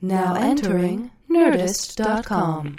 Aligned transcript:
Now 0.00 0.34
entering 0.34 1.10
Nerdist.com. 1.30 2.76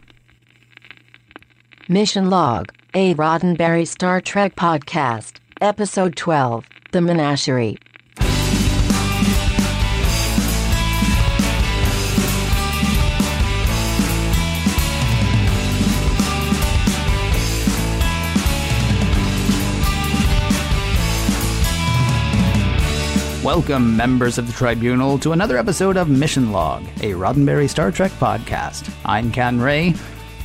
Mission 1.87 2.29
Log, 2.29 2.71
a 2.93 3.13
Roddenberry 3.15 3.87
Star 3.87 4.21
Trek 4.21 4.55
podcast, 4.55 5.37
Episode 5.59 6.15
12 6.15 6.65
The 6.91 7.01
Menagerie. 7.01 7.77
Welcome, 23.49 23.97
members 23.97 24.37
of 24.37 24.45
the 24.45 24.53
Tribunal, 24.53 25.17
to 25.17 25.31
another 25.31 25.57
episode 25.57 25.97
of 25.97 26.07
Mission 26.07 26.51
Log, 26.51 26.83
a 26.97 27.13
Roddenberry 27.13 27.67
Star 27.67 27.91
Trek 27.91 28.11
podcast. 28.11 28.93
I'm 29.03 29.31
Ken 29.31 29.59
Ray. 29.59 29.95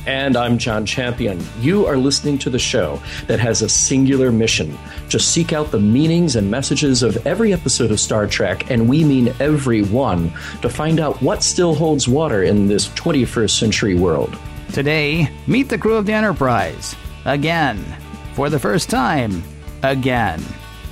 And 0.07 0.35
I'm 0.35 0.57
John 0.57 0.87
Champion. 0.87 1.39
You 1.59 1.85
are 1.85 1.97
listening 1.97 2.39
to 2.39 2.49
the 2.49 2.57
show 2.57 2.99
that 3.27 3.39
has 3.39 3.61
a 3.61 3.69
singular 3.69 4.31
mission 4.31 4.75
to 5.11 5.19
seek 5.19 5.53
out 5.53 5.69
the 5.69 5.79
meanings 5.79 6.35
and 6.35 6.49
messages 6.49 7.03
of 7.03 7.27
every 7.27 7.53
episode 7.53 7.91
of 7.91 7.99
Star 7.99 8.25
Trek, 8.25 8.71
and 8.71 8.89
we 8.89 9.03
mean 9.03 9.35
every 9.39 9.83
one, 9.83 10.33
to 10.63 10.67
find 10.67 10.99
out 10.99 11.21
what 11.21 11.43
still 11.43 11.75
holds 11.75 12.07
water 12.07 12.41
in 12.41 12.65
this 12.65 12.87
21st 12.95 13.59
century 13.59 13.93
world. 13.93 14.35
Today, 14.73 15.29
meet 15.45 15.69
the 15.69 15.77
crew 15.77 15.93
of 15.93 16.07
the 16.07 16.13
Enterprise. 16.13 16.95
Again. 17.25 17.85
For 18.33 18.49
the 18.49 18.57
first 18.57 18.89
time. 18.89 19.43
Again. 19.83 20.39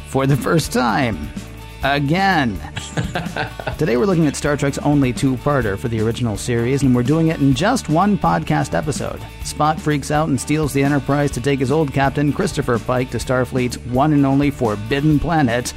For 0.09 0.27
the 0.27 0.37
first 0.37 0.71
time. 0.71 1.27
Again. 1.83 2.57
Today 3.77 3.97
we're 3.97 4.05
looking 4.05 4.25
at 4.25 4.37
Star 4.37 4.55
Trek's 4.55 4.77
only 4.77 5.11
two-parter 5.11 5.77
for 5.77 5.89
the 5.89 5.99
original 5.99 6.37
series, 6.37 6.81
and 6.81 6.95
we're 6.95 7.03
doing 7.03 7.27
it 7.27 7.41
in 7.41 7.53
just 7.53 7.89
one 7.89 8.17
podcast 8.17 8.73
episode. 8.73 9.19
Spock 9.41 9.77
freaks 9.81 10.09
out 10.09 10.29
and 10.29 10.39
steals 10.39 10.71
the 10.71 10.81
Enterprise 10.81 11.29
to 11.31 11.41
take 11.41 11.59
his 11.59 11.73
old 11.73 11.91
captain, 11.91 12.31
Christopher 12.31 12.79
Pike, 12.79 13.09
to 13.09 13.17
Starfleet's 13.17 13.79
one 13.79 14.13
and 14.13 14.25
only 14.25 14.49
forbidden 14.49 15.19
planet, 15.19 15.73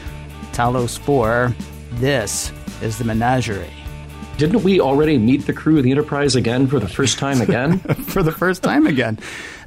Talos 0.52 0.96
4. 0.96 1.52
This 1.94 2.52
is 2.82 2.98
the 2.98 3.04
Menagerie. 3.04 3.68
Didn't 4.38 4.62
we 4.62 4.80
already 4.80 5.16
meet 5.16 5.46
the 5.46 5.54
crew 5.54 5.78
of 5.78 5.84
the 5.84 5.90
Enterprise 5.90 6.36
again 6.36 6.66
for 6.66 6.78
the 6.78 6.88
first 6.88 7.18
time 7.18 7.40
again? 7.40 7.78
for 8.06 8.22
the 8.22 8.32
first 8.32 8.62
time 8.62 8.86
again. 8.86 9.18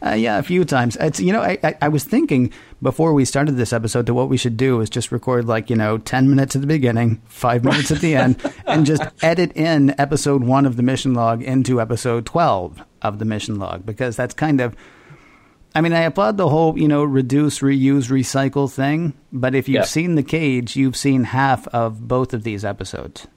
Uh, 0.06 0.12
yeah, 0.12 0.38
a 0.38 0.44
few 0.44 0.64
times. 0.64 0.96
It's 0.98 1.20
you 1.20 1.34
know, 1.34 1.42
I, 1.42 1.58
I, 1.64 1.76
I 1.82 1.88
was 1.90 2.04
thinking 2.04 2.54
before 2.82 3.14
we 3.14 3.26
started 3.26 3.54
this 3.58 3.74
episode 3.74 4.06
that 4.06 4.14
what 4.14 4.30
we 4.30 4.38
should 4.38 4.58
do 4.58 4.80
is 4.82 4.90
just 4.90 5.12
record 5.12 5.46
like 5.46 5.70
you 5.70 5.76
know 5.76 5.98
ten 5.98 6.30
minutes 6.30 6.56
at 6.56 6.62
the 6.62 6.68
beginning, 6.68 7.22
five 7.28 7.64
minutes 7.64 7.92
at 7.92 8.00
the 8.02 8.16
end, 8.16 8.42
and 8.66 8.86
just 8.86 9.04
edit 9.22 9.52
in 9.56 9.94
episode 10.00 10.44
one 10.44 10.66
of 10.66 10.76
the 10.78 10.84
mission 10.84 11.14
log 11.14 11.42
into 11.44 11.82
episode 11.82 12.26
twelve 12.26 12.82
of 13.02 13.20
the 13.20 13.26
mission 13.26 13.60
log 13.60 13.86
because 13.86 14.16
that's 14.16 14.34
kind 14.34 14.62
of. 14.62 14.76
I 15.76 15.82
mean, 15.82 15.94
I 15.94 16.00
applaud 16.02 16.38
the 16.38 16.50
whole, 16.50 16.78
you 16.80 16.88
know, 16.88 17.04
reduce, 17.04 17.60
reuse, 17.60 18.10
recycle 18.10 18.72
thing. 18.74 19.14
But 19.32 19.54
if 19.54 19.70
you've 19.70 19.76
Yeah. 19.82 19.84
seen 19.84 20.16
The 20.16 20.24
Cage, 20.24 20.76
you've 20.76 20.98
seen 20.98 21.26
half 21.26 21.68
of 21.68 22.08
both 22.08 22.34
of 22.34 22.42
these 22.44 22.66
episodes. 22.66 23.28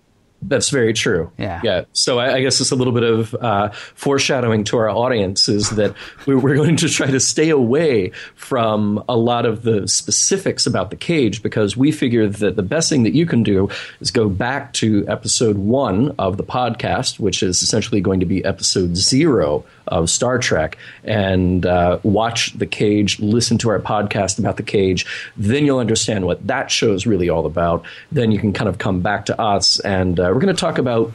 That's 0.43 0.71
very 0.71 0.93
true. 0.93 1.31
Yeah. 1.39 1.61
Yeah. 1.63 1.85
So 1.93 2.19
I, 2.19 2.35
I 2.35 2.43
guess 2.43 2.61
it's 2.61 2.73
a 2.73 2.77
little 2.77 2.93
bit 2.93 3.05
of 3.05 3.35
uh, 3.35 3.71
foreshadowing 3.71 4.65
to 4.65 4.77
our 4.79 4.91
audience 4.91 5.49
is 5.49 5.71
that 5.71 5.95
we- 6.27 6.35
we're 6.35 6.57
going 6.57 6.77
to 6.77 6.89
try 6.89 7.07
to 7.07 7.21
stay 7.21 7.51
away 7.51 8.11
from 8.35 9.03
a 9.09 9.17
lot 9.17 9.47
of 9.47 9.63
the 9.63 9.87
specifics 9.89 10.67
about 10.67 10.91
the 10.91 10.97
cage 10.97 11.43
because 11.43 11.77
we 11.77 11.93
figure 11.93 12.27
that 12.29 12.57
the 12.57 12.63
best 12.63 12.89
thing 12.91 13.05
that 13.05 13.15
you 13.15 13.25
can 13.27 13.43
do 13.43 13.69
is 14.01 14.11
go 14.11 14.29
back 14.29 14.73
to 14.75 15.07
episode 15.09 15.57
one 15.57 16.15
of 16.19 16.37
the 16.37 16.45
podcast, 16.45 17.19
which 17.21 17.43
is 17.43 17.63
essentially 17.63 18.01
going 18.01 18.21
to 18.21 18.27
be 18.27 18.45
episode 18.45 18.97
zero 18.97 19.65
of 19.89 20.11
Star 20.11 20.39
Trek, 20.39 20.79
and 21.05 21.67
uh, 21.67 21.99
watch 22.03 22.53
the 22.59 22.67
cage, 22.67 23.19
listen 23.21 23.59
to 23.59 23.71
our 23.71 23.79
podcast 23.79 24.39
about 24.39 24.57
the 24.57 24.63
cage. 24.63 25.07
Then 25.37 25.65
you'll 25.67 25.79
understand 25.79 26.27
what 26.27 26.47
that 26.47 26.71
show 26.71 26.93
is 26.93 27.07
really 27.07 27.29
all 27.29 27.47
about. 27.47 27.85
Then 28.11 28.33
you 28.33 28.39
can 28.39 28.53
kind 28.53 28.69
of 28.69 28.79
come 28.79 29.01
back 29.01 29.27
to 29.27 29.41
us, 29.41 29.81
and 29.81 30.19
uh, 30.19 30.31
we're 30.33 30.41
going 30.41 30.55
to 30.55 30.61
talk 30.61 30.79
about 30.79 31.13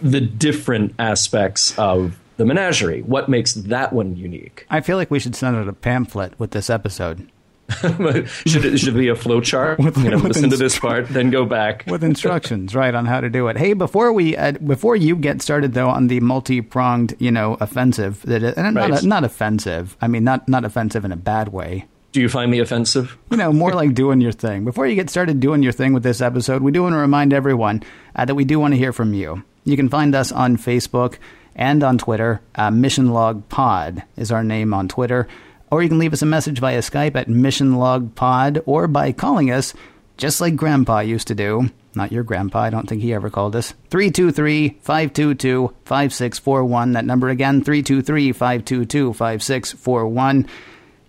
the 0.00 0.20
different 0.20 0.94
aspects 0.98 1.76
of 1.78 2.18
the 2.36 2.44
menagerie. 2.44 3.02
What 3.02 3.28
makes 3.28 3.54
that 3.54 3.92
one 3.92 4.16
unique? 4.16 4.66
I 4.70 4.80
feel 4.80 4.96
like 4.96 5.10
we 5.10 5.18
should 5.18 5.34
send 5.34 5.56
out 5.56 5.68
a 5.68 5.72
pamphlet 5.72 6.38
with 6.38 6.52
this 6.52 6.70
episode. 6.70 7.28
should, 7.80 8.64
it, 8.64 8.78
should 8.78 8.96
it 8.96 8.98
be 8.98 9.08
a 9.08 9.14
flow 9.14 9.40
chart? 9.40 9.78
With- 9.78 9.96
you 9.98 10.10
know, 10.10 10.16
listen 10.16 10.50
to 10.50 10.56
this 10.56 10.78
part, 10.78 11.08
then 11.08 11.30
go 11.30 11.44
back. 11.44 11.84
with 11.88 12.02
instructions 12.02 12.74
right 12.74 12.94
on 12.94 13.06
how 13.06 13.20
to 13.20 13.28
do 13.28 13.48
it. 13.48 13.56
Hey, 13.58 13.72
before 13.74 14.12
we 14.12 14.36
uh, 14.36 14.52
before 14.52 14.96
you 14.96 15.16
get 15.16 15.42
started 15.42 15.74
though 15.74 15.88
on 15.88 16.06
the 16.08 16.20
multi 16.20 16.60
pronged 16.60 17.14
you 17.18 17.30
know 17.30 17.56
offensive 17.60 18.22
that 18.22 18.42
and 18.56 18.76
Right. 18.76 18.90
not 18.90 19.02
not 19.04 19.24
offensive. 19.24 19.96
I 20.00 20.08
mean 20.08 20.24
not 20.24 20.48
not 20.48 20.64
offensive 20.64 21.04
in 21.04 21.12
a 21.12 21.16
bad 21.16 21.48
way. 21.48 21.86
Do 22.12 22.22
you 22.22 22.28
find 22.30 22.50
me 22.50 22.58
offensive? 22.60 23.18
You 23.30 23.36
know, 23.36 23.52
more 23.52 23.72
like 23.74 23.92
doing 23.94 24.20
your 24.22 24.32
thing. 24.32 24.64
Before 24.64 24.86
you 24.86 24.94
get 24.94 25.10
started 25.10 25.40
doing 25.40 25.62
your 25.62 25.72
thing 25.72 25.92
with 25.92 26.02
this 26.02 26.22
episode, 26.22 26.62
we 26.62 26.72
do 26.72 26.82
want 26.82 26.94
to 26.94 26.98
remind 26.98 27.34
everyone 27.34 27.82
uh, 28.16 28.24
that 28.24 28.34
we 28.34 28.44
do 28.44 28.58
want 28.58 28.72
to 28.72 28.78
hear 28.78 28.94
from 28.94 29.12
you. 29.12 29.44
You 29.64 29.76
can 29.76 29.90
find 29.90 30.14
us 30.14 30.32
on 30.32 30.56
Facebook 30.56 31.18
and 31.54 31.84
on 31.84 31.98
Twitter. 31.98 32.40
Uh, 32.54 32.70
Mission 32.70 33.10
Log 33.10 33.46
Pod 33.50 34.04
is 34.16 34.32
our 34.32 34.42
name 34.42 34.72
on 34.72 34.88
Twitter. 34.88 35.28
Or 35.70 35.82
you 35.82 35.88
can 35.88 35.98
leave 35.98 36.12
us 36.12 36.22
a 36.22 36.26
message 36.26 36.60
via 36.60 36.78
Skype 36.78 37.16
at 37.16 37.28
Mission 37.28 37.76
Log 37.76 38.14
Pod 38.14 38.62
or 38.66 38.86
by 38.86 39.12
calling 39.12 39.50
us, 39.50 39.74
just 40.16 40.40
like 40.40 40.56
Grandpa 40.56 41.00
used 41.00 41.28
to 41.28 41.34
do. 41.34 41.70
Not 41.94 42.12
your 42.12 42.22
grandpa, 42.22 42.60
I 42.60 42.70
don't 42.70 42.88
think 42.88 43.02
he 43.02 43.12
ever 43.12 43.30
called 43.30 43.56
us. 43.56 43.72
323 43.90 44.78
522 44.82 45.74
5641. 45.84 46.92
That 46.92 47.04
number 47.04 47.28
again, 47.28 47.62
323 47.64 48.32
522 48.32 49.12
5641 49.12 50.46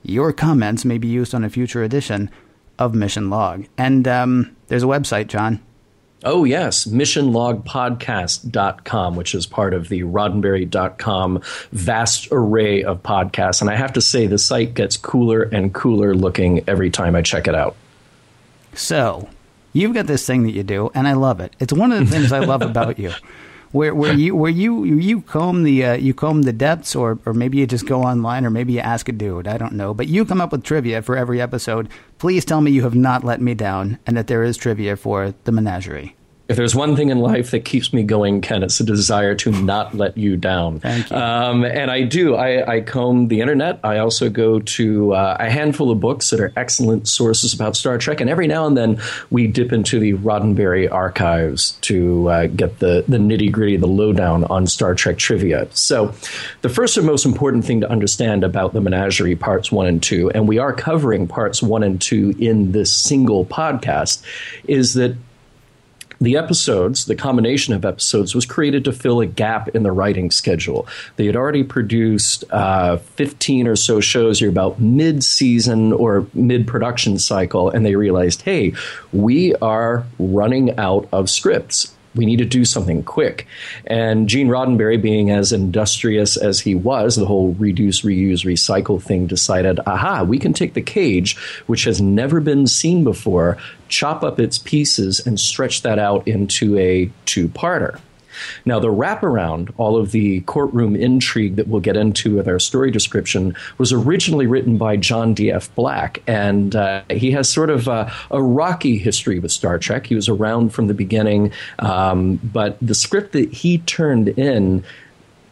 your 0.04 0.34
comments 0.34 0.86
may 0.86 0.98
be 0.98 1.08
used 1.08 1.36
on 1.36 1.44
a 1.44 1.50
future 1.50 1.84
edition 1.84 2.30
of 2.78 2.94
Mission 2.94 3.30
Log. 3.30 3.66
And 3.78 4.08
um, 4.08 4.56
there's 4.68 4.84
a 4.84 4.88
website, 4.88 5.28
John. 5.28 5.62
Oh, 6.24 6.44
yes, 6.44 6.86
missionlogpodcast.com, 6.86 9.16
which 9.16 9.34
is 9.34 9.48
part 9.48 9.74
of 9.74 9.88
the 9.88 10.02
roddenberry.com 10.02 11.42
vast 11.72 12.28
array 12.32 12.84
of 12.84 13.02
podcasts. 13.04 13.62
And 13.62 13.70
I 13.70 13.76
have 13.76 13.94
to 13.94 14.02
say, 14.02 14.28
the 14.28 14.38
site 14.38 14.74
gets 14.74 14.98
cooler 14.98 15.44
and 15.44 15.74
cooler 15.74 16.14
looking 16.14 16.66
every 16.68 16.90
time 16.90 17.16
I 17.16 17.22
check 17.22 17.48
it 17.48 17.56
out. 17.56 17.78
So, 18.74 19.30
you've 19.72 19.94
got 19.94 20.08
this 20.08 20.28
thing 20.28 20.44
that 20.44 20.52
you 20.52 20.64
do, 20.64 20.92
and 20.94 21.08
I 21.08 21.14
love 21.14 21.40
it. 21.40 21.56
It's 21.60 21.72
one 21.72 21.94
of 21.94 22.00
the 22.00 22.06
things 22.06 22.34
I 22.34 22.40
love 22.40 22.62
about 22.62 23.00
you. 23.00 23.14
Where, 23.72 23.94
where 23.94 24.14
you 24.14 24.36
where 24.36 24.50
you 24.52 24.84
you 24.84 25.22
comb 25.22 25.64
the 25.64 25.86
uh, 25.86 25.94
you 25.94 26.14
comb 26.14 26.42
the 26.42 26.54
depths, 26.54 26.96
or 26.96 27.20
or 27.26 27.34
maybe 27.34 27.60
you 27.60 27.68
just 27.68 27.86
go 27.86 28.02
online, 28.02 28.44
or 28.46 28.50
maybe 28.50 28.74
you 28.74 28.80
ask 28.80 29.08
a 29.08 29.12
dude. 29.12 29.48
I 29.48 29.58
don't 29.58 29.74
know, 29.74 29.94
but 29.94 30.08
you 30.08 30.26
come 30.26 30.42
up 30.42 30.52
with 30.52 30.64
trivia 30.64 31.04
for 31.04 31.16
every 31.16 31.40
episode. 31.40 31.88
Please 32.18 32.46
tell 32.46 32.62
me 32.62 32.72
you 32.72 32.82
have 32.84 32.96
not 32.96 33.24
let 33.24 33.42
me 33.42 33.54
down, 33.54 34.00
and 34.08 34.18
that 34.18 34.28
there 34.28 34.44
is 34.44 34.58
trivia 34.58 34.96
for 34.96 35.36
the 35.44 35.52
menagerie. 35.52 36.16
If 36.50 36.58
there's 36.58 36.74
one 36.74 36.96
thing 36.96 37.10
in 37.10 37.20
life 37.20 37.52
that 37.52 37.64
keeps 37.64 37.94
me 37.94 38.02
going, 38.02 38.42
Ken, 38.42 38.64
it's 38.64 38.80
a 38.80 38.84
desire 38.84 39.36
to 39.36 39.52
not 39.52 39.94
let 39.94 40.18
you 40.18 40.36
down. 40.36 40.80
Thank 40.80 41.12
you. 41.12 41.16
Um, 41.16 41.64
and 41.64 41.92
I 41.92 42.02
do. 42.02 42.36
I, 42.36 42.78
I 42.78 42.82
comb 42.82 43.28
the 43.28 43.40
internet. 43.42 43.80
I 43.84 44.00
also 44.00 44.32
go 44.32 44.60
to 44.60 45.14
uh, 45.14 45.38
a 45.40 45.48
handful 45.48 45.92
of 45.92 46.00
books 46.00 46.32
that 46.32 46.40
are 46.40 46.52
excellent 46.58 47.08
sources 47.08 47.54
about 47.54 47.76
Star 47.76 48.00
Trek. 48.00 48.20
And 48.20 48.32
every 48.32 48.48
now 48.48 48.66
and 48.66 48.76
then 48.76 49.00
we 49.30 49.46
dip 49.46 49.72
into 49.72 50.00
the 50.00 50.14
Roddenberry 50.14 50.92
archives 50.92 51.74
to 51.82 52.28
uh, 52.30 52.48
get 52.48 52.80
the, 52.80 53.06
the 53.08 53.18
nitty 53.18 53.52
gritty, 53.52 53.78
the 53.78 53.88
lowdown 53.88 54.44
on 54.46 54.66
Star 54.66 54.96
Trek 54.96 55.20
trivia. 55.20 55.68
So, 55.76 56.16
the 56.62 56.70
first 56.70 56.98
and 56.98 57.06
most 57.06 57.28
important 57.28 57.64
thing 57.64 57.82
to 57.82 57.92
understand 57.92 58.44
about 58.44 58.74
the 58.74 58.82
menagerie 58.82 59.36
parts 59.36 59.72
one 59.72 59.86
and 59.86 60.02
two, 60.02 60.32
and 60.32 60.48
we 60.48 60.58
are 60.58 60.74
covering 60.74 61.28
parts 61.28 61.62
one 61.62 61.84
and 61.84 62.02
two 62.02 62.34
in 62.40 62.72
this 62.72 62.92
single 62.92 63.46
podcast, 63.46 64.24
is 64.68 64.96
that 64.96 65.16
the 66.22 66.36
episodes, 66.36 67.06
the 67.06 67.16
combination 67.16 67.74
of 67.74 67.86
episodes, 67.86 68.36
was 68.36 68.46
created 68.46 68.84
to 68.86 68.92
fill 68.92 69.22
a 69.22 69.26
gap 69.26 69.70
in 69.70 69.84
the 69.84 69.92
writing 69.92 70.32
schedule. 70.32 70.88
They 71.16 71.26
had 71.26 71.36
already 71.36 71.64
produced 71.64 72.44
uh, 72.52 72.98
15 72.98 73.68
or 73.68 73.76
so 73.76 74.00
shows 74.00 74.40
here 74.40 74.50
about 74.50 74.80
mid 74.80 75.24
season 75.24 75.94
or 75.94 76.28
mid 76.34 76.68
production 76.68 77.20
cycle, 77.20 77.70
and 77.70 77.86
they 77.86 77.96
realized, 77.96 78.42
hey, 78.42 78.74
we 79.14 79.56
are 79.56 80.06
running 80.18 80.78
out 80.78 81.08
of 81.12 81.30
scripts. 81.30 81.96
We 82.20 82.26
need 82.26 82.40
to 82.40 82.46
do 82.46 82.66
something 82.66 83.02
quick. 83.04 83.48
And 83.88 84.28
Gene 84.28 84.50
Roddenberry, 84.50 85.02
being 85.02 85.32
as 85.32 85.54
industrious 85.54 86.36
as 86.36 86.60
he 86.60 86.76
was, 86.76 87.16
the 87.16 87.26
whole 87.26 87.54
reduce, 87.54 88.02
reuse, 88.02 88.44
recycle 88.44 89.02
thing, 89.02 89.26
decided, 89.26 89.80
aha, 89.88 90.24
we 90.24 90.38
can 90.38 90.52
take 90.52 90.74
the 90.74 90.82
cage, 90.82 91.38
which 91.68 91.86
has 91.86 92.02
never 92.02 92.42
been 92.42 92.68
seen 92.68 93.06
before, 93.06 93.58
chop 93.88 94.22
up 94.22 94.38
its 94.38 94.58
pieces, 94.58 95.26
and 95.26 95.40
stretch 95.40 95.82
that 95.84 95.98
out 95.98 96.28
into 96.28 96.78
a 96.78 97.10
two 97.24 97.48
parter. 97.48 98.02
Now, 98.66 98.80
the 98.80 98.88
wraparound, 98.90 99.74
all 99.78 99.98
of 99.98 100.12
the 100.12 100.42
courtroom 100.42 100.96
intrigue 100.96 101.56
that 101.56 101.68
we'll 101.68 101.82
get 101.82 101.98
into 101.98 102.36
with 102.36 102.48
our 102.48 102.60
story 102.60 102.92
description, 102.92 103.56
was 103.78 103.94
originally 103.94 104.48
written 104.48 104.78
by 104.78 104.98
John 104.98 105.34
D.F. 105.34 105.74
Black, 105.76 106.22
and 106.28 106.76
uh, 106.76 107.04
he 107.10 107.32
has 107.32 107.50
sort 107.50 107.70
of 107.70 107.88
a, 107.88 108.12
a, 108.32 108.42
rocky 108.42 108.98
history 108.98 109.40
with 109.40 109.52
Star 109.52 109.78
Trek. 109.78 110.08
He 110.08 110.16
was 110.16 110.30
around 110.30 110.74
from 110.74 110.88
the 110.88 110.94
beginning, 110.94 111.52
um, 111.80 112.38
but 112.44 112.78
the 112.82 112.96
script 112.96 113.34
that 113.34 113.52
he 113.52 113.80
turned 113.80 114.30
in 114.30 114.84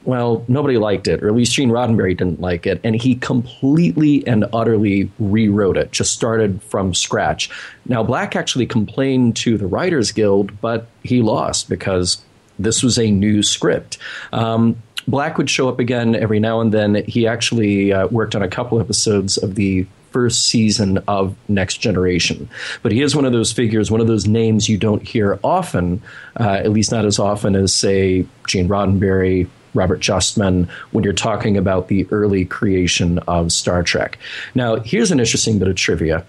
well, 0.07 0.45
nobody 0.47 0.77
liked 0.77 1.09
it, 1.09 1.21
or 1.21 1.27
at 1.27 1.35
least 1.35 1.51
Gene 1.51 1.69
Roddenberry 1.69 2.15
didn't 2.15 2.39
like 2.39 2.65
it, 2.65 2.79
and 2.81 2.95
he 2.95 3.15
completely 3.15 4.25
and 4.25 4.45
utterly 4.53 5.11
rewrote 5.19 5.75
it, 5.75 5.91
just 5.91 6.13
started 6.13 6.63
from 6.63 6.93
scratch. 6.93 7.49
Now, 7.85 8.03
Black 8.03 8.33
actually 8.33 8.67
complained 8.67 9.35
to 9.37 9.57
the 9.57 9.67
Writers 9.67 10.13
Guild, 10.13 10.61
but 10.61 10.87
he 11.03 11.21
lost 11.21 11.67
because 11.67 12.23
this 12.59 12.83
was 12.83 12.97
a 12.97 13.11
new 13.11 13.43
script. 13.43 13.97
Um, 14.31 14.81
Black 15.07 15.37
would 15.37 15.49
show 15.49 15.69
up 15.69 15.79
again 15.79 16.15
every 16.15 16.39
now 16.39 16.59
and 16.59 16.73
then. 16.73 17.03
He 17.07 17.27
actually 17.27 17.93
uh, 17.93 18.07
worked 18.07 18.35
on 18.35 18.43
a 18.43 18.49
couple 18.49 18.79
episodes 18.79 19.37
of 19.37 19.55
the 19.55 19.87
first 20.11 20.45
season 20.45 20.97
of 21.07 21.35
Next 21.47 21.77
Generation. 21.77 22.49
But 22.81 22.91
he 22.91 23.01
is 23.01 23.15
one 23.15 23.25
of 23.25 23.31
those 23.31 23.51
figures, 23.51 23.91
one 23.91 24.01
of 24.01 24.07
those 24.07 24.27
names 24.27 24.67
you 24.67 24.77
don't 24.77 25.01
hear 25.01 25.39
often, 25.43 26.01
uh, 26.39 26.43
at 26.43 26.71
least 26.71 26.91
not 26.91 27.05
as 27.05 27.19
often 27.19 27.55
as, 27.55 27.73
say, 27.73 28.25
Gene 28.47 28.67
Roddenberry, 28.67 29.47
Robert 29.73 29.99
Justman 29.99 30.67
when 30.91 31.03
you're 31.03 31.13
talking 31.13 31.55
about 31.55 31.87
the 31.87 32.07
early 32.11 32.45
creation 32.45 33.19
of 33.19 33.51
Star 33.51 33.83
Trek. 33.83 34.17
Now, 34.55 34.77
here's 34.77 35.11
an 35.11 35.19
interesting 35.19 35.59
bit 35.59 35.67
of 35.67 35.75
trivia. 35.75 36.25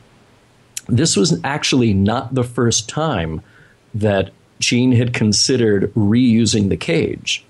This 0.87 1.17
was 1.17 1.41
actually 1.45 1.95
not 1.95 2.35
the 2.35 2.45
first 2.45 2.89
time 2.89 3.41
that 3.95 4.31
Gene 4.59 4.93
had 4.93 5.15
considered 5.15 5.93
reusing 5.95 6.69
the 6.69 6.77
cage. 6.77 7.45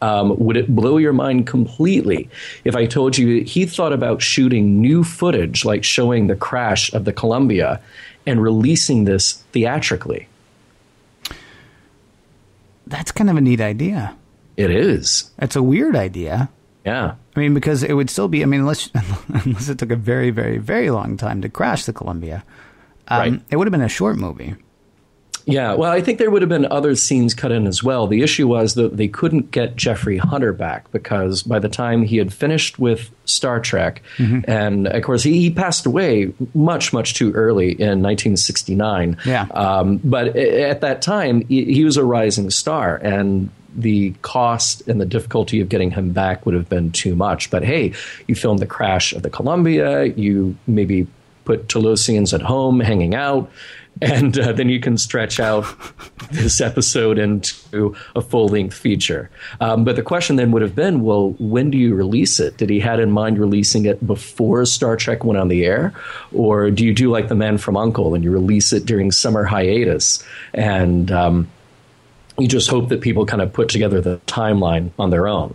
Um, 0.00 0.38
would 0.38 0.56
it 0.56 0.74
blow 0.74 0.96
your 0.98 1.12
mind 1.12 1.46
completely 1.46 2.30
if 2.64 2.76
I 2.76 2.86
told 2.86 3.18
you 3.18 3.42
he 3.42 3.66
thought 3.66 3.92
about 3.92 4.22
shooting 4.22 4.80
new 4.80 5.02
footage, 5.02 5.64
like 5.64 5.82
showing 5.82 6.28
the 6.28 6.36
crash 6.36 6.92
of 6.92 7.04
the 7.04 7.12
Columbia, 7.12 7.80
and 8.24 8.40
releasing 8.40 9.04
this 9.04 9.42
theatrically? 9.52 10.28
That's 12.86 13.10
kind 13.10 13.28
of 13.28 13.36
a 13.36 13.40
neat 13.40 13.60
idea. 13.60 14.16
It 14.56 14.70
is. 14.70 15.30
It's 15.38 15.56
a 15.56 15.62
weird 15.62 15.96
idea. 15.96 16.48
Yeah. 16.84 17.14
I 17.36 17.40
mean, 17.40 17.54
because 17.54 17.82
it 17.82 17.92
would 17.92 18.08
still 18.08 18.28
be. 18.28 18.42
I 18.42 18.46
mean, 18.46 18.60
unless 18.60 18.90
unless 19.28 19.68
it 19.68 19.78
took 19.78 19.90
a 19.90 19.96
very, 19.96 20.30
very, 20.30 20.58
very 20.58 20.90
long 20.90 21.16
time 21.16 21.42
to 21.42 21.48
crash 21.48 21.84
the 21.84 21.92
Columbia, 21.92 22.44
um, 23.08 23.18
right. 23.18 23.42
it 23.50 23.56
would 23.56 23.66
have 23.66 23.72
been 23.72 23.82
a 23.82 23.88
short 23.88 24.16
movie. 24.16 24.54
Yeah, 25.48 25.74
well, 25.74 25.90
I 25.90 26.00
think 26.00 26.18
there 26.18 26.30
would 26.30 26.42
have 26.42 26.48
been 26.48 26.66
other 26.66 26.94
scenes 26.94 27.34
cut 27.34 27.52
in 27.52 27.66
as 27.66 27.82
well. 27.82 28.06
The 28.06 28.22
issue 28.22 28.46
was 28.46 28.74
that 28.74 28.96
they 28.96 29.08
couldn't 29.08 29.50
get 29.50 29.76
Jeffrey 29.76 30.18
Hunter 30.18 30.52
back 30.52 30.90
because 30.92 31.42
by 31.42 31.58
the 31.58 31.68
time 31.68 32.02
he 32.02 32.18
had 32.18 32.32
finished 32.32 32.78
with 32.78 33.10
Star 33.24 33.58
Trek, 33.58 34.02
mm-hmm. 34.18 34.48
and 34.50 34.86
of 34.86 35.02
course 35.02 35.22
he, 35.22 35.40
he, 35.40 35.50
passed 35.50 35.86
away 35.86 36.32
much, 36.54 36.92
much 36.92 37.14
too 37.14 37.32
early 37.32 37.72
in 37.72 38.02
1969. 38.02 39.16
Yeah. 39.24 39.46
Um, 39.52 39.96
but 40.04 40.36
at 40.36 40.82
that 40.82 41.02
time, 41.02 41.40
he, 41.48 41.64
he 41.64 41.84
was 41.84 41.96
a 41.96 42.04
rising 42.04 42.50
star, 42.50 42.96
and 42.96 43.50
the 43.74 44.12
cost 44.22 44.86
and 44.88 45.00
the 45.00 45.06
difficulty 45.06 45.60
of 45.60 45.68
getting 45.68 45.90
him 45.90 46.10
back 46.10 46.44
would 46.44 46.54
have 46.54 46.68
been 46.68 46.92
too 46.92 47.14
much. 47.16 47.50
But 47.50 47.64
hey, 47.64 47.92
you 48.26 48.34
filmed 48.34 48.60
the 48.60 48.66
crash 48.66 49.12
of 49.12 49.22
the 49.22 49.30
Columbia, 49.30 50.04
you 50.04 50.56
maybe 50.66 51.06
put 51.44 51.68
Talosians 51.68 52.34
at 52.34 52.42
home 52.42 52.80
hanging 52.80 53.14
out, 53.14 53.50
and 54.02 54.38
uh, 54.38 54.52
then 54.52 54.68
you 54.68 54.80
can 54.80 54.96
stretch 54.96 55.40
out 55.40 55.64
this 56.30 56.60
episode 56.60 57.18
into 57.18 57.96
a 58.14 58.20
full 58.20 58.48
length 58.48 58.74
feature. 58.74 59.30
Um, 59.60 59.84
but 59.84 59.96
the 59.96 60.02
question 60.02 60.36
then 60.36 60.52
would 60.52 60.62
have 60.62 60.74
been 60.74 61.02
well, 61.02 61.30
when 61.38 61.70
do 61.70 61.78
you 61.78 61.94
release 61.94 62.40
it? 62.40 62.56
Did 62.56 62.70
he 62.70 62.80
had 62.80 63.00
in 63.00 63.10
mind 63.10 63.38
releasing 63.38 63.86
it 63.86 64.04
before 64.06 64.64
Star 64.64 64.96
Trek 64.96 65.24
went 65.24 65.38
on 65.38 65.48
the 65.48 65.64
air? 65.64 65.92
Or 66.32 66.70
do 66.70 66.84
you 66.84 66.94
do 66.94 67.10
like 67.10 67.28
the 67.28 67.34
man 67.34 67.58
from 67.58 67.74
U.N.C.L.E. 67.74 68.14
and 68.14 68.24
you 68.24 68.30
release 68.30 68.72
it 68.72 68.86
during 68.86 69.10
summer 69.10 69.44
hiatus? 69.44 70.24
And 70.54 71.10
um, 71.10 71.48
you 72.38 72.48
just 72.48 72.68
hope 72.68 72.88
that 72.90 73.00
people 73.00 73.26
kind 73.26 73.42
of 73.42 73.52
put 73.52 73.68
together 73.68 74.00
the 74.00 74.18
timeline 74.26 74.90
on 74.98 75.10
their 75.10 75.26
own. 75.26 75.54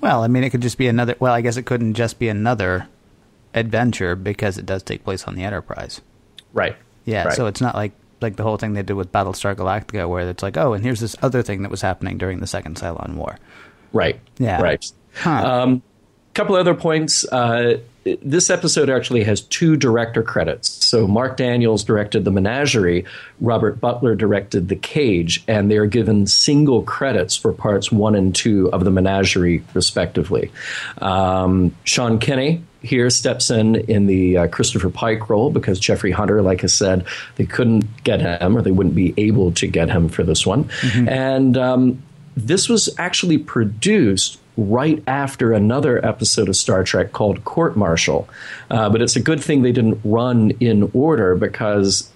Well, 0.00 0.22
I 0.22 0.28
mean, 0.28 0.44
it 0.44 0.50
could 0.50 0.62
just 0.62 0.78
be 0.78 0.88
another. 0.88 1.14
Well, 1.20 1.34
I 1.34 1.42
guess 1.42 1.56
it 1.56 1.66
couldn't 1.66 1.94
just 1.94 2.18
be 2.18 2.28
another 2.28 2.88
adventure 3.52 4.16
because 4.16 4.56
it 4.56 4.64
does 4.64 4.82
take 4.82 5.04
place 5.04 5.24
on 5.24 5.34
the 5.34 5.42
Enterprise. 5.42 6.00
Right. 6.52 6.76
Yeah. 7.04 7.24
Right. 7.24 7.36
So 7.36 7.46
it's 7.46 7.60
not 7.60 7.74
like 7.74 7.92
like 8.20 8.36
the 8.36 8.42
whole 8.42 8.56
thing 8.56 8.74
they 8.74 8.82
did 8.82 8.94
with 8.94 9.12
Battlestar 9.12 9.54
Galactica, 9.54 10.08
where 10.08 10.28
it's 10.28 10.42
like, 10.42 10.56
oh, 10.56 10.74
and 10.74 10.84
here's 10.84 11.00
this 11.00 11.16
other 11.22 11.42
thing 11.42 11.62
that 11.62 11.70
was 11.70 11.80
happening 11.80 12.18
during 12.18 12.40
the 12.40 12.46
Second 12.46 12.76
Cylon 12.76 13.14
War. 13.14 13.38
Right. 13.92 14.20
Yeah. 14.38 14.60
Right. 14.60 14.84
Huh. 15.14 15.62
Um, 15.62 15.82
couple 16.34 16.54
other 16.56 16.74
points. 16.74 17.24
Uh, 17.24 17.78
this 18.22 18.50
episode 18.50 18.90
actually 18.90 19.24
has 19.24 19.40
two 19.42 19.76
director 19.76 20.22
credits. 20.22 20.68
So 20.68 21.06
Marc 21.06 21.36
Daniels 21.36 21.84
directed 21.84 22.24
The 22.24 22.30
Menagerie, 22.30 23.04
Robert 23.40 23.80
Butler 23.80 24.14
directed 24.14 24.68
The 24.68 24.76
Cage, 24.76 25.42
and 25.46 25.70
they 25.70 25.76
are 25.76 25.86
given 25.86 26.26
single 26.26 26.82
credits 26.82 27.36
for 27.36 27.52
parts 27.52 27.92
one 27.92 28.14
and 28.14 28.34
two 28.34 28.70
of 28.72 28.84
The 28.84 28.90
Menagerie, 28.90 29.62
respectively. 29.74 30.50
Um, 30.98 31.74
Sean 31.84 32.18
Kenney 32.18 32.62
here 32.82 33.10
steps 33.10 33.50
in 33.50 33.76
in 33.76 34.06
the 34.06 34.38
uh, 34.38 34.48
Christopher 34.48 34.90
Pike 34.90 35.28
role 35.28 35.50
because 35.50 35.78
Jeffrey 35.78 36.10
Hunter, 36.10 36.42
like 36.42 36.64
I 36.64 36.68
said, 36.68 37.06
they 37.36 37.46
couldn't 37.46 38.04
get 38.04 38.20
him 38.20 38.56
or 38.56 38.62
they 38.62 38.70
wouldn't 38.70 38.94
be 38.94 39.12
able 39.16 39.52
to 39.52 39.66
get 39.66 39.90
him 39.90 40.08
for 40.08 40.22
this 40.22 40.46
one. 40.46 40.64
Mm-hmm. 40.64 41.08
And 41.08 41.56
um, 41.58 42.02
this 42.36 42.68
was 42.68 42.88
actually 42.98 43.38
produced 43.38 44.39
right 44.56 45.02
after 45.06 45.52
another 45.52 46.04
episode 46.04 46.48
of 46.48 46.56
Star 46.56 46.84
Trek 46.84 47.12
called 47.12 47.44
Court 47.44 47.76
Martial. 47.76 48.28
Uh, 48.70 48.90
but 48.90 49.00
it's 49.00 49.16
a 49.16 49.20
good 49.20 49.42
thing 49.42 49.62
they 49.62 49.72
didn't 49.72 50.00
run 50.04 50.50
in 50.60 50.90
order 50.92 51.34
because 51.34 52.10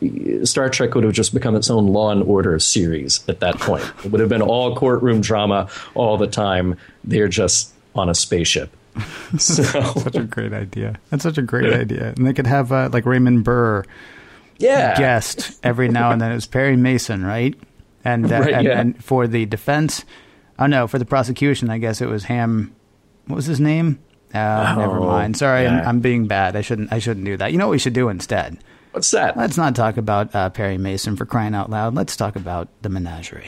Star 0.44 0.68
Trek 0.68 0.94
would 0.94 1.04
have 1.04 1.12
just 1.12 1.32
become 1.32 1.56
its 1.56 1.70
own 1.70 1.88
Law 1.88 2.10
and 2.10 2.22
Order 2.22 2.58
series 2.58 3.26
at 3.28 3.40
that 3.40 3.58
point. 3.58 3.84
It 4.04 4.10
would 4.10 4.20
have 4.20 4.28
been 4.28 4.42
all 4.42 4.76
courtroom 4.76 5.20
drama 5.20 5.68
all 5.94 6.16
the 6.16 6.26
time. 6.26 6.76
They're 7.02 7.28
just 7.28 7.72
on 7.94 8.08
a 8.08 8.14
spaceship. 8.14 8.74
So. 9.36 9.64
such 9.64 10.14
a 10.14 10.22
great 10.22 10.52
idea. 10.52 11.00
That's 11.10 11.24
such 11.24 11.38
a 11.38 11.42
great 11.42 11.72
yeah. 11.72 11.78
idea. 11.78 12.14
And 12.16 12.24
they 12.24 12.32
could 12.32 12.46
have 12.46 12.70
uh, 12.70 12.88
like 12.92 13.04
Raymond 13.04 13.42
Burr 13.42 13.82
yeah. 14.58 14.96
guest 14.96 15.58
every 15.64 15.88
now 15.88 16.12
and 16.12 16.20
then. 16.20 16.30
It's 16.30 16.46
Perry 16.46 16.76
Mason, 16.76 17.24
right? 17.24 17.54
And, 18.04 18.30
uh, 18.30 18.34
right, 18.40 18.54
and, 18.54 18.64
yeah. 18.64 18.80
and 18.80 19.04
for 19.04 19.26
the 19.26 19.46
defense, 19.46 20.04
Oh 20.58 20.66
no, 20.66 20.86
for 20.86 20.98
the 20.98 21.04
prosecution, 21.04 21.70
I 21.70 21.78
guess 21.78 22.00
it 22.00 22.08
was 22.08 22.24
Ham. 22.24 22.74
What 23.26 23.36
was 23.36 23.46
his 23.46 23.60
name? 23.60 23.98
Uh, 24.32 24.74
oh, 24.76 24.80
never 24.80 25.00
mind. 25.00 25.36
Sorry, 25.36 25.62
yeah. 25.62 25.80
I'm, 25.80 25.88
I'm, 25.88 26.00
being 26.00 26.26
bad. 26.26 26.56
I 26.56 26.60
shouldn't. 26.60 26.92
I 26.92 26.98
shouldn't 26.98 27.24
do 27.24 27.36
that. 27.36 27.52
You 27.52 27.58
know 27.58 27.66
what 27.68 27.72
we 27.72 27.78
should 27.78 27.92
do 27.92 28.08
instead? 28.08 28.58
What's 28.90 29.10
that? 29.12 29.36
Let's 29.36 29.56
not 29.56 29.74
talk 29.74 29.96
about 29.96 30.34
uh, 30.34 30.50
Perry 30.50 30.78
Mason 30.78 31.16
for 31.16 31.26
crying 31.26 31.54
out 31.54 31.70
loud. 31.70 31.94
Let's 31.94 32.16
talk 32.16 32.36
about 32.36 32.68
the 32.82 32.88
menagerie. 32.88 33.46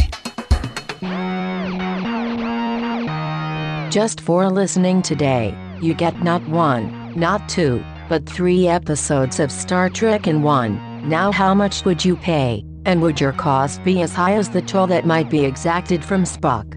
Just 3.91 4.21
for 4.21 4.51
listening 4.51 5.03
today, 5.03 5.57
you 5.81 5.95
get 5.95 6.23
not 6.23 6.47
one, 6.49 7.13
not 7.19 7.49
two, 7.49 7.85
but 8.09 8.27
three 8.27 8.67
episodes 8.67 9.39
of 9.39 9.53
Star 9.53 9.89
Trek 9.89 10.27
in 10.27 10.43
one. 10.43 10.81
Now, 11.09 11.31
how 11.31 11.55
much 11.55 11.85
would 11.85 12.05
you 12.05 12.17
pay? 12.17 12.65
And 12.85 13.03
would 13.03 13.21
your 13.21 13.33
cost 13.33 13.83
be 13.85 14.03
as 14.03 14.13
high 14.13 14.35
as 14.35 14.51
the 14.51 14.63
toll 14.63 14.87
that 14.89 15.07
might 15.07 15.31
be 15.31 15.45
exacted 15.45 16.05
from 16.05 16.25
Spock? 16.25 16.77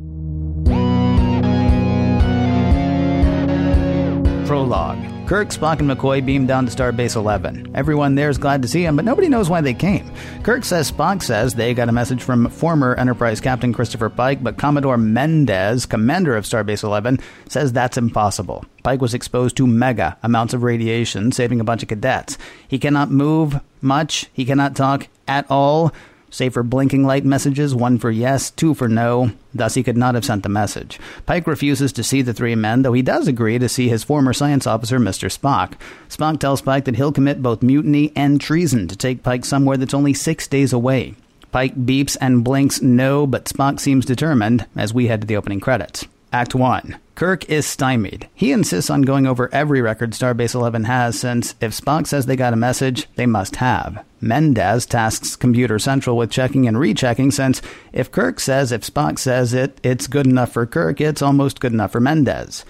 Prologue. 4.50 4.98
Kirk, 5.28 5.50
Spock, 5.50 5.78
and 5.78 5.88
McCoy 5.88 6.26
beam 6.26 6.48
down 6.48 6.66
to 6.66 6.76
Starbase 6.76 7.16
11. 7.16 7.74
Everyone 7.76 8.16
there 8.16 8.32
is 8.32 8.40
glad 8.40 8.64
to 8.64 8.68
see 8.68 8.84
him, 8.84 8.96
but 8.96 9.06
nobody 9.06 9.30
knows 9.30 9.48
why 9.48 9.62
they 9.62 9.76
came. 9.76 10.12
Kirk 10.42 10.66
says 10.66 10.92
Spock 10.92 11.22
says 11.22 11.54
they 11.54 11.76
got 11.76 11.88
a 11.88 11.92
message 11.92 12.24
from 12.24 12.50
former 12.50 12.96
Enterprise 12.96 13.40
Captain 13.40 13.72
Christopher 13.74 14.10
Pike, 14.10 14.42
but 14.42 14.58
Commodore 14.58 14.98
Mendez, 14.98 15.86
commander 15.86 16.36
of 16.36 16.46
Starbase 16.46 16.82
11, 16.82 17.20
says 17.48 17.72
that's 17.72 17.96
impossible. 17.96 18.66
Pike 18.82 19.02
was 19.02 19.14
exposed 19.14 19.56
to 19.58 19.68
mega 19.68 20.18
amounts 20.24 20.56
of 20.56 20.64
radiation, 20.64 21.32
saving 21.32 21.60
a 21.60 21.64
bunch 21.64 21.84
of 21.84 21.90
cadets. 21.90 22.40
He 22.68 22.80
cannot 22.80 23.12
move 23.12 23.60
much, 23.82 24.32
he 24.34 24.46
cannot 24.46 24.76
talk 24.76 25.10
at 25.28 25.46
all 25.52 25.94
save 26.30 26.54
for 26.54 26.64
blinking 26.64 27.04
light 27.04 27.26
messages, 27.26 27.74
one 27.74 27.98
for 27.98 28.12
yes, 28.12 28.52
two 28.52 28.74
for 28.74 28.88
no. 28.88 29.32
Thus, 29.54 29.74
he 29.74 29.84
could 29.84 29.98
not 29.98 30.16
have 30.16 30.26
sent 30.26 30.44
the 30.44 30.50
message. 30.50 31.00
Pike 31.26 31.48
refuses 31.48 31.92
to 31.94 32.04
see 32.04 32.22
the 32.22 32.34
three 32.34 32.56
men, 32.56 32.82
though 32.82 32.94
he 32.94 33.02
does 33.02 33.28
agree 33.28 33.58
to 33.60 33.70
see 33.70 33.90
his 33.90 34.04
former 34.04 34.34
science 34.34 34.68
officer, 34.68 35.00
Mr. 35.00 35.30
Spock. 35.30 35.74
Spock 36.08 36.40
tells 36.40 36.62
Pike 36.62 36.86
that 36.86 36.96
he'll 36.96 37.12
commit 37.12 37.42
both 37.42 37.64
mutiny 37.64 38.12
and 38.16 38.40
treason 38.40 38.88
to 38.88 38.96
take 38.96 39.24
Pike 39.24 39.46
somewhere 39.46 39.78
that's 39.78 39.94
only 39.94 40.14
six 40.14 40.48
days 40.48 40.74
away. 40.74 41.16
Pike 41.52 41.76
beeps 41.76 42.16
and 42.22 42.44
blinks 42.44 42.82
no, 42.82 43.26
but 43.26 43.46
Spock 43.46 43.80
seems 43.80 44.06
determined 44.06 44.68
as 44.76 44.94
we 44.94 45.08
head 45.08 45.22
to 45.22 45.28
the 45.28 45.38
opening 45.38 45.60
credits. 45.60 46.06
Act 46.32 46.54
1. 46.54 46.98
Kirk 47.16 47.50
is 47.50 47.66
stymied. 47.66 48.30
He 48.36 48.52
insists 48.52 48.92
on 48.92 49.02
going 49.02 49.26
over 49.26 49.50
every 49.52 49.82
record 49.82 50.12
Starbase 50.12 50.54
11 50.54 50.84
has 50.84 51.20
since 51.20 51.56
if 51.60 51.76
Spock 51.76 52.06
says 52.06 52.28
they 52.28 52.36
got 52.36 52.54
a 52.54 52.58
message, 52.58 53.08
they 53.16 53.26
must 53.26 53.56
have. 53.56 54.06
Mendez 54.22 54.86
tasks 54.86 55.36
Computer 55.36 55.80
Central 55.80 56.16
with 56.18 56.30
checking 56.30 56.68
and 56.68 56.80
rechecking 56.80 57.32
since 57.32 57.64
if 57.94 58.12
Kirk 58.12 58.40
says 58.40 58.72
if 58.72 58.84
Spock 58.84 59.18
says 59.18 59.56
it, 59.56 59.80
it's 59.82 60.06
good 60.06 60.28
enough 60.28 60.54
for 60.54 60.68
Kirk, 60.68 61.02
it's 61.02 61.24
almost 61.24 61.60
good 61.60 61.74
enough 61.74 61.92
for 61.92 62.00
Mendez. 62.00 62.64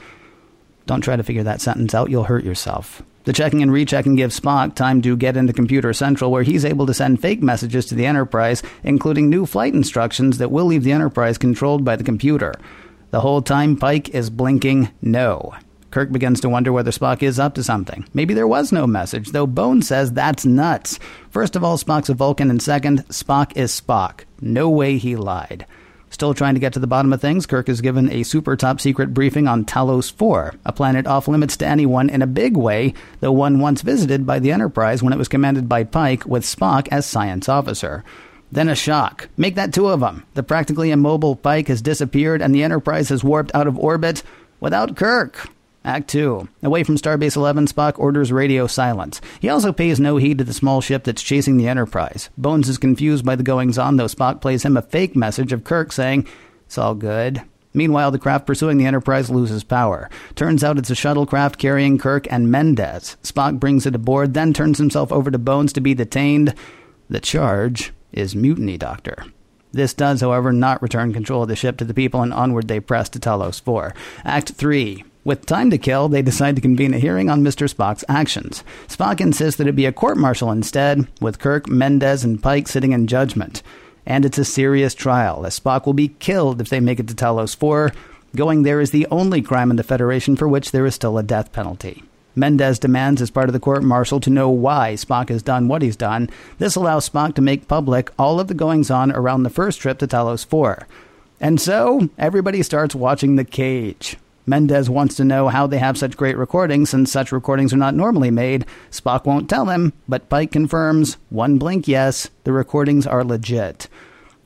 Don't 0.86 1.02
try 1.02 1.18
to 1.18 1.24
figure 1.24 1.44
that 1.44 1.62
sentence 1.62 1.94
out, 1.94 2.10
you'll 2.10 2.24
hurt 2.24 2.46
yourself. 2.46 3.04
The 3.26 3.34
checking 3.34 3.62
and 3.62 3.74
rechecking 3.74 4.16
gives 4.16 4.40
Spock 4.40 4.74
time 4.74 5.02
to 5.02 5.18
get 5.18 5.36
into 5.36 5.52
Computer 5.52 5.92
Central, 5.92 6.32
where 6.32 6.44
he's 6.44 6.66
able 6.66 6.86
to 6.86 6.94
send 6.94 7.22
fake 7.22 7.44
messages 7.44 7.86
to 7.88 7.96
the 7.96 8.06
Enterprise, 8.06 8.64
including 8.84 9.30
new 9.30 9.46
flight 9.46 9.74
instructions 9.74 10.38
that 10.38 10.50
will 10.50 10.66
leave 10.66 10.84
the 10.84 10.94
Enterprise 10.94 11.38
controlled 11.38 11.84
by 11.84 11.98
the 11.98 12.04
computer. 12.04 12.54
The 13.12 13.22
whole 13.22 13.42
time, 13.42 13.76
Pike 13.76 14.10
is 14.10 14.30
blinking 14.30 14.90
no. 15.02 15.56
Kirk 15.90 16.12
begins 16.12 16.40
to 16.42 16.50
wonder 16.50 16.72
whether 16.72 16.92
Spock 16.92 17.24
is 17.24 17.40
up 17.40 17.56
to 17.56 17.64
something. 17.64 18.06
Maybe 18.14 18.36
there 18.36 18.48
was 18.48 18.72
no 18.72 18.86
message, 18.86 19.32
though 19.32 19.48
Bones 19.48 19.88
says 19.88 20.14
that's 20.14 20.46
nuts. 20.46 21.00
First 21.32 21.56
of 21.56 21.64
all, 21.64 21.80
Spock's 21.80 22.10
a 22.10 22.14
Vulcan, 22.14 22.52
and 22.52 22.62
second, 22.62 23.08
Spock 23.08 23.58
is 23.58 23.80
Spock. 23.80 24.26
No 24.40 24.70
way 24.70 25.00
he 25.00 25.16
lied. 25.16 25.66
Still 26.12 26.36
trying 26.36 26.54
to 26.54 26.60
get 26.60 26.74
to 26.74 26.80
the 26.80 26.88
bottom 26.88 27.12
of 27.12 27.22
things, 27.22 27.48
Kirk 27.48 27.68
is 27.68 27.82
given 27.82 28.12
a 28.12 28.24
super 28.24 28.56
top 28.56 28.80
secret 28.80 29.14
briefing 29.14 29.48
on 29.48 29.66
Talos 29.66 30.12
4, 30.12 30.56
a 30.66 30.72
planet 30.72 31.08
off 31.08 31.28
limits 31.28 31.58
to 31.58 31.68
anyone 31.68 32.10
in 32.10 32.22
a 32.22 32.28
big 32.28 32.56
way, 32.56 32.94
though 33.20 33.32
one 33.32 33.60
once 33.60 33.82
visited 33.82 34.26
by 34.26 34.38
the 34.38 34.52
Enterprise 34.52 35.02
when 35.02 35.14
it 35.14 35.20
was 35.20 35.28
commanded 35.28 35.68
by 35.68 35.84
Pike 35.84 36.26
with 36.26 36.44
Spock 36.44 36.88
as 36.92 37.08
science 37.08 37.50
officer. 37.50 38.04
Then 38.52 38.70
a 38.70 38.76
shock. 38.76 39.30
Make 39.38 39.56
that 39.56 39.74
two 39.74 39.88
of 39.88 40.00
them. 40.00 40.26
The 40.34 40.44
practically 40.44 40.92
immobile 40.92 41.36
Pike 41.36 41.68
has 41.68 41.82
disappeared 41.82 42.42
and 42.42 42.54
the 42.54 42.64
Enterprise 42.64 43.10
has 43.10 43.24
warped 43.24 43.54
out 43.54 43.68
of 43.68 43.78
orbit 43.78 44.24
without 44.60 44.96
Kirk. 44.96 45.50
Act 45.86 46.10
2. 46.10 46.48
Away 46.64 46.84
from 46.84 46.98
Starbase 46.98 47.38
11, 47.38 47.68
Spock 47.68 47.98
orders 47.98 48.34
radio 48.34 48.68
silence. 48.68 49.22
He 49.40 49.48
also 49.48 49.72
pays 49.72 50.00
no 50.00 50.18
heed 50.18 50.40
to 50.40 50.44
the 50.44 50.54
small 50.54 50.82
ship 50.82 51.06
that's 51.06 51.24
chasing 51.24 51.58
the 51.58 51.70
Enterprise. 51.70 52.30
Bones 52.38 52.68
is 52.68 52.78
confused 52.78 53.26
by 53.26 53.36
the 53.36 53.44
goings 53.44 53.78
on, 53.78 53.96
though 53.96 54.06
Spock 54.06 54.42
plays 54.42 54.64
him 54.64 54.76
a 54.76 54.82
fake 54.82 55.16
message 55.16 55.54
of 55.54 55.64
Kirk 55.64 55.94
saying, 55.94 56.28
It's 56.66 56.78
all 56.78 56.96
good. 56.96 57.44
Meanwhile, 57.74 58.12
the 58.12 58.20
craft 58.20 58.46
pursuing 58.46 58.78
the 58.78 58.86
Enterprise 58.88 59.30
loses 59.30 59.64
power. 59.64 60.10
Turns 60.36 60.64
out 60.64 60.78
it's 60.78 60.90
a 60.90 60.96
shuttlecraft 60.96 61.58
carrying 61.58 61.98
Kirk 61.98 62.28
and 62.30 62.52
Mendez. 62.52 63.16
Spock 63.24 63.60
brings 63.60 63.86
it 63.86 63.96
aboard, 63.96 64.34
then 64.34 64.54
turns 64.54 64.80
himself 64.80 65.12
over 65.14 65.32
to 65.32 65.38
Bones 65.38 65.72
to 65.74 65.82
be 65.82 65.94
detained. 65.94 66.54
The 67.10 67.20
charge 67.20 67.94
is 68.12 68.36
mutiny, 68.36 68.78
Doctor. 68.78 69.26
This 69.72 69.94
does, 69.94 70.22
however, 70.22 70.52
not 70.52 70.82
return 70.82 71.14
control 71.14 71.44
of 71.44 71.48
the 71.48 71.56
ship 71.56 71.78
to 71.78 71.86
the 71.86 71.94
people, 71.94 72.22
and 72.22 72.34
onward 72.34 72.68
they 72.68 72.80
press 72.80 73.10
to 73.10 73.20
Talos 73.20 73.62
IV. 73.62 73.94
Act 74.26 74.50
3. 74.54 75.04
With 75.24 75.46
time 75.46 75.70
to 75.70 75.78
kill, 75.78 76.10
they 76.10 76.22
decide 76.22 76.56
to 76.56 76.62
convene 76.62 76.94
a 76.94 77.00
hearing 77.00 77.30
on 77.30 77.44
Mr. 77.44 77.72
Spock's 77.72 78.06
actions. 78.10 78.64
Spock 78.88 79.22
insists 79.22 79.58
that 79.58 79.68
it 79.68 79.76
be 79.76 79.86
a 79.86 79.92
court 79.92 80.18
martial 80.18 80.50
instead, 80.50 81.08
with 81.22 81.40
Kirk, 81.40 81.68
Mendez, 81.68 82.24
and 82.24 82.42
Pike 82.42 82.68
sitting 82.68 82.94
in 82.94 83.06
judgment. 83.06 83.62
And 84.06 84.26
it's 84.26 84.40
a 84.40 84.46
serious 84.46 84.96
trial, 84.96 85.46
as 85.46 85.60
Spock 85.60 85.86
will 85.86 85.94
be 85.94 86.16
killed 86.20 86.62
if 86.62 86.70
they 86.70 86.80
make 86.80 87.00
it 87.00 87.08
to 87.10 87.14
Talos 87.14 87.54
IV. 87.54 87.96
Going 88.36 88.64
there 88.64 88.82
is 88.82 88.92
the 88.92 89.08
only 89.12 89.42
crime 89.42 89.70
in 89.70 89.78
the 89.78 89.84
Federation 89.84 90.36
for 90.36 90.48
which 90.48 90.72
there 90.72 90.86
is 90.86 90.96
still 90.96 91.18
a 91.18 91.24
death 91.24 91.52
penalty. 91.52 92.04
Mendez 92.36 92.80
demands, 92.80 93.22
as 93.22 93.32
part 93.32 93.50
of 93.50 93.54
the 93.54 93.60
court 93.60 93.84
martial, 93.84 94.20
to 94.20 94.30
know 94.30 94.50
why 94.50 94.94
Spock 94.94 95.30
has 95.30 95.44
done 95.44 95.68
what 95.68 95.82
he's 95.82 95.96
done. 95.96 96.30
This 96.58 96.76
allows 96.76 97.10
Spock 97.10 97.36
to 97.36 97.42
make 97.42 97.68
public 97.68 98.12
all 98.18 98.40
of 98.40 98.48
the 98.48 98.54
goings 98.54 98.92
on 98.92 99.12
around 99.12 99.44
the 99.44 99.50
first 99.50 99.80
trip 99.80 100.00
to 100.00 100.08
Talos 100.08 100.46
4. 100.46 100.88
And 101.42 101.60
so, 101.60 102.10
everybody 102.18 102.64
starts 102.64 102.96
watching 102.96 103.36
The 103.36 103.46
Cage. 103.46 104.18
Mendez 104.46 104.90
wants 104.90 105.16
to 105.16 105.24
know 105.24 105.48
how 105.48 105.68
they 105.68 105.78
have 105.78 105.98
such 105.98 106.18
great 106.18 106.38
recordings 106.38 106.90
since 106.90 107.12
such 107.12 107.32
recordings 107.32 107.72
are 107.72 107.78
not 107.78 107.94
normally 107.94 108.32
made. 108.32 108.66
Spock 108.90 109.26
won't 109.26 109.50
tell 109.50 109.68
him, 109.68 109.94
but 110.08 110.28
Pike 110.28 110.52
confirms 110.52 111.18
one 111.30 111.60
blink 111.60 111.88
yes, 111.88 112.30
the 112.46 112.52
recordings 112.52 113.06
are 113.06 113.24
legit. 113.24 113.88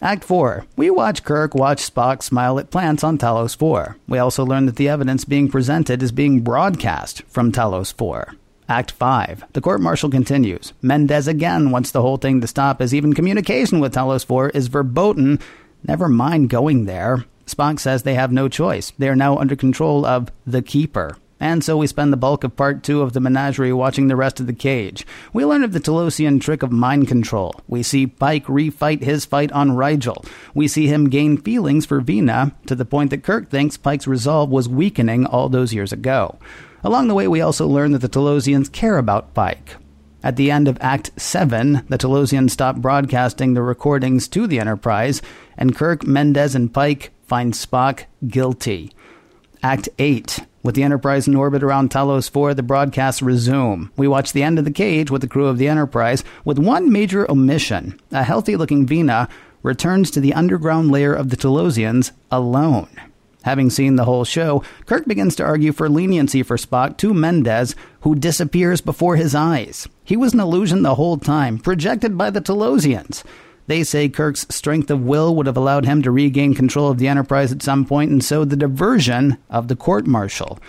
Act 0.03 0.25
4. 0.25 0.65
We 0.75 0.89
watch 0.89 1.24
Kirk 1.24 1.55
watch 1.55 1.77
Spock 1.77 2.24
smile 2.24 2.60
at 2.60 2.69
plants 2.69 3.05
on 3.05 3.17
Talos 3.17 3.55
4. 3.55 3.95
We 4.05 4.17
also 4.17 4.45
learn 4.45 4.65
that 4.65 4.75
the 4.75 4.89
evidence 4.89 5.24
being 5.24 5.48
presented 5.48 6.03
is 6.03 6.12
being 6.12 6.41
broadcast 6.41 7.24
from 7.29 7.53
Talos 7.53 7.93
4. 7.93 8.36
Act 8.67 8.91
5. 8.91 9.45
The 9.53 9.62
court 9.62 9.79
martial 9.79 10.10
continues. 10.10 10.74
Mendez 10.81 11.29
again 11.29 11.72
wants 11.72 11.91
the 11.91 12.01
whole 12.01 12.17
thing 12.17 12.41
to 12.41 12.48
stop 12.48 12.81
as 12.81 12.93
even 12.93 13.13
communication 13.13 13.79
with 13.79 13.93
Talos 13.93 14.25
4 14.25 14.50
is 14.50 14.67
verboten. 14.67 15.39
Never 15.88 16.10
mind 16.10 16.50
going 16.50 16.83
there. 16.83 17.24
Spock 17.45 17.79
says 17.79 18.03
they 18.03 18.15
have 18.15 18.33
no 18.33 18.50
choice. 18.50 18.91
They 18.98 19.07
are 19.07 19.15
now 19.15 19.38
under 19.38 19.55
control 19.55 20.05
of 20.05 20.29
the 20.45 20.62
Keeper. 20.62 21.15
And 21.43 21.62
so 21.62 21.75
we 21.75 21.88
spend 21.88 22.13
the 22.13 22.17
bulk 22.17 22.45
of 22.45 22.55
part 22.55 22.83
two 22.83 23.01
of 23.01 23.12
the 23.12 23.19
menagerie 23.19 23.73
watching 23.73 24.07
the 24.07 24.15
rest 24.15 24.39
of 24.39 24.47
the 24.47 24.53
cage. 24.53 25.05
We 25.33 25.43
learn 25.43 25.65
of 25.65 25.73
the 25.73 25.81
Talosian 25.81 26.39
trick 26.39 26.63
of 26.63 26.71
mind 26.71 27.09
control. 27.09 27.59
We 27.67 27.83
see 27.83 28.07
Pike 28.07 28.45
refight 28.45 29.03
his 29.03 29.25
fight 29.25 29.51
on 29.51 29.75
Rigel. 29.75 30.23
We 30.53 30.69
see 30.69 30.88
him 30.88 31.09
gain 31.09 31.35
feelings 31.35 31.85
for 31.85 32.00
Vina 32.00 32.55
to 32.67 32.75
the 32.75 32.85
point 32.85 33.09
that 33.09 33.23
Kirk 33.23 33.50
thinks 33.50 33.75
Pike's 33.75 34.07
resolve 34.07 34.51
was 34.51 34.69
weakening 34.69 35.25
all 35.25 35.50
those 35.50 35.73
years 35.73 35.91
ago. 35.91 36.39
Along 36.81 37.09
the 37.09 37.13
way, 37.13 37.27
we 37.27 37.41
also 37.41 37.67
learn 37.67 37.91
that 37.91 38.00
the 38.00 38.07
Talosians 38.07 38.71
care 38.71 38.97
about 38.97 39.33
Pike. 39.33 39.75
At 40.23 40.38
the 40.38 40.50
end 40.50 40.69
of 40.69 40.77
Act 40.79 41.12
7, 41.17 41.85
the 41.89 41.97
Talosians 41.97 42.51
stop 42.51 42.77
broadcasting 42.77 43.53
the 43.53 43.62
recordings 43.62 44.29
to 44.29 44.47
the 44.47 44.62
Enterprise, 44.62 45.21
and 45.57 45.75
Kirk, 45.75 46.07
Mendez, 46.07 46.55
and 46.55 46.73
Pike 46.73 47.12
find 47.23 47.51
Spock 47.51 48.05
guilty. 48.25 48.93
Act 49.63 49.88
8. 49.98 50.41
With 50.62 50.75
the 50.75 50.84
Enterprise 50.84 51.25
in 51.25 51.36
orbit 51.36 51.63
around 51.63 51.89
Talos 51.89 52.29
4, 52.29 52.53
the 52.53 52.62
broadcasts 52.62 53.22
resume. 53.22 53.89
We 53.96 54.10
watch 54.10 54.34
the 54.34 54.43
end 54.43 54.60
of 54.60 54.65
the 54.65 54.72
cage 54.72 55.10
with 55.10 55.22
the 55.22 55.27
crew 55.27 55.48
of 55.48 55.58
the 55.58 55.70
Enterprise, 55.70 56.22
with 56.43 56.60
one 56.60 56.91
major 56.91 57.29
omission. 57.32 57.98
A 58.12 58.24
healthy 58.24 58.58
looking 58.58 58.86
Vina 58.86 59.29
returns 59.62 60.12
to 60.12 60.20
the 60.20 60.34
underground 60.34 60.91
lair 60.91 61.13
of 61.13 61.29
the 61.29 61.38
Talosians 61.38 62.12
alone. 62.29 62.89
Having 63.43 63.70
seen 63.70 63.96
the 63.96 64.03
whole 64.03 64.25
show, 64.25 64.63
Kirk 64.86 65.05
begins 65.05 65.34
to 65.38 65.46
argue 65.46 65.72
for 65.72 65.88
leniency 65.88 66.43
for 66.43 66.58
Spock 66.58 66.98
to 66.98 67.13
Mendez, 67.13 67.74
who 68.01 68.15
disappears 68.15 68.82
before 68.82 69.15
his 69.15 69.34
eyes. 69.34 69.88
He 70.03 70.17
was 70.17 70.34
an 70.34 70.41
illusion 70.41 70.82
the 70.82 70.96
whole 70.96 71.17
time, 71.17 71.58
projected 71.58 72.17
by 72.17 72.32
the 72.32 72.41
Talosians. 72.41 73.24
They 73.67 73.84
say 73.84 74.10
Kirk's 74.10 74.46
strength 74.50 74.91
of 74.91 75.01
will 75.01 75.36
would 75.36 75.48
have 75.48 75.58
allowed 75.58 75.86
him 75.86 76.01
to 76.01 76.12
regain 76.12 76.53
control 76.53 76.89
of 76.89 76.98
the 76.98 77.08
Enterprise 77.08 77.51
at 77.51 77.62
some 77.62 77.86
point, 77.86 78.12
and 78.12 78.24
so 78.24 78.43
the 78.43 78.55
diversion 78.55 79.38
of 79.50 79.67
the 79.67 79.75
court 79.75 80.05
martial. 80.05 80.60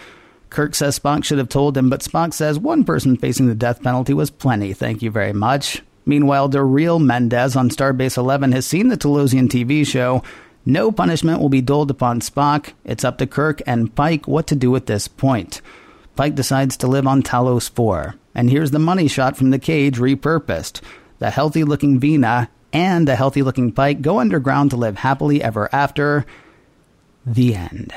Kirk 0.50 0.74
says 0.76 0.98
Spock 0.98 1.24
should 1.24 1.38
have 1.38 1.48
told 1.48 1.76
him, 1.76 1.90
but 1.90 2.02
Spock 2.02 2.32
says 2.32 2.58
one 2.58 2.84
person 2.84 3.16
facing 3.16 3.48
the 3.48 3.54
death 3.56 3.82
penalty 3.82 4.14
was 4.14 4.30
plenty, 4.30 4.72
thank 4.72 5.02
you 5.02 5.10
very 5.10 5.32
much. 5.32 5.82
Meanwhile, 6.06 6.48
the 6.48 6.62
real 6.62 6.98
Mendez 6.98 7.56
on 7.56 7.70
Starbase 7.70 8.16
11 8.16 8.52
has 8.52 8.66
seen 8.66 8.88
the 8.88 8.96
Talosian 8.96 9.48
TV 9.48 9.86
show. 9.86 10.22
No 10.66 10.92
punishment 10.92 11.40
will 11.40 11.48
be 11.48 11.60
doled 11.60 11.90
upon 11.90 12.20
Spock. 12.20 12.72
It's 12.84 13.04
up 13.04 13.18
to 13.18 13.26
Kirk 13.26 13.62
and 13.66 13.94
Pike 13.94 14.28
what 14.28 14.46
to 14.46 14.54
do 14.54 14.76
at 14.76 14.86
this 14.86 15.08
point. 15.08 15.60
Pike 16.14 16.34
decides 16.34 16.76
to 16.76 16.86
live 16.86 17.06
on 17.06 17.22
Talos 17.22 17.68
4. 17.68 18.14
And 18.34 18.50
here's 18.50 18.70
the 18.70 18.78
money 18.78 19.08
shot 19.08 19.36
from 19.36 19.50
the 19.50 19.58
cage 19.58 19.98
repurposed. 19.98 20.80
The 21.18 21.30
healthy 21.30 21.64
looking 21.64 21.98
Vina 21.98 22.48
and 22.74 23.08
a 23.08 23.16
healthy 23.16 23.42
looking 23.42 23.72
Pike 23.72 24.02
go 24.02 24.18
underground 24.20 24.70
to 24.70 24.76
live 24.76 24.98
happily 24.98 25.42
ever 25.42 25.68
after. 25.72 26.26
The 27.24 27.54
end. 27.54 27.94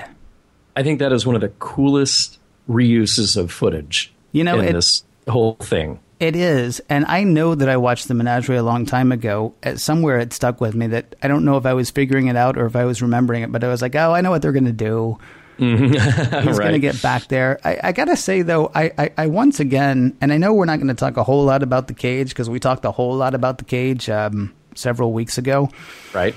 I 0.78 0.84
think 0.84 1.00
that 1.00 1.12
is 1.12 1.26
one 1.26 1.36
of 1.36 1.42
the 1.42 1.50
coolest 1.50 2.38
reuses 2.70 3.36
of 3.36 3.52
footage. 3.52 4.14
You 4.32 4.44
know, 4.44 4.60
in 4.60 4.70
it, 4.70 4.74
this 4.74 5.04
whole 5.28 5.56
thing. 5.56 6.00
It 6.20 6.36
is, 6.36 6.82
and 6.90 7.06
I 7.06 7.24
know 7.24 7.56
that 7.56 7.68
I 7.68 7.78
watched 7.78 8.08
the 8.08 8.14
Menagerie 8.14 8.58
a 8.58 8.64
long 8.64 8.86
time 8.86 9.12
ago. 9.12 9.54
Uh, 9.64 9.76
Somewhere 9.76 10.20
it 10.20 10.34
stuck 10.34 10.62
with 10.62 10.76
me 10.76 10.88
that 10.88 11.16
I 11.22 11.28
don't 11.28 11.46
know 11.46 11.58
if 11.58 11.66
I 11.66 11.74
was 11.74 11.90
figuring 11.90 12.28
it 12.28 12.36
out 12.36 12.58
or 12.58 12.66
if 12.66 12.76
I 12.76 12.86
was 12.86 13.02
remembering 13.02 13.44
it, 13.44 13.52
but 13.52 13.64
I 13.64 13.68
was 13.68 13.82
like, 13.82 13.96
oh, 13.96 14.14
I 14.14 14.22
know 14.22 14.32
what 14.32 14.42
they're 14.42 14.52
going 14.52 14.66
to 14.66 14.72
do. 14.72 15.20
He's 15.58 16.60
going 16.60 16.74
to 16.74 16.80
get 16.80 17.02
back 17.02 17.28
there. 17.28 17.60
I, 17.64 17.80
I 17.86 17.92
gotta 17.92 18.16
say 18.16 18.44
though, 18.44 18.72
I, 18.76 18.92
I, 18.98 19.12
I 19.18 19.28
once 19.28 19.60
again, 19.60 20.16
and 20.22 20.32
I 20.32 20.38
know 20.38 20.54
we're 20.54 20.66
not 20.66 20.78
going 20.78 20.90
to 20.90 20.94
talk 20.94 21.18
a 21.18 21.24
whole 21.24 21.46
lot 21.46 21.64
about 21.64 21.88
the 21.88 21.96
cage 21.96 22.30
because 22.30 22.48
we 22.48 22.60
talked 22.60 22.86
a 22.86 22.92
whole 22.92 23.16
lot 23.16 23.34
about 23.34 23.58
the 23.58 23.66
cage 23.66 24.08
um, 24.08 24.54
several 24.78 25.14
weeks 25.14 25.38
ago. 25.38 25.70
Right? 26.14 26.36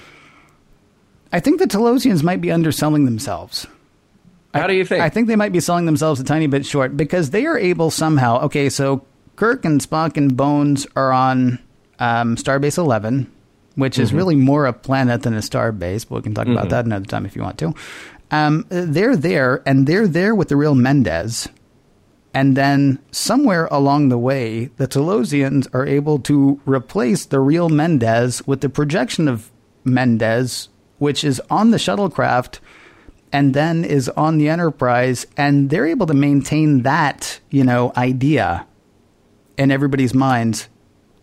I 1.33 1.41
think 1.41 1.61
the 1.61 1.67
Talosians 1.67 2.23
might 2.23 2.41
be 2.41 2.51
underselling 2.51 3.05
themselves. 3.05 3.67
How 4.53 4.67
do 4.67 4.75
you 4.75 4.85
think? 4.85 5.01
I 5.01 5.09
think 5.09 5.29
they 5.29 5.37
might 5.37 5.53
be 5.53 5.61
selling 5.61 5.87
themselves 5.87 6.21
a 6.21 6.25
tiny 6.25 6.49
bit 6.49 6.67
short 6.67 6.97
because 6.97 7.31
they 7.31 7.47
are 7.47 7.57
able 7.57 7.91
somehow. 7.91 8.41
Okay, 8.43 8.69
so 8.69 9.05
Kirk 9.37 9.65
and 9.65 9.81
Spock 9.81 10.17
and 10.17 10.37
Bones 10.37 10.87
are 10.97 11.13
on 11.13 11.61
um, 12.01 12.35
Starbase 12.35 12.77
11, 12.77 13.31
which 13.77 13.99
is 13.99 14.13
really 14.13 14.35
more 14.35 14.67
a 14.67 14.73
planet 14.73 15.23
than 15.23 15.35
a 15.35 15.39
starbase, 15.39 16.07
but 16.09 16.17
we 16.17 16.23
can 16.23 16.35
talk 16.35 16.49
about 16.49 16.71
that 16.71 16.85
another 16.85 17.05
time 17.05 17.27
if 17.27 17.37
you 17.37 17.43
want 17.43 17.59
to. 17.59 17.75
Um, 18.33 18.67
they're 18.69 19.17
there, 19.17 19.63
and 19.67 19.87
they're 19.87 20.09
there 20.09 20.35
with 20.35 20.49
the 20.49 20.57
real 20.57 20.75
Mendez. 20.75 21.49
And 22.33 22.57
then 22.57 23.01
somewhere 23.11 23.67
along 23.73 24.09
the 24.09 24.19
way, 24.19 24.67
the 24.77 24.87
Talosians 24.87 25.67
are 25.75 25.87
able 25.87 26.19
to 26.21 26.61
replace 26.65 27.25
the 27.25 27.41
real 27.41 27.69
Mendez 27.69 28.47
with 28.47 28.61
the 28.61 28.69
projection 28.69 29.27
of 29.27 29.51
Mendez, 29.85 30.69
which 30.99 31.25
is 31.25 31.41
on 31.51 31.71
the 31.73 31.77
shuttlecraft 31.79 32.61
and 33.33 33.55
then 33.55 33.85
is 33.85 34.09
on 34.11 34.39
the 34.39 34.49
Enterprise, 34.49 35.25
and 35.37 35.71
they're 35.71 35.87
able 35.87 36.07
to 36.07 36.15
maintain 36.15 36.83
that, 36.83 37.39
you 37.51 37.63
know, 37.63 37.93
idea 37.97 38.67
in 39.57 39.71
everybody's 39.71 40.15
minds 40.15 40.69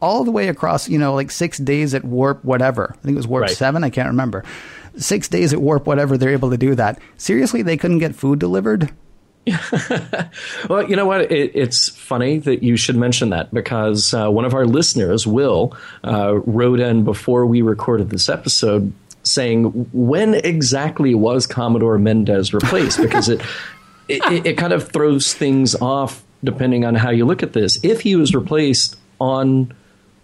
all 0.02 0.24
the 0.24 0.32
way 0.32 0.48
across, 0.48 0.88
you 0.88 0.98
know, 0.98 1.14
like 1.14 1.32
six 1.32 1.58
days 1.58 1.94
at 1.94 2.06
warp, 2.06 2.44
whatever. 2.46 2.94
I 2.98 3.02
think 3.04 3.16
it 3.16 3.18
was 3.18 3.28
warp 3.28 3.44
Right. 3.44 3.52
seven. 3.52 3.84
I 3.84 3.90
can't 3.90 4.08
remember. 4.08 4.44
Six 4.96 5.28
days 5.28 5.52
at 5.54 5.62
warp, 5.62 5.86
whatever. 5.86 6.18
They're 6.18 6.30
able 6.30 6.50
to 6.52 6.58
do 6.58 6.76
that. 6.76 7.00
Seriously, 7.18 7.62
they 7.62 7.78
couldn't 7.78 8.00
get 8.00 8.16
food 8.16 8.40
delivered. 8.40 8.92
Well, 10.70 10.90
you 10.90 10.96
know 10.96 11.06
what? 11.06 11.32
It, 11.32 11.52
it's 11.56 11.90
funny 11.90 12.40
that 12.40 12.64
you 12.64 12.78
should 12.78 12.96
mention 12.96 13.30
that 13.30 13.54
because 13.54 14.14
uh, 14.14 14.30
one 14.30 14.46
of 14.46 14.54
our 14.54 14.66
listeners, 14.66 15.26
Will, 15.26 15.76
uh, 16.04 16.36
wrote 16.46 16.80
in 16.80 17.04
before 17.04 17.46
we 17.46 17.62
recorded 17.62 18.10
this 18.10 18.30
episode 18.30 18.92
saying, 19.24 19.66
"When 19.94 20.34
exactly 20.36 21.16
was 21.16 21.48
Commodore 21.48 21.98
Mendez 21.98 22.54
replaced?" 22.54 23.02
Because 23.02 23.30
it 23.30 23.42
it, 24.08 24.46
it, 24.46 24.58
kind 24.58 24.74
of 24.74 24.90
throws 24.90 25.34
things 25.34 25.76
off 25.76 26.24
depending 26.44 26.86
on 26.86 26.96
how 26.96 27.10
you 27.10 27.26
look 27.26 27.44
at 27.44 27.54
this. 27.54 27.80
If 27.84 28.02
he 28.02 28.16
was 28.16 28.34
replaced 28.36 28.96
on 29.20 29.74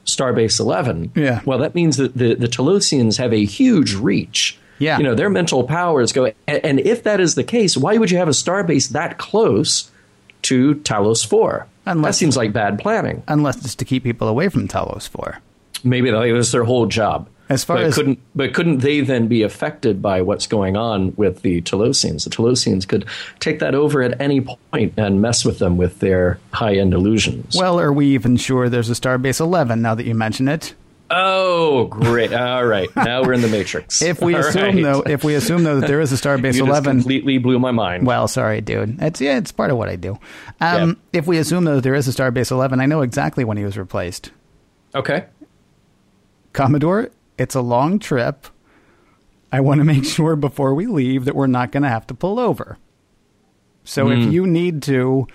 Starbase 0.06 0.60
Eleven, 0.60 1.12
Yeah. 1.16 1.42
well, 1.46 1.60
that 1.60 1.76
means 1.76 1.98
that 1.98 2.16
the 2.18 2.36
the 2.36 2.48
Talosians 2.48 3.18
have 3.18 3.34
a 3.34 3.46
huge 3.46 3.96
reach. 3.96 4.58
Yeah. 4.84 4.98
you 4.98 5.04
know 5.04 5.16
their 5.16 5.30
mental 5.30 5.64
powers 5.64 6.12
go. 6.12 6.26
And, 6.26 6.66
and 6.66 6.80
if 6.80 7.04
that 7.04 7.20
is 7.20 7.36
the 7.36 7.44
case, 7.44 7.76
why 7.78 7.98
would 7.98 8.12
you 8.12 8.18
have 8.18 8.28
a 8.28 8.32
starbase 8.32 8.90
that 8.90 9.18
close 9.18 9.90
to 10.44 10.76
Talos 10.76 11.26
Four? 11.26 11.68
Unless- 11.86 12.16
that 12.16 12.18
seems 12.20 12.38
like 12.38 12.54
bad 12.54 12.80
planning. 12.80 13.24
Unless 13.28 13.64
it's 13.66 13.76
to 13.76 13.86
keep 13.86 14.04
people 14.04 14.28
away 14.28 14.50
from 14.50 14.68
Talos 14.68 15.08
4. 15.10 15.40
Maybe 15.84 16.12
that 16.12 16.20
was 16.32 16.52
their 16.54 16.64
whole 16.64 16.86
job. 16.86 17.28
As 17.50 17.66
far 17.66 17.76
but 17.76 17.86
as- 17.88 17.96
couldn't 17.96 18.20
but 18.34 18.54
couldn't 18.54 18.78
they 18.78 19.02
then 19.02 19.28
be 19.28 19.42
affected 19.44 20.02
by 20.02 20.22
what's 20.22 20.48
going 20.48 20.78
on 20.78 21.14
with 21.18 21.42
the 21.42 21.62
Talosians? 21.62 22.24
The 22.24 22.30
Talosians 22.30 22.88
could 22.88 23.06
take 23.40 23.60
that 23.60 23.76
over 23.76 24.02
at 24.02 24.20
any 24.22 24.40
point 24.42 24.94
and 24.98 25.22
mess 25.22 25.44
with 25.44 25.60
them 25.60 25.76
with 25.76 26.00
their 26.00 26.40
high 26.54 26.76
end 26.76 26.94
illusions. 26.94 27.56
Well, 27.58 27.80
are 27.82 27.92
we 27.92 28.08
even 28.08 28.38
sure 28.38 28.70
there's 28.70 28.90
a 28.90 28.94
Starbase 28.94 29.42
11 29.42 29.82
now 29.82 29.94
that 29.94 30.06
you 30.06 30.16
mention 30.16 30.48
it? 30.48 30.74
Oh, 31.16 31.86
great! 31.86 32.34
All 32.34 32.66
right, 32.66 32.90
now 32.96 33.22
we're 33.24 33.34
in 33.34 33.42
the 33.42 33.48
Matrix. 33.48 34.02
If 34.14 34.22
we 34.22 34.34
All 34.36 34.42
assume 34.42 34.64
right. 34.64 34.84
though, 34.84 35.02
if 35.02 35.24
we 35.24 35.36
assume 35.36 35.64
though 35.64 35.80
that 35.80 35.88
there 35.88 36.02
is 36.02 36.12
a 36.12 36.16
Starbase 36.16 36.54
you 36.56 36.66
just 36.66 36.70
11, 36.70 36.98
completely 36.98 37.38
blew 37.38 37.60
my 37.60 37.72
mind. 37.72 38.06
well, 38.08 38.28
sorry, 38.28 38.62
dude. 38.62 39.02
It's 39.02 39.22
yeah, 39.22 39.38
it's 39.38 39.52
part 39.52 39.72
of 39.72 39.78
what 39.78 39.90
I 39.90 39.96
do. 39.96 40.18
Um, 40.60 40.98
If 41.14 41.28
we 41.28 41.38
assume 41.38 41.64
though 41.66 41.76
that 41.76 41.82
there 41.84 41.96
is 41.96 42.08
a 42.08 42.12
Starbase 42.12 42.52
11, 42.52 42.80
I 42.82 42.86
know 42.86 43.02
exactly 43.02 43.44
when 43.44 43.58
he 43.58 43.64
was 43.64 43.78
replaced. 43.78 44.32
okay, 44.96 45.26
Commodore, 46.54 47.10
it's 47.38 47.56
a 47.56 47.62
long 47.62 48.00
trip. 48.00 48.48
I 49.52 49.60
want 49.60 49.80
to 49.80 49.86
make 49.86 50.06
sure 50.18 50.36
before 50.36 50.74
we 50.74 50.88
leave 50.88 51.26
that 51.26 51.36
we're 51.36 51.48
not 51.48 51.72
going 51.72 51.84
to 51.84 51.90
have 51.90 52.08
to 52.08 52.14
pull 52.14 52.40
over. 52.40 52.78
So 53.84 54.06
Hmm. 54.08 54.12
if 54.14 54.32
you 54.34 54.48
need 54.48 54.82
to, 54.84 55.28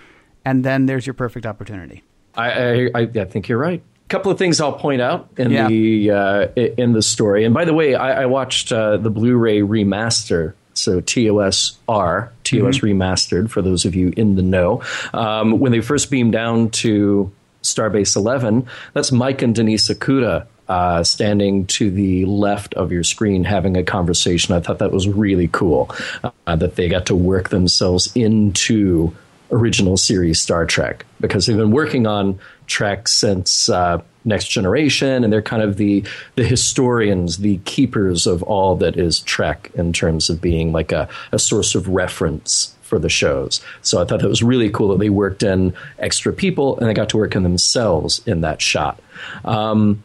and 0.44 0.64
then 0.64 0.86
there's 0.86 1.06
your 1.06 1.14
perfect 1.14 1.44
opportunity. 1.46 2.02
I, 2.34 2.88
I 2.94 3.02
I 3.02 3.24
think 3.24 3.48
you're 3.48 3.58
right. 3.58 3.82
Couple 4.08 4.32
of 4.32 4.38
things 4.38 4.60
I'll 4.60 4.72
point 4.72 5.02
out 5.02 5.28
in 5.36 5.50
Yeah. 5.50 5.68
the 5.68 6.10
uh, 6.10 6.46
in 6.56 6.92
the 6.92 7.02
story. 7.02 7.44
And 7.44 7.52
by 7.52 7.64
the 7.66 7.74
way, 7.74 7.94
I, 7.94 8.22
I 8.22 8.26
watched 8.26 8.72
uh, 8.72 8.96
the 8.96 9.10
Blu-ray 9.10 9.60
remaster, 9.60 10.54
so 10.72 11.00
TOS 11.00 11.76
R, 11.88 12.32
TOS 12.42 12.78
remastered. 12.78 13.50
For 13.50 13.60
those 13.60 13.84
of 13.84 13.94
you 13.94 14.12
in 14.16 14.36
the 14.36 14.42
know, 14.42 14.82
um, 15.12 15.58
when 15.60 15.72
they 15.72 15.80
first 15.82 16.10
beamed 16.10 16.32
down 16.32 16.70
to 16.70 17.30
Starbase 17.62 18.16
Eleven, 18.16 18.66
that's 18.94 19.12
Mike 19.12 19.42
and 19.42 19.54
Denise 19.54 19.88
Okuda. 19.88 20.46
Uh, 20.68 21.02
standing 21.02 21.64
to 21.64 21.90
the 21.90 22.26
left 22.26 22.74
of 22.74 22.92
your 22.92 23.02
screen 23.02 23.42
having 23.42 23.74
a 23.78 23.82
conversation. 23.82 24.54
I 24.54 24.60
thought 24.60 24.80
that 24.80 24.92
was 24.92 25.08
really 25.08 25.48
cool 25.48 25.90
uh, 26.22 26.56
that 26.56 26.76
they 26.76 26.90
got 26.90 27.06
to 27.06 27.14
work 27.16 27.48
themselves 27.48 28.14
into 28.14 29.16
original 29.50 29.96
series 29.96 30.40
Star 30.40 30.66
Trek 30.66 31.06
because 31.20 31.46
they've 31.46 31.56
been 31.56 31.70
working 31.70 32.06
on 32.06 32.38
Trek 32.66 33.08
since 33.08 33.68
uh, 33.68 34.02
Next 34.24 34.48
Generation, 34.48 35.24
and 35.24 35.32
they're 35.32 35.42
kind 35.42 35.62
of 35.62 35.76
the 35.76 36.04
the 36.34 36.44
historians, 36.44 37.38
the 37.38 37.58
keepers 37.58 38.26
of 38.26 38.42
all 38.42 38.76
that 38.76 38.96
is 38.96 39.20
Trek 39.20 39.70
in 39.74 39.92
terms 39.92 40.28
of 40.28 40.40
being 40.40 40.72
like 40.72 40.92
a, 40.92 41.08
a 41.32 41.38
source 41.38 41.74
of 41.74 41.88
reference 41.88 42.74
for 42.82 42.98
the 42.98 43.08
shows. 43.08 43.60
So 43.82 44.00
I 44.00 44.04
thought 44.04 44.20
that 44.20 44.28
was 44.28 44.42
really 44.42 44.70
cool 44.70 44.88
that 44.88 44.98
they 44.98 45.10
worked 45.10 45.42
in 45.42 45.74
extra 45.98 46.32
people 46.32 46.78
and 46.78 46.88
they 46.88 46.94
got 46.94 47.10
to 47.10 47.18
work 47.18 47.36
in 47.36 47.42
themselves 47.42 48.22
in 48.26 48.40
that 48.40 48.62
shot. 48.62 49.00
Um, 49.44 50.02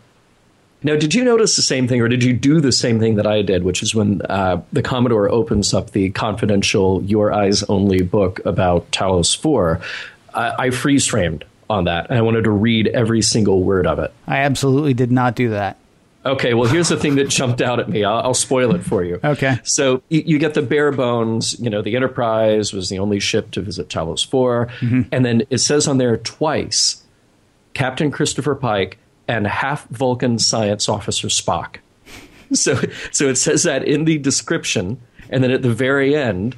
now, 0.84 0.96
did 0.96 1.14
you 1.14 1.24
notice 1.24 1.56
the 1.56 1.62
same 1.62 1.88
thing, 1.88 2.02
or 2.02 2.08
did 2.08 2.24
you 2.24 2.34
do 2.34 2.60
the 2.60 2.72
same 2.72 3.00
thing 3.00 3.16
that 3.16 3.28
I 3.28 3.42
did, 3.42 3.64
which 3.64 3.82
is 3.82 3.96
when 3.96 4.22
uh, 4.24 4.62
the 4.72 4.82
Commodore 4.82 5.30
opens 5.30 5.74
up 5.74 5.92
the 5.92 6.10
confidential 6.12 7.04
Your 7.04 7.32
Eyes 7.34 7.64
Only 7.64 8.02
book 8.02 8.40
about 8.46 8.90
Talos 8.92 9.36
4? 9.38 9.80
I, 10.34 10.66
I 10.66 10.70
freeze 10.72 11.08
framed 11.08 11.46
on 11.70 11.86
that, 11.86 12.10
and 12.10 12.18
I 12.18 12.22
wanted 12.22 12.44
to 12.44 12.52
read 12.52 12.88
every 12.88 13.22
single 13.22 13.64
word 13.64 13.88
of 13.88 14.00
it. 14.00 14.14
I 14.28 14.40
absolutely 14.40 14.94
did 14.94 15.12
not 15.12 15.36
do 15.36 15.50
that. 15.52 15.78
Okay, 16.26 16.54
well, 16.54 16.70
here's 16.70 16.88
the 16.88 16.98
thing 16.98 17.16
that 17.16 17.28
jumped 17.30 17.62
out 17.62 17.80
at 17.80 17.90
me. 17.90 18.06
I'll, 18.06 18.20
I'll 18.20 18.34
spoil 18.34 18.74
it 18.76 18.84
for 18.84 19.04
you. 19.04 19.20
Okay. 19.24 19.60
So 19.64 20.02
you, 20.08 20.24
you 20.26 20.40
get 20.40 20.54
the 20.54 20.62
bare 20.62 20.92
bones. 20.92 21.60
You 21.60 21.70
know, 21.70 21.82
the 21.82 21.96
Enterprise 21.98 22.72
was 22.72 22.88
the 22.90 23.00
only 23.00 23.20
ship 23.20 23.52
to 23.52 23.62
visit 23.62 23.90
Talos 23.90 24.26
4. 24.26 24.70
And 25.12 25.26
then 25.26 25.44
it 25.50 25.58
says 25.58 25.86
on 25.86 25.98
there 25.98 26.16
twice 26.18 27.04
Captain 27.74 28.10
Christopher 28.10 28.56
Pike 28.56 29.00
and 29.28 29.48
half 29.48 29.88
Vulcan 29.90 30.40
science 30.40 30.88
officer 30.90 31.28
Spock. 31.28 31.78
So, 32.54 32.80
so 33.12 33.28
it 33.30 33.38
says 33.38 33.64
that 33.64 33.84
in 33.88 34.06
the 34.06 34.20
description. 34.20 35.02
And 35.32 35.44
then 35.44 35.50
at 35.50 35.64
the 35.64 35.74
very 35.74 36.16
end, 36.16 36.56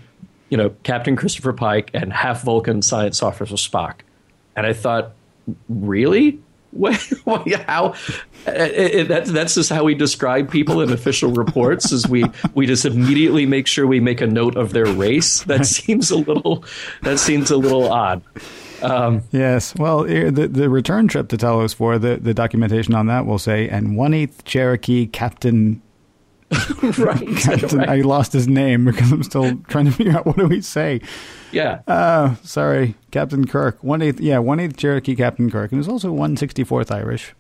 you 0.50 0.58
know, 0.58 0.72
Captain 0.84 1.16
Christopher 1.16 1.54
Pike 1.54 1.90
and 1.94 2.12
half 2.12 2.44
Vulcan 2.44 2.82
science 2.82 3.24
officer 3.24 3.56
Spock. 3.56 4.00
And 4.58 4.66
I 4.66 4.74
thought, 4.74 5.14
really? 5.70 6.40
What, 6.76 6.96
how? 7.66 7.94
uh, 8.46 8.52
it- 8.52 8.96
it- 8.96 9.08
that's 9.08 9.32
that's 9.32 9.56
just 9.56 9.70
how 9.70 9.86
we 9.86 9.96
describe 9.96 10.52
people 10.52 10.82
in 10.82 10.92
official 10.92 11.32
reports. 11.32 11.94
Is 11.94 12.06
we 12.06 12.26
we 12.54 12.66
just 12.66 12.84
immediately 12.84 13.46
make 13.46 13.66
sure 13.66 13.88
we 13.88 14.02
make 14.02 14.20
a 14.20 14.28
note 14.28 14.58
of 14.58 14.74
their 14.74 14.86
race. 14.88 15.44
That 15.44 15.66
seems 15.66 16.12
a 16.12 16.18
little 16.18 16.66
that 17.04 17.20
seems 17.20 17.50
a 17.52 17.56
little 17.56 17.88
odd. 17.94 18.22
Yes. 19.32 19.76
Well, 19.76 20.04
the 20.04 20.48
the 20.50 20.70
return 20.70 21.08
trip 21.08 21.30
to 21.30 21.38
Talos 21.38 21.74
for 21.76 21.98
the 21.98 22.18
the 22.18 22.34
documentation 22.34 22.94
on 22.94 23.08
that 23.08 23.26
will 23.26 23.40
say, 23.40 23.68
and 23.70 23.98
one 23.98 24.14
eighth 24.14 24.44
Cherokee 24.46 25.08
Captain. 25.08 25.82
right. 27.00 27.28
Captain 27.38 27.80
right. 27.80 27.90
I 27.90 28.02
lost 28.02 28.32
his 28.32 28.48
name 28.48 28.86
because 28.86 29.12
I'm 29.12 29.24
still 29.24 29.58
trying 29.68 29.86
to 29.86 29.92
figure 29.92 30.16
out 30.16 30.26
what 30.26 30.38
do 30.38 30.48
we 30.48 30.62
say. 30.62 31.02
Yeah. 31.52 31.82
Uh, 31.88 32.36
sorry, 32.44 32.96
Captain 33.12 33.48
Kirk. 33.48 33.84
One 33.84 34.02
eighth. 34.02 34.20
Yeah, 34.20 34.40
one 34.40 34.60
eighth 34.60 34.78
Cherokee 34.78 35.16
Captain 35.16 35.50
Kirk, 35.50 35.72
and 35.72 35.80
there's 35.82 35.90
also 35.90 36.12
one 36.12 36.38
sixty 36.38 36.64
fourth 36.64 36.92
Irish. 36.92 37.34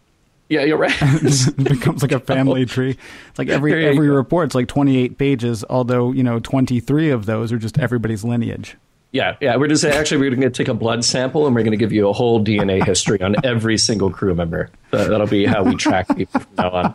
yeah. 0.50 0.64
You're 0.64 0.78
right. 0.78 0.96
it 1.02 1.58
becomes 1.64 2.02
like 2.02 2.12
a 2.12 2.20
family 2.20 2.66
tree. 2.66 2.98
It's 3.30 3.40
like 3.40 3.50
every 3.50 3.86
every 3.86 4.08
go. 4.08 4.14
report's 4.16 4.56
like 4.56 4.68
28 4.68 5.18
pages, 5.18 5.64
although 5.70 6.12
you 6.12 6.24
know 6.24 6.40
23 6.40 7.12
of 7.12 7.26
those 7.26 7.52
are 7.52 7.58
just 7.60 7.78
everybody's 7.78 8.24
lineage. 8.24 8.76
Yeah, 9.16 9.38
yeah. 9.40 9.56
We're 9.56 9.70
just 9.70 9.86
actually 9.86 10.18
we're 10.18 10.32
going 10.32 10.42
to 10.42 10.50
take 10.50 10.68
a 10.68 10.74
blood 10.74 11.06
sample 11.06 11.46
and 11.48 11.56
we're 11.56 11.64
going 11.64 11.72
to 11.72 11.78
give 11.78 11.94
you 11.94 12.10
a 12.10 12.14
whole 12.14 12.44
DNA 12.44 12.86
history 12.86 13.22
on 13.22 13.38
every 13.46 13.78
single 13.78 14.12
crew 14.12 14.36
member. 14.36 14.70
That, 14.92 15.08
that'll 15.08 15.26
be 15.28 15.46
how 15.46 15.64
we 15.64 15.76
track 15.76 16.14
people 16.18 16.42
from 16.42 16.52
now 16.58 16.72
on. 16.72 16.94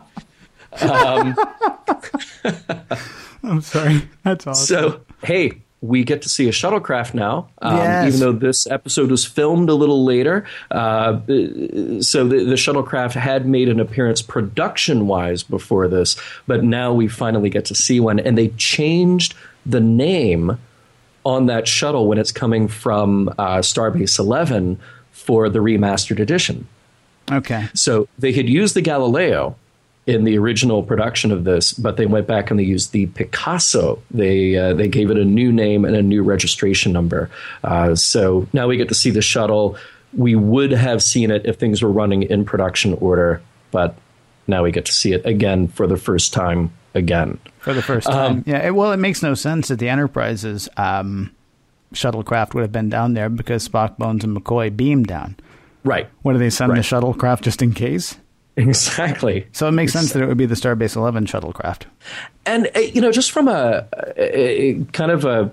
I'm 3.43 3.61
sorry, 3.61 4.07
that's 4.23 4.45
awesome. 4.45 4.65
So, 4.67 5.01
hey, 5.23 5.63
we 5.81 6.03
get 6.03 6.21
to 6.21 6.29
see 6.29 6.47
a 6.47 6.51
shuttlecraft 6.51 7.15
now, 7.15 7.49
um, 7.59 7.77
Yes. 7.77 8.07
even 8.09 8.19
though 8.19 8.31
this 8.33 8.67
episode 8.67 9.09
was 9.09 9.25
filmed 9.25 9.71
a 9.71 9.73
little 9.73 10.05
later. 10.05 10.45
Uh, 10.69 11.13
so 12.01 12.27
the, 12.27 12.43
the 12.45 12.53
shuttlecraft 12.55 13.13
had 13.13 13.47
made 13.47 13.67
an 13.67 13.79
appearance 13.79 14.21
production 14.21 15.07
wise 15.07 15.41
before 15.41 15.87
this, 15.87 16.17
but 16.45 16.63
now 16.63 16.93
we 16.93 17.07
finally 17.07 17.49
get 17.49 17.65
to 17.65 17.73
see 17.75 17.99
one, 17.99 18.19
and 18.19 18.37
they 18.37 18.49
changed 18.49 19.33
the 19.65 19.79
name 19.81 20.59
on 21.25 21.45
that 21.47 21.67
shuttle 21.67 22.07
when 22.07 22.17
it's 22.17 22.31
coming 22.31 22.67
from 22.67 23.29
uh, 23.37 23.57
Starbase 23.59 24.17
11 24.19 24.79
for 25.11 25.49
the 25.49 25.59
remastered 25.59 26.19
edition. 26.19 26.67
okay, 27.31 27.67
So 27.73 28.07
they 28.17 28.31
had 28.31 28.49
used 28.49 28.75
the 28.75 28.81
Galileo 28.81 29.55
in 30.07 30.23
the 30.23 30.37
original 30.37 30.81
production 30.81 31.31
of 31.31 31.43
this, 31.43 31.73
but 31.73 31.97
they 31.97 32.05
went 32.05 32.27
back 32.27 32.49
and 32.49 32.59
they 32.59 32.63
used 32.63 32.91
the 32.91 33.05
Picasso. 33.07 34.01
They 34.09 34.57
uh, 34.57 34.73
they 34.73 34.87
gave 34.87 35.11
it 35.11 35.17
a 35.17 35.25
new 35.25 35.51
name 35.51 35.85
and 35.85 35.95
a 35.95 36.01
new 36.01 36.23
registration 36.23 36.91
number. 36.91 37.29
Uh, 37.63 37.95
so 37.95 38.47
now 38.51 38.67
we 38.67 38.77
get 38.77 38.89
to 38.89 38.95
see 38.95 39.11
the 39.11 39.21
shuttle. 39.21 39.77
We 40.17 40.35
would 40.35 40.71
have 40.71 41.03
seen 41.03 41.29
it 41.31 41.45
if 41.45 41.57
things 41.57 41.81
were 41.81 41.91
running 41.91 42.23
in 42.23 42.45
production 42.45 42.95
order, 42.95 43.41
but 43.69 43.95
now 44.47 44.63
we 44.63 44.71
get 44.71 44.85
to 44.85 44.93
see 44.93 45.13
it 45.13 45.25
again 45.25 45.67
for 45.67 45.85
the 45.87 45.97
first 45.97 46.33
time 46.33 46.71
again. 46.93 47.39
for 47.59 47.73
the 47.73 47.81
first 47.81 48.07
Um, 48.07 48.15
time. 48.15 48.43
yeah, 48.47 48.67
it, 48.67 48.75
well, 48.75 48.91
it 48.91 48.97
makes 48.97 49.21
no 49.23 49.33
sense 49.33 49.67
that 49.69 49.79
the 49.79 49.89
Enterprise's 49.89 50.67
um, 50.77 51.31
shuttlecraft 51.93 52.53
would 52.53 52.61
have 52.61 52.71
been 52.71 52.89
down 52.89 53.13
there 53.13 53.29
because 53.29 53.67
Spock, 53.67 53.97
Bones, 53.97 54.23
and 54.23 54.35
McCoy 54.35 54.75
beamed 54.75 55.07
down. 55.07 55.35
Right. 55.83 56.07
What 56.21 56.33
do 56.33 56.39
they 56.39 56.49
send 56.49 56.71
the 56.73 56.81
shuttlecraft 56.81 57.41
just 57.41 57.61
in 57.61 57.73
case? 57.73 58.17
Exactly. 58.57 59.47
So 59.53 59.67
it 59.67 59.71
makes 59.71 59.93
sense 59.93 60.13
that 60.13 60.21
it 60.21 60.27
would 60.27 60.37
be 60.37 60.45
the 60.45 60.55
Starbase 60.55 60.95
11 60.95 61.25
shuttlecraft. 61.25 61.83
And 62.45 62.69
uh, 62.75 62.79
you 62.79 63.01
know, 63.01 63.11
just 63.11 63.31
from 63.31 63.47
a, 63.47 63.87
a, 64.17 64.69
a 64.71 64.83
kind 64.85 65.09
of 65.11 65.25
a 65.25 65.51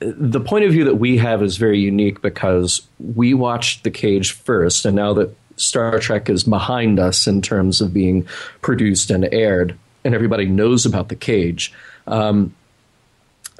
the 0.00 0.40
point 0.40 0.64
of 0.64 0.72
view 0.72 0.84
that 0.84 0.96
we 0.96 1.16
have 1.18 1.42
is 1.42 1.56
very 1.56 1.78
unique 1.78 2.20
because 2.22 2.82
we 2.98 3.32
watched 3.34 3.84
The 3.84 3.90
Cage 3.90 4.32
first, 4.32 4.84
and 4.84 4.94
now 4.96 5.12
that 5.14 5.34
Star 5.56 5.98
Trek 6.00 6.28
is 6.28 6.44
behind 6.44 6.98
us 6.98 7.26
in 7.26 7.40
terms 7.40 7.80
of 7.80 7.94
being 7.94 8.26
produced 8.60 9.10
and 9.10 9.26
aired, 9.32 9.76
and 10.06 10.14
everybody 10.14 10.46
knows 10.46 10.86
about 10.86 11.08
The 11.08 11.16
Cage. 11.16 11.72
Um, 12.06 12.54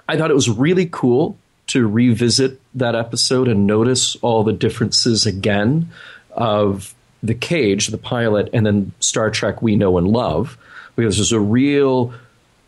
I 0.09 0.17
thought 0.17 0.31
it 0.31 0.35
was 0.35 0.49
really 0.49 0.87
cool 0.87 1.37
to 1.69 1.87
revisit 1.87 2.61
that 2.75 2.95
episode 2.95 3.49
and 3.49 3.67
notice 3.67 4.17
all 4.23 4.45
the 4.45 4.53
differences 4.53 5.27
again 5.27 5.91
of 6.31 6.95
The 7.23 7.35
Cage, 7.35 7.89
the 7.89 7.99
pilot, 7.99 8.49
and 8.53 8.65
then 8.65 8.93
Star 9.01 9.31
Trek 9.31 9.61
we 9.61 9.75
know 9.75 9.99
and 9.99 10.07
love, 10.07 10.57
because 10.95 11.17
there's 11.17 11.33
a 11.33 11.41
real 11.41 12.15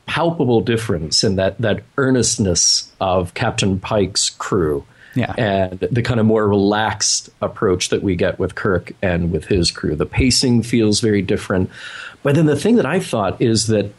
palpable 0.07 0.63
difference 0.63 1.23
in 1.23 1.37
that 1.37 1.59
that 1.59 1.83
earnestness 1.97 2.91
of 3.01 3.35
Captain 3.35 3.79
Pike's 3.79 4.31
crew. 4.31 4.85
Yeah. 5.19 5.35
And 5.37 5.81
the 5.81 6.03
kind 6.03 6.21
of 6.21 6.27
more 6.27 6.47
relaxed 6.47 7.31
approach 7.41 7.89
that 7.89 8.03
we 8.03 8.15
get 8.17 8.39
with 8.39 8.55
Kirk 8.55 8.93
and 9.03 9.33
with 9.33 9.47
his 9.47 9.71
crew. 9.71 9.97
The 9.97 10.07
pacing 10.07 10.63
feels 10.63 11.01
very 11.01 11.23
different. 11.23 11.71
But 12.23 12.35
then 12.35 12.47
the 12.47 12.57
thing 12.57 12.77
that 12.77 12.87
I 12.87 13.01
thought 13.01 13.41
is 13.41 13.67
that 13.67 13.91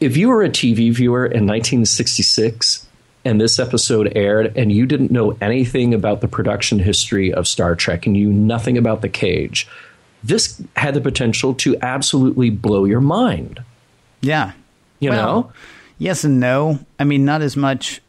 if 0.00 0.16
you 0.16 0.28
were 0.28 0.42
a 0.42 0.48
TV 0.48 0.92
viewer 0.92 1.26
in 1.26 1.46
1966 1.46 2.86
and 3.24 3.40
this 3.40 3.58
episode 3.58 4.12
aired 4.16 4.56
and 4.56 4.70
you 4.72 4.86
didn't 4.86 5.10
know 5.10 5.36
anything 5.40 5.94
about 5.94 6.20
the 6.20 6.28
production 6.28 6.78
history 6.78 7.32
of 7.32 7.48
Star 7.48 7.74
Trek 7.74 8.06
and 8.06 8.16
you 8.16 8.28
knew 8.28 8.46
nothing 8.46 8.76
about 8.76 9.02
the 9.02 9.08
cage, 9.08 9.66
this 10.22 10.62
had 10.76 10.94
the 10.94 11.00
potential 11.00 11.54
to 11.54 11.76
absolutely 11.82 12.50
blow 12.50 12.84
your 12.84 13.00
mind. 13.00 13.62
Yeah. 14.20 14.52
You 15.00 15.10
Well, 15.10 15.26
know? 15.42 15.52
Yes 15.98 16.24
and 16.24 16.40
no. 16.40 16.80
I 16.98 17.04
mean, 17.04 17.24
not 17.24 17.40
as 17.42 17.56
much. 17.56 18.00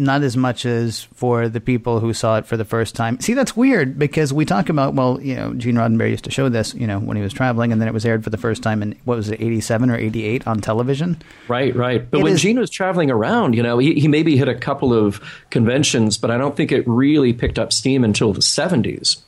Not 0.00 0.22
as 0.22 0.34
much 0.36 0.64
as 0.64 1.02
for 1.14 1.48
the 1.50 1.60
people 1.60 2.00
who 2.00 2.14
saw 2.14 2.38
it 2.38 2.46
for 2.46 2.56
the 2.56 2.64
first 2.64 2.94
time. 2.96 3.20
See, 3.20 3.34
that's 3.34 3.54
weird 3.54 3.98
because 3.98 4.32
we 4.32 4.46
talk 4.46 4.70
about 4.70 4.94
well, 4.94 5.20
you 5.20 5.34
know, 5.36 5.52
Gene 5.52 5.74
Roddenberry 5.74 6.10
used 6.10 6.24
to 6.24 6.30
show 6.30 6.48
this, 6.48 6.74
you 6.74 6.86
know, 6.86 6.98
when 6.98 7.18
he 7.18 7.22
was 7.22 7.34
traveling, 7.34 7.70
and 7.70 7.80
then 7.80 7.86
it 7.88 7.92
was 7.92 8.06
aired 8.06 8.24
for 8.24 8.30
the 8.30 8.38
first 8.38 8.62
time 8.62 8.82
in 8.82 8.96
what 9.04 9.16
was 9.18 9.28
it, 9.30 9.40
eighty 9.42 9.60
seven 9.60 9.90
or 9.90 9.96
eighty 9.96 10.24
eight 10.24 10.46
on 10.46 10.60
television. 10.62 11.20
Right, 11.48 11.76
right. 11.76 12.10
But 12.10 12.20
It 12.20 12.24
when 12.24 12.32
is- 12.32 12.40
Gene 12.40 12.58
was 12.58 12.70
traveling 12.70 13.10
around, 13.10 13.54
you 13.54 13.62
know, 13.62 13.76
he, 13.76 13.94
he 13.94 14.08
maybe 14.08 14.36
hit 14.38 14.48
a 14.48 14.54
couple 14.54 14.94
of 14.94 15.20
conventions, 15.50 16.16
but 16.16 16.30
I 16.30 16.38
don't 16.38 16.56
think 16.56 16.72
it 16.72 16.82
really 16.88 17.32
picked 17.34 17.58
up 17.58 17.70
steam 17.72 18.02
until 18.02 18.32
the 18.32 18.40
70s 18.40 19.18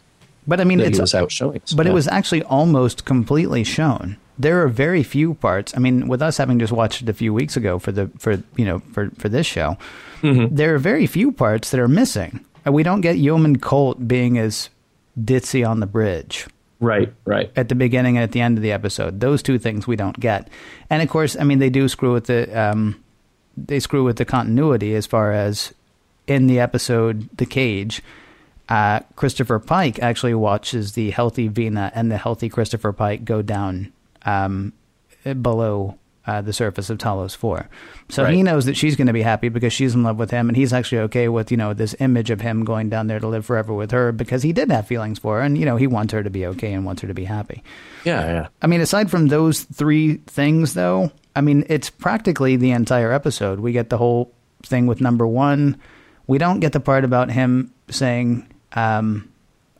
But 0.46 0.60
I 0.60 0.64
mean, 0.64 0.80
it's 0.80 0.98
was 0.98 1.14
out 1.14 1.30
showing. 1.30 1.60
but 1.76 1.86
it 1.86 1.92
was 1.92 2.08
actually 2.08 2.42
almost 2.44 3.04
completely 3.04 3.62
shown. 3.62 4.16
There 4.38 4.62
are 4.62 4.68
very 4.68 5.02
few 5.02 5.34
parts. 5.34 5.72
I 5.76 5.78
mean, 5.78 6.08
with 6.08 6.22
us 6.22 6.36
having 6.38 6.58
just 6.58 6.72
watched 6.72 7.02
it 7.02 7.08
a 7.08 7.12
few 7.12 7.32
weeks 7.34 7.56
ago 7.56 7.78
for 7.78 7.92
the 7.92 8.08
for 8.18 8.42
you 8.56 8.64
know 8.64 8.80
for 8.92 9.10
for 9.18 9.28
this 9.28 9.46
show, 9.46 9.76
Mm-hmm. 10.22 10.54
there 10.54 10.72
are 10.74 10.78
very 10.78 11.06
few 11.08 11.32
parts 11.32 11.70
that 11.70 11.80
are 11.80 11.88
missing. 11.88 12.44
And 12.64 12.72
We 12.74 12.84
don't 12.84 13.00
get 13.00 13.18
Yeoman 13.18 13.58
Colt 13.58 14.06
being 14.06 14.38
as 14.38 14.70
ditzy 15.20 15.68
on 15.68 15.80
the 15.80 15.86
bridge 15.86 16.46
Right, 16.78 17.12
right. 17.24 17.50
at 17.56 17.68
the 17.68 17.74
beginning 17.74 18.16
and 18.16 18.22
at 18.22 18.30
the 18.32 18.40
end 18.40 18.56
of 18.56 18.62
the 18.62 18.70
episode. 18.72 19.18
Those 19.20 19.42
two 19.42 19.58
things 19.58 19.86
we 19.88 19.96
don't 19.96 20.18
get. 20.20 20.48
And 20.88 21.02
of 21.02 21.08
course, 21.08 21.36
I 21.36 21.42
mean, 21.44 21.58
they 21.58 21.70
do 21.70 21.88
screw 21.88 22.12
with 22.12 22.26
the 22.26 22.46
um, 22.58 23.02
they 23.56 23.80
screw 23.80 24.04
with 24.04 24.16
the 24.16 24.24
continuity 24.24 24.94
as 24.94 25.06
far 25.06 25.32
as 25.32 25.74
in 26.28 26.46
the 26.46 26.60
episode 26.60 27.28
The 27.36 27.46
Cage. 27.46 28.00
Uh, 28.68 29.00
Christopher 29.16 29.58
Pike 29.58 29.98
actually 30.00 30.34
watches 30.34 30.92
the 30.92 31.10
healthy 31.10 31.48
Vina 31.48 31.90
and 31.94 32.10
the 32.12 32.16
healthy 32.16 32.48
Christopher 32.48 32.92
Pike 32.92 33.24
go 33.24 33.42
down 33.42 33.92
um, 34.24 34.72
below 35.40 35.98
uh, 36.26 36.40
the 36.40 36.52
surface 36.52 36.88
of 36.88 36.98
Talos 36.98 37.34
Four. 37.34 37.68
So 38.08 38.24
he 38.26 38.42
knows 38.42 38.66
that 38.66 38.76
she's 38.76 38.94
going 38.94 39.06
to 39.06 39.12
be 39.12 39.22
happy 39.22 39.48
because 39.48 39.72
she's 39.72 39.94
in 39.94 40.02
love 40.02 40.18
with 40.18 40.30
him, 40.30 40.48
and 40.48 40.56
he's 40.56 40.72
actually 40.72 41.00
okay 41.02 41.28
with 41.28 41.50
you 41.50 41.56
know 41.56 41.74
this 41.74 41.96
image 41.98 42.30
of 42.30 42.40
him 42.40 42.64
going 42.64 42.88
down 42.88 43.06
there 43.06 43.18
to 43.18 43.26
live 43.26 43.44
forever 43.44 43.72
with 43.72 43.90
her 43.90 44.12
because 44.12 44.42
he 44.42 44.52
did 44.52 44.70
have 44.70 44.86
feelings 44.86 45.18
for 45.18 45.38
her, 45.38 45.42
and 45.42 45.58
you 45.58 45.64
know 45.64 45.76
he 45.76 45.86
wants 45.86 46.12
her 46.12 46.22
to 46.22 46.30
be 46.30 46.46
okay 46.46 46.72
and 46.72 46.84
wants 46.84 47.02
her 47.02 47.08
to 47.08 47.14
be 47.14 47.24
happy. 47.24 47.62
Yeah, 48.04 48.26
yeah. 48.26 48.48
I 48.60 48.66
mean, 48.66 48.80
aside 48.80 49.10
from 49.10 49.28
those 49.28 49.62
three 49.62 50.18
things, 50.26 50.74
though, 50.74 51.10
I 51.34 51.40
mean, 51.40 51.64
it's 51.68 51.90
practically 51.90 52.56
the 52.56 52.70
entire 52.70 53.12
episode. 53.12 53.60
We 53.60 53.72
get 53.72 53.90
the 53.90 53.98
whole 53.98 54.32
thing 54.62 54.86
with 54.86 55.00
number 55.00 55.26
one. 55.26 55.80
We 56.26 56.38
don't 56.38 56.60
get 56.60 56.72
the 56.72 56.80
part 56.80 57.04
about 57.04 57.30
him 57.30 57.72
saying, 57.88 58.46
um, 58.74 59.28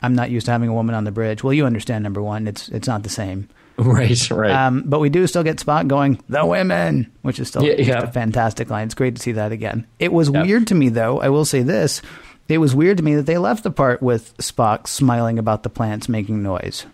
"I'm 0.00 0.16
not 0.16 0.31
used 0.31 0.46
to 0.46 0.52
having 0.52 0.70
a 0.70 0.74
woman 0.74 0.96
on 0.96 1.05
the 1.05 1.12
bridge." 1.12 1.44
Well, 1.44 1.52
you 1.52 1.66
understand 1.66 2.02
number 2.02 2.22
one. 2.22 2.48
It's 2.48 2.68
it's 2.68 2.88
not 2.88 3.05
the 3.05 3.09
same. 3.09 3.48
Right, 3.78 4.30
right. 4.30 4.50
Um, 4.50 4.82
but 4.87 5.00
we 5.00 5.08
do 5.08 5.26
still 5.26 5.42
get 5.42 5.56
Spock 5.56 5.88
going, 5.88 6.20
"The 6.28 6.44
women," 6.44 7.11
which 7.22 7.38
is 7.40 7.48
still 7.48 7.62
Yeah, 7.64 7.76
just 7.76 7.88
yeah. 7.88 8.02
a 8.02 8.06
fantastic 8.06 8.68
line. 8.70 8.85
It's 8.87 8.94
great 8.94 9.16
to 9.16 9.22
see 9.22 9.32
that 9.32 9.50
again. 9.50 9.87
It 9.98 10.12
was 10.12 10.28
Yeah. 10.28 10.42
weird 10.42 10.66
to 10.68 10.74
me, 10.74 10.88
though. 10.90 11.20
I 11.20 11.30
will 11.30 11.44
say 11.46 11.62
this: 11.62 12.02
it 12.48 12.58
was 12.58 12.74
weird 12.74 12.98
to 12.98 13.02
me 13.02 13.14
that 13.14 13.26
they 13.26 13.38
left 13.38 13.62
the 13.64 13.70
part 13.70 14.02
with 14.02 14.37
Spock 14.38 14.87
smiling 14.87 15.38
about 15.38 15.62
the 15.62 15.70
plants 15.70 16.08
making 16.08 16.42
noise. 16.42 16.85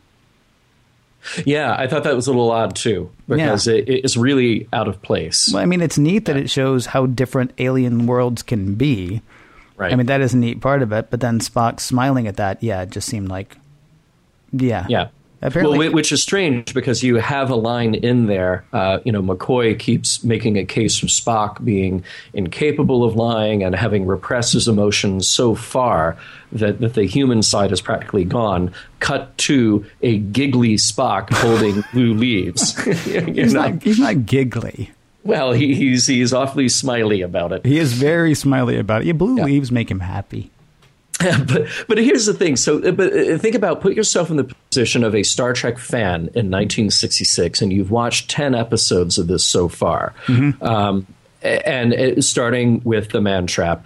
yeah, 1.44 1.74
I 1.76 1.86
thought 1.88 2.04
that 2.04 2.14
was 2.14 2.26
a 2.26 2.30
little 2.30 2.50
odd 2.52 2.74
too, 2.76 3.10
because 3.28 3.66
it, 3.66 3.88
it's 3.88 4.16
really 4.16 4.68
out 4.72 4.86
of 4.88 5.02
place. 5.02 5.50
Well, 5.52 5.62
I 5.62 5.66
mean, 5.66 5.80
it's 5.80 5.98
neat 5.98 6.24
that 6.26 6.36
it 6.36 6.48
shows 6.48 6.86
how 6.86 7.06
different 7.06 7.52
alien 7.58 8.06
worlds 8.06 8.42
can 8.42 8.76
be. 8.76 9.20
right. 9.76 9.92
I 9.92 9.96
mean, 9.96 10.06
that 10.06 10.20
is 10.20 10.32
a 10.32 10.36
neat 10.38 10.60
part 10.60 10.80
of 10.80 10.92
it. 10.92 11.10
But 11.10 11.20
then 11.20 11.40
Spock 11.40 11.80
smiling 11.80 12.26
at 12.28 12.36
that, 12.36 12.62
yeah, 12.62 12.82
it 12.82 12.90
just 12.90 13.08
seemed 13.08 13.28
like, 13.28 13.56
yeah, 14.52 14.86
Yeah. 14.88 15.08
Apparently, 15.40 15.79
well, 15.79 15.92
which 15.92 16.11
is 16.11 16.20
strange 16.20 16.74
because 16.74 17.05
you 17.05 17.16
have 17.16 17.51
a 17.51 17.55
line 17.55 17.94
in 17.94 18.27
there. 18.27 18.64
Uh, 18.72 18.98
you 19.05 19.12
know, 19.12 19.22
McCoy 19.22 19.79
keeps 19.79 20.24
making 20.24 20.59
a 20.59 20.64
case 20.64 20.98
for 20.98 21.07
Spock 21.07 21.64
being 21.64 22.03
incapable 22.33 23.05
of 23.05 23.14
lying 23.14 23.62
and 23.62 23.74
having 23.74 24.07
repressed 24.07 24.53
his 24.53 24.66
emotions 24.66 25.29
so 25.29 25.55
far 25.55 26.16
that, 26.51 26.81
that 26.81 26.94
the 26.94 27.05
human 27.05 27.42
side 27.42 27.70
is 27.70 27.81
practically 27.81 28.24
gone. 28.24 28.72
Cut 28.98 29.37
to 29.38 29.87
a 30.03 30.18
giggly 30.18 30.74
Spock 30.74 31.33
holding 31.33 31.85
blue 31.92 32.14
leaves. 32.14 32.77
He's 33.05 33.55
know? 33.55 33.68
not 33.68 33.83
he's 33.83 34.01
not 34.01 34.27
giggly. 34.27 34.90
well, 35.22 35.53
he, 35.53 35.74
he's 35.74 36.09
he's 36.09 36.33
awfully 36.33 36.68
smiley 36.68 37.22
about 37.22 37.53
it. 37.53 37.64
He 37.64 37.79
is 37.79 37.92
very 37.92 38.35
smiley 38.35 38.77
about 38.77 39.03
it. 39.03 39.07
Yeah, 39.07 39.12
blue 39.12 39.37
leaves 39.37 39.70
make 39.70 39.88
him 39.88 40.01
happy. 40.01 40.51
but 41.46 41.66
but 41.88 41.98
here's 41.98 42.26
the 42.26 42.35
thing. 42.35 42.54
So, 42.57 42.78
uh, 42.83 42.92
but 42.92 43.12
uh, 43.12 43.38
think 43.38 43.54
about 43.57 43.81
put 43.81 43.94
yourself 43.94 44.31
in 44.31 44.37
the 44.37 44.44
position 44.70 45.02
of 45.04 45.14
a 45.14 45.22
Star 45.22 45.52
Trek 45.52 45.78
fan 45.78 46.20
in 46.35 46.50
1966, 46.50 47.61
and 47.62 47.72
you've 47.72 47.90
watched 47.90 48.31
10 48.31 48.54
episodes 48.54 49.18
of 49.18 49.26
this 49.26 49.44
so 49.44 49.68
far, 49.68 50.14
um, 50.61 51.07
and 51.42 51.92
uh, 51.94 52.20
starting 52.20 52.81
with 52.85 53.11
the 53.11 53.20
Man 53.20 53.46
Trap, 53.46 53.85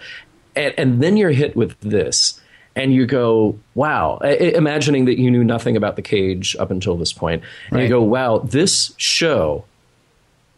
and, 0.55 0.73
and 0.77 1.03
then 1.03 1.17
you're 1.17 1.31
hit 1.31 1.55
with 1.55 1.79
this. 1.81 2.39
And 2.75 2.91
you 2.91 3.05
go, 3.05 3.59
wow, 3.75 4.17
I- 4.21 4.29
I- 4.29 4.53
imagining 4.57 5.05
that 5.05 5.19
you 5.19 5.29
knew 5.29 5.43
nothing 5.43 5.77
about 5.77 5.95
the 5.95 6.01
cage 6.01 6.55
up 6.59 6.71
until 6.71 6.97
this 6.97 7.13
point. 7.13 7.43
And 7.69 7.77
Right. 7.77 7.83
you 7.83 7.89
go, 7.89 8.01
wow, 8.01 8.39
this 8.39 8.95
show 8.97 9.63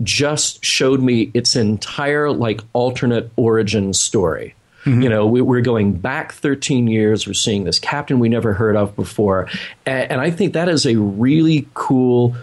just 0.02 0.64
showed 0.64 1.02
me 1.02 1.30
its 1.34 1.56
entire 1.58 2.32
like 2.32 2.62
alternate 2.72 3.32
origin 3.36 3.92
story. 3.94 4.56
Mm-hmm. 4.86 5.02
You 5.02 5.10
know, 5.10 5.26
we, 5.26 5.42
we're 5.42 5.62
going 5.62 5.94
back 5.94 6.32
13 6.34 6.88
years. 6.88 7.26
We're 7.26 7.34
seeing 7.34 7.64
this 7.64 7.80
captain 7.80 8.20
we 8.20 8.30
never 8.30 8.54
heard 8.54 8.76
of 8.76 8.96
before, 8.96 9.50
and, 9.86 10.12
and 10.12 10.22
I 10.22 10.32
think 10.32 10.54
that 10.54 10.70
is 10.70 10.86
a 10.86 10.96
really 10.96 11.68
cool 11.74 12.36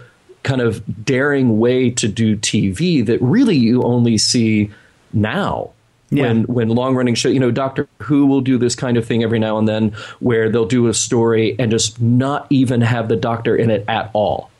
kind 0.43 0.61
of 0.61 1.05
daring 1.05 1.57
way 1.57 1.89
to 1.89 2.07
do 2.07 2.35
TV 2.35 3.05
that 3.05 3.21
really 3.21 3.55
you 3.55 3.81
only 3.83 4.17
see 4.17 4.71
now. 5.13 5.71
Yeah. 6.09 6.27
When 6.27 6.43
when 6.43 6.69
long 6.69 6.95
running 6.95 7.15
show, 7.15 7.29
you 7.29 7.39
know, 7.39 7.49
Doctor 7.49 7.87
Who 8.03 8.27
will 8.27 8.41
do 8.41 8.59
this 8.59 8.75
kind 8.75 8.97
of 8.97 9.05
thing 9.05 9.23
every 9.23 9.39
now 9.39 9.57
and 9.57 9.67
then, 9.67 9.93
where 10.19 10.49
they'll 10.49 10.65
do 10.65 10.87
a 10.87 10.93
story 10.93 11.55
and 11.57 11.71
just 11.71 11.99
not 11.99 12.45
even 12.51 12.81
have 12.81 13.07
the 13.07 13.15
Doctor 13.15 13.55
in 13.55 13.71
it 13.71 13.83
at 13.87 14.11
all. 14.13 14.51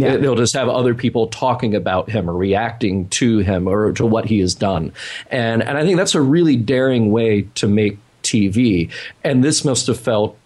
Yeah. 0.00 0.16
They'll 0.16 0.34
just 0.34 0.54
have 0.54 0.68
other 0.68 0.94
people 0.94 1.28
talking 1.28 1.74
about 1.74 2.10
him 2.10 2.28
or 2.28 2.34
reacting 2.34 3.08
to 3.10 3.38
him 3.38 3.66
or 3.66 3.92
to 3.92 4.06
what 4.06 4.24
he 4.26 4.40
has 4.40 4.54
done. 4.54 4.92
And 5.30 5.62
and 5.62 5.76
I 5.76 5.82
think 5.82 5.96
that's 5.96 6.14
a 6.14 6.20
really 6.20 6.56
daring 6.56 7.10
way 7.12 7.42
to 7.56 7.68
make 7.68 7.98
TV. 8.22 8.90
And 9.24 9.42
this 9.42 9.64
must 9.64 9.86
have 9.86 9.98
felt 9.98 10.36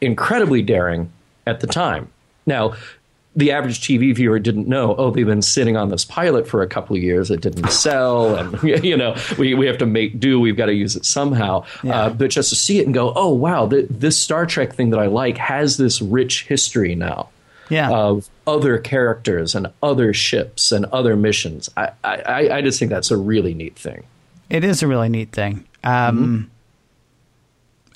incredibly 0.00 0.62
daring 0.62 1.12
at 1.46 1.60
the 1.60 1.66
time. 1.66 2.10
Now, 2.46 2.74
the 3.34 3.52
average 3.52 3.80
TV 3.80 4.14
viewer 4.14 4.38
didn't 4.38 4.68
know, 4.68 4.94
oh, 4.96 5.10
they've 5.10 5.24
been 5.24 5.40
sitting 5.40 5.76
on 5.76 5.88
this 5.88 6.04
pilot 6.04 6.46
for 6.46 6.60
a 6.60 6.66
couple 6.66 6.94
of 6.96 7.02
years. 7.02 7.30
It 7.30 7.40
didn't 7.40 7.70
sell. 7.70 8.34
And, 8.34 8.62
you 8.84 8.96
know, 8.96 9.16
we, 9.38 9.54
we 9.54 9.66
have 9.66 9.78
to 9.78 9.86
make 9.86 10.20
do. 10.20 10.38
We've 10.38 10.56
got 10.56 10.66
to 10.66 10.74
use 10.74 10.96
it 10.96 11.06
somehow. 11.06 11.64
Yeah. 11.82 11.98
Uh, 11.98 12.10
but 12.10 12.30
just 12.30 12.50
to 12.50 12.56
see 12.56 12.78
it 12.78 12.84
and 12.84 12.92
go, 12.92 13.12
oh, 13.16 13.32
wow, 13.32 13.66
th- 13.66 13.86
this 13.88 14.18
Star 14.18 14.44
Trek 14.44 14.74
thing 14.74 14.90
that 14.90 15.00
I 15.00 15.06
like 15.06 15.38
has 15.38 15.78
this 15.78 16.02
rich 16.02 16.44
history 16.44 16.94
now 16.94 17.30
Yeah, 17.70 17.90
of 17.90 18.28
other 18.46 18.78
characters 18.78 19.54
and 19.54 19.68
other 19.82 20.12
ships 20.12 20.72
and 20.72 20.84
other 20.86 21.16
missions. 21.16 21.70
I, 21.76 21.90
I, 22.02 22.48
I 22.50 22.62
just 22.62 22.78
think 22.78 22.90
that's 22.90 23.10
a 23.10 23.16
really 23.16 23.54
neat 23.54 23.76
thing. 23.76 24.04
it 24.50 24.64
is 24.64 24.82
a 24.82 24.86
really 24.86 25.08
neat 25.08 25.32
thing. 25.32 25.66
Um, 25.84 26.50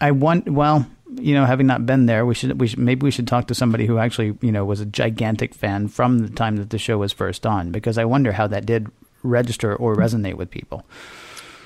I 0.00 0.10
want. 0.10 0.48
Well, 0.48 0.86
you 1.14 1.34
know, 1.34 1.44
having 1.44 1.66
not 1.66 1.86
been 1.86 2.06
there, 2.06 2.26
we 2.26 2.34
should 2.34 2.60
we 2.60 2.68
should 2.68 2.78
maybe 2.78 3.04
we 3.04 3.10
should 3.10 3.26
talk 3.26 3.46
to 3.48 3.54
somebody 3.54 3.86
who 3.86 3.98
actually 3.98 4.36
you 4.40 4.52
know 4.52 4.64
was 4.64 4.80
a 4.80 4.86
gigantic 4.86 5.54
fan 5.54 5.88
from 5.88 6.18
the 6.18 6.28
time 6.28 6.56
that 6.56 6.70
the 6.70 6.78
show 6.78 6.98
was 6.98 7.12
first 7.12 7.46
on, 7.46 7.70
because 7.70 7.98
I 7.98 8.04
wonder 8.04 8.32
how 8.32 8.46
that 8.48 8.66
did 8.66 8.88
register 9.22 9.74
or 9.74 9.94
resonate 9.96 10.34
with 10.34 10.50
people. 10.50 10.84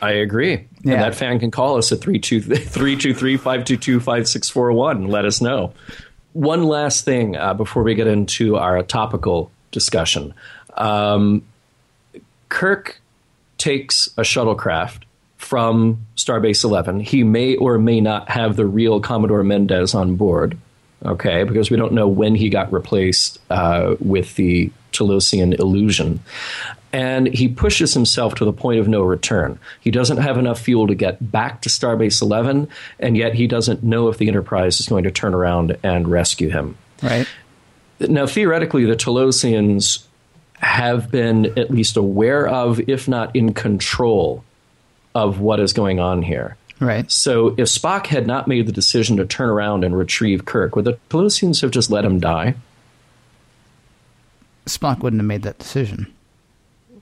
I 0.03 0.12
agree. 0.12 0.66
Yeah. 0.83 0.95
And 0.95 1.03
that 1.03 1.14
fan 1.14 1.38
can 1.38 1.51
call 1.51 1.77
us 1.77 1.93
at 1.93 2.01
323 2.01 3.37
522 3.37 4.01
5641 4.01 4.97
and 4.97 5.11
let 5.11 5.27
us 5.27 5.40
know. 5.43 5.75
One 6.33 6.64
last 6.64 7.05
thing 7.05 7.37
uh, 7.37 7.55
before 7.55 7.83
we 7.83 7.95
get 7.95 8.07
into 8.07 8.57
our 8.57 8.83
topical 8.83 9.51
discussion. 9.71 10.35
Um, 10.77 11.43
Kirk 12.49 13.01
takes 13.59 14.09
a 14.16 14.23
shuttlecraft 14.23 15.03
from 15.37 16.07
Starbase 16.16 16.64
11. 16.64 17.01
He 17.01 17.25
may 17.25 17.57
or 17.57 17.79
may 17.79 18.01
not 18.01 18.29
have 18.29 18.57
the 18.57 18.66
real 18.66 19.01
Commodore 19.01 19.43
Mendez 19.43 19.95
on 19.95 20.16
board, 20.16 20.57
okay, 21.05 21.45
because 21.45 21.71
we 21.71 21.77
don't 21.77 21.93
know 21.93 22.09
when 22.09 22.35
he 22.35 22.49
got 22.49 22.73
replaced 22.73 23.38
uh, 23.51 23.97
with 24.01 24.37
the 24.37 24.71
Talosian 25.01 25.59
illusion. 25.59 26.21
And 26.93 27.29
he 27.29 27.49
pushes 27.49 27.95
himself 27.95 28.35
to 28.37 28.45
the 28.45 28.53
point 28.53 28.81
of 28.81 28.89
no 28.89 29.03
return. 29.03 29.59
He 29.81 29.91
doesn't 29.91 30.17
have 30.17 30.39
enough 30.39 30.61
fuel 30.61 30.89
to 30.89 30.95
get 30.95 31.31
back 31.31 31.63
to 31.63 31.69
Starbase 31.69 32.21
11, 32.21 32.69
and 32.99 33.17
yet 33.17 33.35
he 33.35 33.47
doesn't 33.47 33.85
know 33.85 34.09
if 34.09 34.19
the 34.19 34.29
Enterprise 34.29 34.81
is 34.81 34.89
going 34.89 35.05
to 35.05 35.11
turn 35.11 35.33
around 35.33 35.77
and 35.85 36.09
rescue 36.09 36.51
him. 36.51 36.77
Right. 37.03 37.29
Now, 38.01 38.27
theoretically, 38.27 38.87
the 38.87 38.97
Talosians 38.97 40.05
have 40.55 41.11
been 41.11 41.59
at 41.59 41.71
least 41.71 41.97
aware 41.97 42.47
of, 42.47 42.81
if 42.89 43.07
not 43.07 43.35
in 43.37 43.55
control, 43.55 44.45
of 45.15 45.39
what 45.41 45.61
is 45.61 45.73
going 45.73 46.01
on 46.01 46.23
here. 46.23 46.57
Right. 46.81 47.11
So, 47.11 47.49
if 47.49 47.69
Spock 47.69 48.07
had 48.07 48.27
not 48.27 48.49
made 48.49 48.67
the 48.67 48.73
decision 48.73 49.19
to 49.19 49.27
turn 49.27 49.51
around 49.51 49.85
and 49.85 49.97
retrieve 49.97 50.45
Kirk, 50.45 50.75
would 50.75 50.87
the 50.87 50.99
Talosians 51.11 51.61
have 51.61 51.71
just 51.71 51.91
let 51.91 52.05
him 52.05 52.19
die? 52.19 52.55
Spock 54.66 55.01
wouldn't 55.01 55.20
have 55.20 55.27
made 55.27 55.42
that 55.42 55.59
decision. 55.59 56.12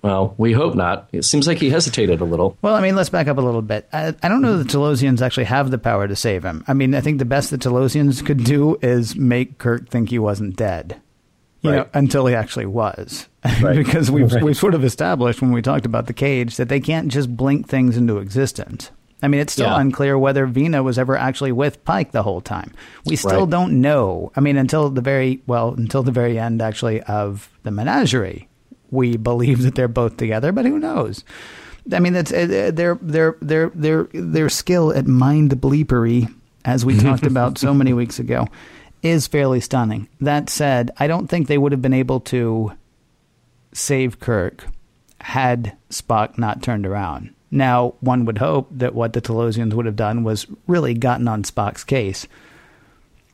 Well, 0.02 0.34
we 0.38 0.52
hope 0.52 0.76
not. 0.76 1.08
It 1.12 1.24
seems 1.24 1.48
like 1.48 1.58
he 1.58 1.70
hesitated 1.70 2.20
a 2.20 2.24
little. 2.24 2.56
Well, 2.62 2.76
I 2.76 2.80
mean, 2.80 2.94
let's 2.94 3.08
back 3.10 3.26
up 3.26 3.36
a 3.36 3.40
little 3.40 3.62
bit. 3.62 3.88
I, 3.92 4.14
I 4.22 4.28
don't 4.28 4.42
know 4.42 4.56
that 4.56 4.68
the 4.68 4.78
Talosians 4.78 5.20
actually 5.20 5.44
have 5.46 5.72
the 5.72 5.78
power 5.78 6.06
to 6.06 6.14
save 6.14 6.44
him. 6.44 6.62
I 6.68 6.72
mean, 6.74 6.94
I 6.94 7.00
think 7.00 7.18
the 7.18 7.24
best 7.24 7.50
the 7.50 7.58
Talosians 7.58 8.24
could 8.24 8.44
do 8.44 8.78
is 8.80 9.16
make 9.16 9.58
Kirk 9.58 9.88
think 9.88 10.10
he 10.10 10.18
wasn't 10.20 10.54
dead. 10.56 11.00
You 11.62 11.72
know, 11.72 11.86
until 11.92 12.26
he 12.26 12.34
actually 12.36 12.66
was. 12.66 13.26
Right. 13.62 13.76
because 13.76 14.10
we've 14.10 14.32
Right. 14.32 14.42
we've 14.42 14.56
sort 14.56 14.74
of 14.74 14.84
established 14.84 15.40
when 15.42 15.52
we 15.52 15.62
talked 15.62 15.86
about 15.86 16.06
the 16.06 16.12
cage 16.12 16.56
that 16.56 16.68
they 16.68 16.80
can't 16.80 17.08
just 17.08 17.36
blink 17.36 17.66
things 17.68 17.96
into 17.96 18.18
existence. 18.18 18.90
I 19.22 19.28
mean, 19.28 19.40
it's 19.40 19.52
still 19.52 19.66
Yeah. 19.66 19.80
unclear 19.80 20.16
whether 20.18 20.46
Vina 20.46 20.82
was 20.82 20.98
ever 20.98 21.16
actually 21.16 21.50
with 21.52 21.84
Pike 21.84 22.12
the 22.12 22.22
whole 22.22 22.40
time. 22.40 22.72
We 23.04 23.16
still 23.16 23.40
Right. 23.40 23.50
don't 23.50 23.80
know. 23.80 24.30
I 24.36 24.40
mean, 24.40 24.56
until 24.56 24.90
the 24.90 25.00
very 25.00 25.42
well, 25.46 25.74
until 25.76 26.02
the 26.04 26.12
very 26.12 26.38
end, 26.38 26.62
actually, 26.62 27.00
of 27.02 27.48
the 27.64 27.70
menagerie, 27.72 28.48
we 28.90 29.16
believe 29.16 29.62
that 29.62 29.74
they're 29.74 29.88
both 29.88 30.16
together. 30.16 30.52
But 30.52 30.66
who 30.66 30.78
knows? 30.78 31.24
I 31.92 31.98
mean, 32.00 32.12
that's 32.12 32.32
uh, 32.32 32.70
their 32.72 32.96
their 33.02 33.36
their 33.42 33.70
their 33.74 34.08
their 34.12 34.48
skill 34.48 34.92
at 34.92 35.06
mind 35.06 35.50
bleepery, 35.60 36.32
as 36.64 36.84
we 36.84 36.96
talked 36.98 37.26
about 37.26 37.58
so 37.58 37.72
many 37.74 37.92
weeks 37.92 38.18
ago, 38.18 38.46
is 39.02 39.26
fairly 39.26 39.58
stunning. 39.60 40.06
That 40.20 40.48
said, 40.50 40.90
I 40.98 41.06
don't 41.08 41.28
think 41.28 41.46
they 41.48 41.58
would 41.58 41.72
have 41.72 41.82
been 41.82 41.94
able 41.94 42.20
to 42.20 42.72
save 43.72 44.20
Kirk 44.20 44.66
had 45.20 45.72
Spock 45.90 46.38
not 46.38 46.62
turned 46.62 46.86
around. 46.86 47.30
Now, 47.50 47.94
one 48.00 48.24
would 48.26 48.38
hope 48.38 48.68
that 48.72 48.94
what 48.94 49.12
the 49.12 49.22
Talosians 49.22 49.72
would 49.72 49.86
have 49.86 49.96
done 49.96 50.22
was 50.22 50.46
really 50.66 50.94
gotten 50.94 51.28
on 51.28 51.42
Spock's 51.42 51.84
case 51.84 52.26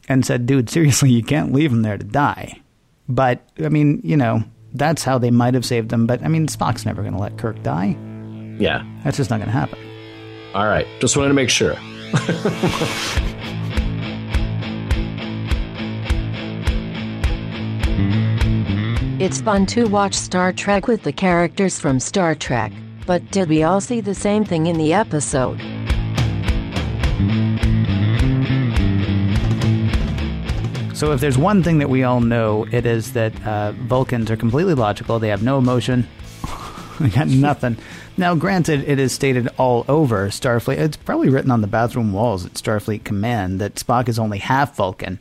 and 0.08 0.24
said, 0.24 0.46
dude, 0.46 0.70
seriously, 0.70 1.10
you 1.10 1.22
can't 1.22 1.52
leave 1.52 1.72
him 1.72 1.82
there 1.82 1.98
to 1.98 2.04
die. 2.04 2.60
But, 3.08 3.46
I 3.58 3.68
mean, 3.68 4.00
you 4.04 4.16
know, 4.16 4.44
that's 4.72 5.04
how 5.04 5.18
they 5.18 5.30
might 5.30 5.54
have 5.54 5.64
saved 5.64 5.92
him. 5.92 6.06
But, 6.06 6.22
I 6.22 6.28
mean, 6.28 6.46
Spock's 6.46 6.86
never 6.86 7.02
going 7.02 7.14
to 7.14 7.20
let 7.20 7.38
Kirk 7.38 7.62
die. 7.62 7.96
Yeah. 8.58 8.84
That's 9.02 9.16
just 9.16 9.30
not 9.30 9.38
going 9.38 9.48
to 9.48 9.52
happen. 9.52 9.78
All 10.54 10.66
right. 10.66 10.86
Just 11.00 11.16
wanted 11.16 11.28
to 11.28 11.34
make 11.34 11.50
sure. 11.50 11.76
It's 19.20 19.40
fun 19.40 19.64
to 19.66 19.86
watch 19.86 20.12
Star 20.12 20.52
Trek 20.52 20.86
with 20.86 21.04
the 21.04 21.12
characters 21.12 21.78
from 21.78 21.98
Star 22.00 22.34
Trek, 22.34 22.72
but 23.06 23.30
did 23.30 23.48
we 23.48 23.62
all 23.62 23.80
see 23.80 24.00
the 24.00 24.14
same 24.14 24.44
thing 24.44 24.66
in 24.66 24.78
the 24.78 24.92
episode? 24.92 25.60
So, 30.94 31.12
if 31.12 31.20
there's 31.20 31.36
one 31.36 31.62
thing 31.62 31.78
that 31.78 31.90
we 31.90 32.04
all 32.04 32.20
know, 32.20 32.66
it 32.70 32.86
is 32.86 33.12
that 33.14 33.44
uh, 33.44 33.72
Vulcans 33.72 34.30
are 34.30 34.36
completely 34.36 34.74
logical. 34.74 35.18
They 35.18 35.28
have 35.28 35.42
no 35.42 35.58
emotion. 35.58 36.06
they 37.00 37.08
got 37.08 37.26
nothing. 37.26 37.76
Now, 38.16 38.36
granted, 38.36 38.88
it 38.88 39.00
is 39.00 39.12
stated 39.12 39.48
all 39.58 39.84
over 39.88 40.28
Starfleet. 40.28 40.78
It's 40.78 40.96
probably 40.96 41.28
written 41.28 41.50
on 41.50 41.62
the 41.62 41.66
bathroom 41.66 42.12
walls 42.12 42.46
at 42.46 42.54
Starfleet 42.54 43.02
Command 43.02 43.60
that 43.60 43.74
Spock 43.74 44.08
is 44.08 44.20
only 44.20 44.38
half 44.38 44.76
Vulcan. 44.76 45.18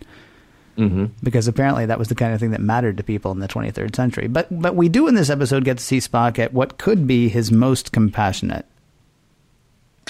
Mm-hmm. 0.78 1.06
Because 1.24 1.48
apparently 1.48 1.86
that 1.86 2.00
was 2.00 2.08
the 2.08 2.16
kind 2.16 2.34
of 2.34 2.40
thing 2.40 2.52
that 2.52 2.62
mattered 2.62 2.98
to 2.98 3.04
people 3.04 3.32
in 3.32 3.40
the 3.40 3.48
23rd 3.48 3.96
century. 3.96 4.28
But 4.28 4.48
but 4.62 4.76
we 4.76 4.90
do 4.90 5.08
in 5.08 5.16
this 5.16 5.30
episode 5.30 5.64
get 5.66 5.78
to 5.78 5.84
see 5.84 5.98
Spock 6.00 6.40
at 6.40 6.54
what 6.54 6.78
could 6.78 7.06
be 7.08 7.30
his 7.30 7.52
most 7.52 7.92
compassionate. 7.92 8.66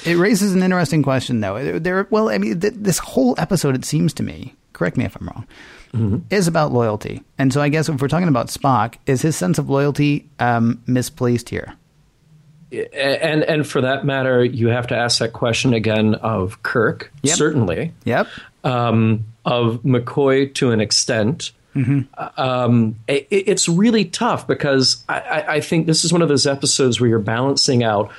It 0.05 0.15
raises 0.17 0.53
an 0.53 0.63
interesting 0.63 1.03
question, 1.03 1.39
though. 1.41 1.79
There, 1.79 2.07
well, 2.09 2.29
I 2.29 2.37
mean, 2.37 2.59
th- 2.59 2.73
this 2.75 2.97
whole 2.97 3.35
episode, 3.37 3.75
it 3.75 3.85
seems 3.85 4.11
to 4.15 4.23
me, 4.23 4.55
correct 4.73 4.97
me 4.97 5.05
if 5.05 5.15
I'm 5.15 5.27
wrong, 5.27 6.25
is 6.31 6.47
about 6.47 6.71
loyalty. 6.73 7.21
And 7.37 7.53
so, 7.53 7.61
I 7.61 7.69
guess 7.69 7.87
if 7.89 8.01
we're 8.01 8.07
talking 8.07 8.27
about 8.27 8.47
Spock, 8.47 8.95
is 9.05 9.21
his 9.21 9.35
sense 9.35 9.59
of 9.59 9.69
loyalty 9.69 10.27
um, 10.39 10.81
misplaced 10.87 11.49
here? 11.49 11.75
And 12.71 13.43
and 13.43 13.67
for 13.67 13.81
that 13.81 14.03
matter, 14.03 14.43
you 14.43 14.69
have 14.69 14.87
to 14.87 14.95
ask 14.97 15.19
that 15.19 15.31
question 15.33 15.73
again 15.75 16.15
of 16.15 16.63
Kirk, 16.63 17.11
Yep. 17.21 17.35
certainly. 17.37 17.93
Yep. 18.05 18.27
um, 18.63 19.25
of 19.45 19.81
McCoy 19.83 20.53
to 20.55 20.71
an 20.71 20.79
extent. 20.79 21.51
Um, 22.37 22.95
it, 23.07 23.27
it's 23.31 23.67
really 23.67 24.05
tough 24.05 24.45
because 24.45 25.03
I, 25.09 25.19
I, 25.19 25.53
I 25.55 25.59
think 25.59 25.87
this 25.87 26.05
is 26.05 26.13
one 26.13 26.21
of 26.21 26.29
those 26.29 26.45
episodes 26.45 27.01
where 27.01 27.09
you're 27.09 27.19
balancing 27.19 27.83
out 27.83 28.11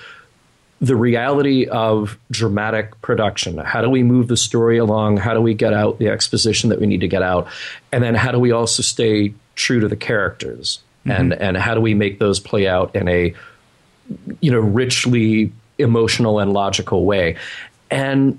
the 0.80 0.96
reality 0.96 1.66
of 1.66 2.18
dramatic 2.30 3.00
production. 3.00 3.58
How 3.58 3.80
do 3.80 3.88
we 3.88 4.02
move 4.02 4.28
the 4.28 4.36
story 4.36 4.76
along? 4.78 5.18
How 5.18 5.32
do 5.32 5.40
we 5.40 5.54
get 5.54 5.72
out 5.72 5.98
the 5.98 6.08
exposition 6.08 6.70
that 6.70 6.80
we 6.80 6.86
need 6.86 7.00
to 7.00 7.08
get 7.08 7.22
out? 7.22 7.48
And 7.92 8.02
then 8.02 8.14
how 8.14 8.32
do 8.32 8.38
we 8.38 8.50
also 8.50 8.82
stay 8.82 9.34
true 9.54 9.80
to 9.80 9.88
the 9.88 9.96
characters? 9.96 10.80
And 11.06 11.32
and 11.34 11.56
how 11.56 11.74
do 11.74 11.80
we 11.80 11.94
make 11.94 12.18
those 12.18 12.40
play 12.40 12.66
out 12.66 12.96
in 12.96 13.08
a 13.08 13.34
you 14.40 14.50
know 14.50 14.60
richly 14.60 15.52
emotional 15.78 16.38
and 16.38 16.52
logical 16.52 17.04
way? 17.04 17.36
And 17.90 18.38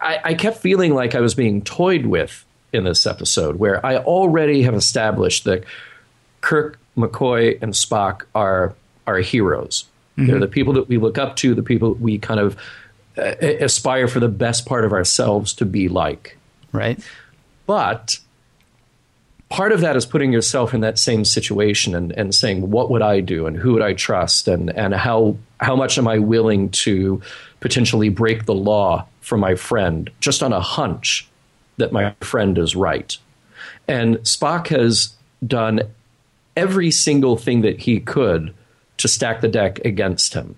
I, 0.00 0.20
I 0.24 0.34
kept 0.34 0.58
feeling 0.58 0.94
like 0.94 1.14
I 1.14 1.20
was 1.20 1.34
being 1.34 1.62
toyed 1.62 2.06
with 2.06 2.44
in 2.72 2.84
this 2.84 3.06
episode, 3.06 3.56
where 3.56 3.84
I 3.84 3.98
already 3.98 4.62
have 4.62 4.74
established 4.74 5.44
that 5.44 5.64
Kirk, 6.40 6.78
McCoy, 6.96 7.60
and 7.62 7.72
Spock 7.72 8.22
are 8.34 8.74
are 9.06 9.18
heroes. 9.18 9.86
They're 10.18 10.40
the 10.40 10.48
people 10.48 10.72
that 10.74 10.88
we 10.88 10.96
look 10.96 11.18
up 11.18 11.36
to, 11.36 11.54
the 11.54 11.62
people 11.62 11.92
we 11.94 12.18
kind 12.18 12.40
of 12.40 12.56
uh, 13.18 13.34
aspire 13.40 14.08
for 14.08 14.18
the 14.18 14.28
best 14.28 14.64
part 14.64 14.84
of 14.86 14.92
ourselves 14.92 15.52
to 15.54 15.66
be 15.66 15.88
like. 15.88 16.38
Right. 16.72 16.98
But 17.66 18.18
part 19.50 19.72
of 19.72 19.80
that 19.82 19.94
is 19.94 20.06
putting 20.06 20.32
yourself 20.32 20.72
in 20.72 20.80
that 20.80 20.98
same 20.98 21.24
situation 21.26 21.94
and, 21.94 22.12
and 22.12 22.34
saying, 22.34 22.70
what 22.70 22.90
would 22.90 23.02
I 23.02 23.20
do 23.20 23.46
and 23.46 23.56
who 23.56 23.74
would 23.74 23.82
I 23.82 23.92
trust 23.92 24.48
and, 24.48 24.70
and 24.70 24.94
how, 24.94 25.36
how 25.60 25.76
much 25.76 25.98
am 25.98 26.08
I 26.08 26.18
willing 26.18 26.70
to 26.70 27.20
potentially 27.60 28.08
break 28.08 28.46
the 28.46 28.54
law 28.54 29.06
for 29.26 29.36
my 29.36 29.56
friend 29.56 30.08
just 30.20 30.40
on 30.40 30.52
a 30.52 30.60
hunch 30.60 31.26
that 31.78 31.90
my 31.90 32.14
friend 32.20 32.56
is 32.56 32.76
right? 32.76 33.18
And 33.88 34.18
Spock 34.18 34.68
has 34.68 35.16
done 35.44 35.80
every 36.56 36.92
single 36.92 37.36
thing 37.36 37.62
that 37.62 37.80
he 37.80 37.98
could 37.98 38.54
to 38.98 39.08
stack 39.08 39.40
the 39.40 39.48
deck 39.48 39.84
against 39.84 40.34
him. 40.34 40.56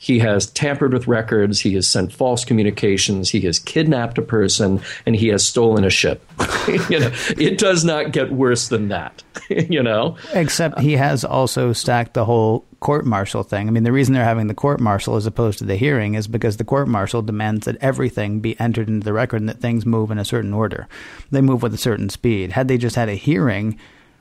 He 0.00 0.20
has 0.20 0.46
tampered 0.46 0.92
with 0.92 1.08
records, 1.08 1.60
he 1.60 1.74
has 1.74 1.88
sent 1.88 2.12
false 2.12 2.44
communications, 2.44 3.30
he 3.30 3.40
has 3.42 3.58
kidnapped 3.58 4.16
a 4.16 4.22
person, 4.22 4.80
and 5.04 5.16
he 5.16 5.26
has 5.28 5.44
stolen 5.44 5.84
a 5.84 5.90
ship. 5.90 6.22
you 6.88 7.00
know, 7.00 7.10
it 7.36 7.58
does 7.58 7.84
not 7.84 8.12
get 8.12 8.30
worse 8.30 8.68
than 8.68 8.88
that. 8.88 9.24
you 9.48 9.82
know? 9.82 10.16
Except 10.32 10.78
he 10.78 10.92
has 10.92 11.24
also 11.24 11.72
stacked 11.72 12.14
the 12.14 12.24
whole 12.24 12.64
court 12.78 13.06
martial 13.06 13.42
thing. 13.42 13.66
I 13.66 13.72
mean, 13.72 13.82
the 13.82 13.90
reason 13.90 14.14
they're 14.14 14.22
having 14.22 14.46
the 14.46 14.54
court 14.54 14.78
martial 14.78 15.16
as 15.16 15.26
opposed 15.26 15.58
to 15.58 15.64
the 15.64 15.74
hearing 15.74 16.14
is 16.14 16.28
because 16.28 16.58
the 16.58 16.64
court 16.64 16.86
martial 16.86 17.20
demands 17.20 17.66
that 17.66 17.76
everything 17.80 18.38
be 18.38 18.58
entered 18.60 18.88
into 18.88 19.04
the 19.04 19.12
record 19.12 19.40
and 19.40 19.48
that 19.48 19.60
things 19.60 19.84
move 19.84 20.12
in 20.12 20.18
a 20.18 20.24
certain 20.24 20.54
order. 20.54 20.86
They 21.32 21.40
move 21.40 21.62
with 21.62 21.74
a 21.74 21.78
certain 21.78 22.08
speed. 22.08 22.52
Had 22.52 22.68
they 22.68 22.78
just 22.78 22.94
had 22.94 23.08
a 23.08 23.14
hearing, 23.14 23.76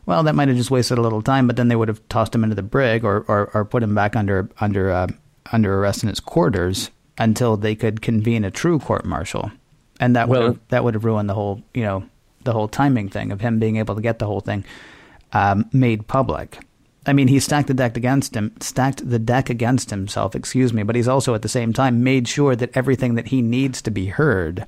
well, 0.08 0.24
that 0.24 0.34
might 0.34 0.48
have 0.48 0.58
just 0.58 0.72
wasted 0.72 0.98
a 0.98 1.02
little 1.02 1.22
time, 1.22 1.46
but 1.46 1.56
then 1.56 1.68
they 1.68 1.76
would 1.76 1.88
have 1.88 2.08
tossed 2.10 2.34
him 2.34 2.44
into 2.44 2.56
the 2.56 2.64
brig 2.64 3.06
or, 3.06 3.26
or, 3.28 3.52
or 3.54 3.64
put 3.64 3.84
him 3.84 3.94
back 3.94 4.16
under 4.16 4.50
under 4.60 4.90
uh, 4.90 5.08
under 5.52 5.80
arrest 5.80 6.04
in 6.04 6.10
his 6.10 6.20
quarters 6.20 6.92
until 7.18 7.58
they 7.58 7.76
could 7.76 8.02
convene 8.02 8.44
a 8.44 8.52
true 8.52 8.80
court 8.80 9.06
martial. 9.06 9.52
and 10.00 10.16
that 10.16 10.30
would 10.30 10.42
have, 10.42 10.60
that 10.70 10.84
would 10.84 10.94
have 10.94 11.06
ruined 11.06 11.30
the 11.30 11.34
whole 11.34 11.62
you 11.74 11.84
know 11.84 12.04
the 12.44 12.54
whole 12.54 12.68
timing 12.68 13.10
thing 13.10 13.32
of 13.32 13.42
him 13.42 13.60
being 13.60 13.78
able 13.78 13.96
to 13.96 14.02
get 14.02 14.20
the 14.20 14.26
whole 14.26 14.40
thing 14.40 14.64
um, 15.34 15.70
made 15.74 16.08
public. 16.08 16.60
I 17.06 17.14
mean, 17.14 17.30
he 17.30 17.40
stacked 17.40 17.68
the 17.68 17.74
deck 17.74 17.96
against 17.96 18.36
him, 18.36 18.54
stacked 18.60 19.10
the 19.10 19.20
deck 19.20 19.50
against 19.50 19.90
himself. 19.90 20.36
Excuse 20.36 20.74
me, 20.74 20.84
but 20.84 20.96
he's 20.96 21.08
also 21.08 21.34
at 21.34 21.42
the 21.42 21.50
same 21.50 21.72
time 21.72 22.04
made 22.04 22.28
sure 22.28 22.56
that 22.56 22.76
everything 22.76 23.16
that 23.16 23.28
he 23.28 23.42
needs 23.42 23.82
to 23.84 23.92
be 23.92 24.08
heard 24.08 24.66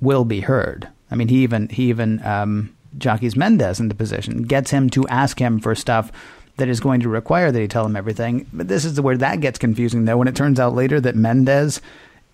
will 0.00 0.24
be 0.24 0.40
heard. 0.40 0.88
I 1.10 1.16
mean, 1.16 1.28
he 1.28 1.42
even 1.42 1.68
he 1.68 1.88
even 1.88 2.24
um, 2.24 2.74
jockeys 2.96 3.36
Mendez 3.36 3.80
into 3.80 3.94
position, 3.94 4.42
gets 4.42 4.70
him 4.70 4.88
to 4.90 5.06
ask 5.08 5.40
him 5.40 5.58
for 5.58 5.74
stuff 5.74 6.12
that 6.56 6.68
is 6.68 6.80
going 6.80 7.00
to 7.00 7.08
require 7.08 7.50
that 7.50 7.60
he 7.60 7.68
tell 7.68 7.86
him 7.86 7.96
everything. 7.96 8.46
But 8.52 8.68
this 8.68 8.84
is 8.84 9.00
where 9.00 9.16
that 9.16 9.40
gets 9.40 9.58
confusing, 9.58 10.04
though. 10.04 10.16
When 10.16 10.28
it 10.28 10.36
turns 10.36 10.60
out 10.60 10.74
later 10.74 11.00
that 11.00 11.16
Mendez 11.16 11.80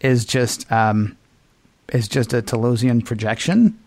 is 0.00 0.24
just 0.24 0.70
um, 0.70 1.16
is 1.92 2.08
just 2.08 2.32
a 2.32 2.42
Talosian 2.42 3.04
projection. 3.04 3.78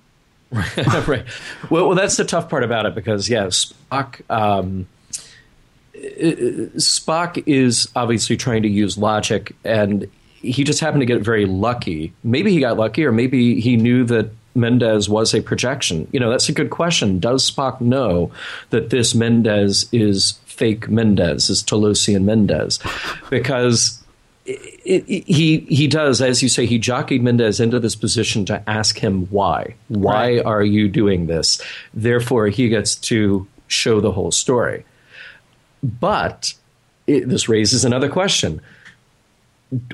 right. 0.51 1.25
Well, 1.69 1.87
well, 1.87 1.95
that's 1.95 2.17
the 2.17 2.25
tough 2.25 2.49
part 2.49 2.63
about 2.63 2.85
it 2.85 2.95
because 2.95 3.29
yeah, 3.29 3.45
Spock. 3.45 4.21
Um, 4.29 4.87
Spock 5.95 7.41
is 7.45 7.87
obviously 7.95 8.37
trying 8.37 8.63
to 8.63 8.69
use 8.69 8.97
logic, 8.97 9.55
and 9.63 10.09
he 10.41 10.63
just 10.63 10.79
happened 10.79 11.01
to 11.01 11.05
get 11.05 11.21
very 11.21 11.45
lucky. 11.45 12.13
Maybe 12.23 12.51
he 12.51 12.59
got 12.59 12.77
lucky, 12.77 13.05
or 13.05 13.11
maybe 13.11 13.59
he 13.59 13.77
knew 13.77 14.03
that 14.05 14.31
Mendez 14.55 15.09
was 15.09 15.33
a 15.33 15.41
projection. 15.41 16.07
You 16.11 16.19
know, 16.19 16.29
that's 16.29 16.49
a 16.49 16.53
good 16.53 16.69
question. 16.69 17.19
Does 17.19 17.49
Spock 17.49 17.81
know 17.81 18.31
that 18.69 18.89
this 18.89 19.15
Mendez 19.15 19.87
is 19.91 20.33
fake 20.45 20.87
Mendez, 20.89 21.49
is 21.49 21.63
Talosian 21.63 22.23
Mendez? 22.23 22.79
Because 23.29 23.99
it, 24.45 25.03
it, 25.07 25.23
he 25.25 25.59
he 25.69 25.87
does, 25.87 26.21
as 26.21 26.43
you 26.43 26.49
say, 26.49 26.65
he 26.65 26.77
jockeyed 26.77 27.23
Mendez 27.23 27.59
into 27.59 27.79
this 27.79 27.95
position 27.95 28.45
to 28.45 28.61
ask 28.69 28.97
him 28.99 29.25
why. 29.31 29.75
Why 29.87 30.35
Right. 30.37 30.45
are 30.45 30.63
you 30.63 30.87
doing 30.89 31.27
this? 31.27 31.61
Therefore, 31.93 32.47
he 32.47 32.69
gets 32.69 32.95
to 32.95 33.47
show 33.67 34.01
the 34.01 34.11
whole 34.11 34.31
story. 34.31 34.85
But 35.81 36.53
it, 37.07 37.27
this 37.27 37.49
raises 37.49 37.83
another 37.85 38.09
question. 38.09 38.61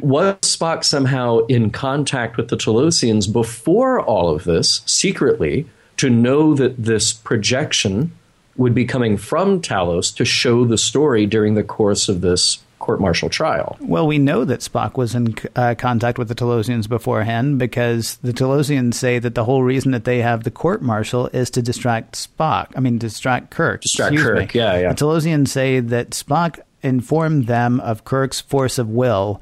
Was 0.02 0.36
Spock 0.42 0.84
somehow 0.84 1.46
in 1.46 1.70
contact 1.72 2.38
with 2.38 2.50
the 2.50 2.58
Talosians 2.58 3.32
before 3.32 4.02
all 4.02 4.34
of 4.34 4.44
this, 4.44 4.82
secretly, 4.86 5.68
to 5.98 6.10
know 6.10 6.54
that 6.56 6.84
this 6.84 7.14
projection 7.14 8.12
would 8.58 8.76
be 8.76 8.86
coming 8.86 9.16
from 9.18 9.62
Talos 9.62 10.14
to 10.16 10.26
show 10.26 10.66
the 10.66 10.78
story 10.78 11.26
during 11.26 11.54
the 11.54 11.64
course 11.64 12.10
of 12.10 12.22
this 12.22 12.60
court 12.80 13.00
martial 13.00 13.30
trial? 13.30 13.78
Well, 13.80 14.08
we 14.08 14.18
know 14.18 14.46
that 14.46 14.62
Spock 14.62 14.98
was 14.98 15.14
in 15.14 15.36
uh, 15.56 15.76
contact 15.78 16.18
with 16.18 16.28
the 16.28 16.36
Talosians 16.36 16.90
beforehand 16.90 17.60
because 17.60 18.18
the 18.18 18.34
Talosians 18.34 18.96
say 18.96 19.20
that 19.20 19.36
the 19.36 19.46
whole 19.46 19.64
reason 19.64 19.92
that 19.92 20.06
they 20.06 20.20
have 20.20 20.44
the 20.44 20.52
court 20.52 20.82
martial 20.82 21.28
is 21.28 21.50
to 21.52 21.62
distract 21.62 22.16
Spock. 22.16 22.72
I 22.76 22.80
mean, 22.80 22.98
distract 22.98 23.52
Kirk. 23.52 23.82
Distract 23.82 24.18
Kirk, 24.18 24.54
me. 24.54 24.60
yeah, 24.60 24.80
yeah. 24.80 24.94
The 24.94 25.06
Talosians 25.06 25.50
say 25.50 25.80
that 25.80 26.12
Spock 26.12 26.60
informed 26.82 27.48
them 27.48 27.80
of 27.82 28.06
Kirk's 28.06 28.42
force 28.42 28.78
of 28.78 28.90
will, 28.90 29.42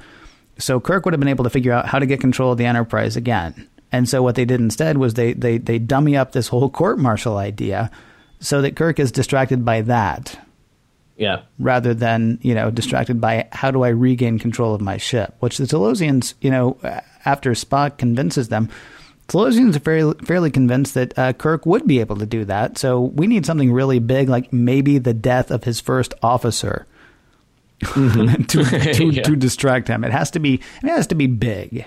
so 0.57 0.79
Kirk 0.79 1.05
would 1.05 1.13
have 1.13 1.19
been 1.19 1.27
able 1.29 1.43
to 1.43 1.49
figure 1.49 1.71
out 1.73 1.85
how 1.87 1.99
to 1.99 2.05
get 2.05 2.19
control 2.21 2.51
of 2.51 2.57
the 2.57 2.65
Enterprise 2.65 3.15
again. 3.15 3.67
And 3.91 4.07
so 4.09 4.21
what 4.21 4.35
they 4.35 4.45
did 4.45 4.59
instead 4.59 4.97
was 4.97 5.13
they 5.13 5.33
they 5.33 5.57
they 5.57 5.79
dummy 5.79 6.17
up 6.17 6.31
this 6.31 6.49
whole 6.49 6.69
court 6.69 6.99
martial 6.99 7.37
idea 7.37 7.89
so 8.39 8.61
that 8.61 8.75
Kirk 8.75 8.99
is 8.99 9.11
distracted 9.11 9.63
by 9.63 9.81
that 9.81 10.37
Yeah. 11.15 11.41
rather 11.57 11.93
than 11.93 12.37
you 12.41 12.53
know 12.53 12.69
distracted 12.69 13.21
by 13.21 13.47
how 13.51 13.71
do 13.71 13.83
I 13.83 13.89
regain 13.89 14.39
control 14.39 14.75
of 14.75 14.81
my 14.81 14.97
ship, 14.97 15.35
which 15.39 15.57
the 15.57 15.65
Talosians, 15.65 16.33
you 16.41 16.51
know, 16.51 16.77
after 17.25 17.51
Spock 17.51 17.97
convinces 17.97 18.49
them, 18.49 18.69
Talosians 19.29 19.75
are 19.75 19.79
fairly, 19.79 20.15
fairly 20.25 20.51
convinced 20.51 20.93
that 20.93 21.17
uh, 21.17 21.33
Kirk 21.33 21.65
would 21.65 21.87
be 21.87 21.99
able 21.99 22.17
to 22.17 22.25
do 22.25 22.45
that. 22.45 22.77
So 22.77 23.01
we 23.01 23.25
need 23.27 23.45
something 23.45 23.71
really 23.73 23.99
big, 23.99 24.29
like 24.29 24.51
maybe 24.53 24.97
the 24.99 25.13
death 25.13 25.49
of 25.49 25.63
his 25.65 25.79
first 25.81 26.13
officer, 26.21 26.85
to 27.93 28.45
to, 28.47 29.05
Yeah. 29.11 29.23
to 29.23 29.35
distract 29.35 29.87
him. 29.87 30.03
It 30.03 30.11
has 30.11 30.31
to 30.31 30.39
be 30.39 30.55
it 30.83 30.87
has 30.89 31.07
to 31.07 31.15
be 31.15 31.27
big. 31.27 31.85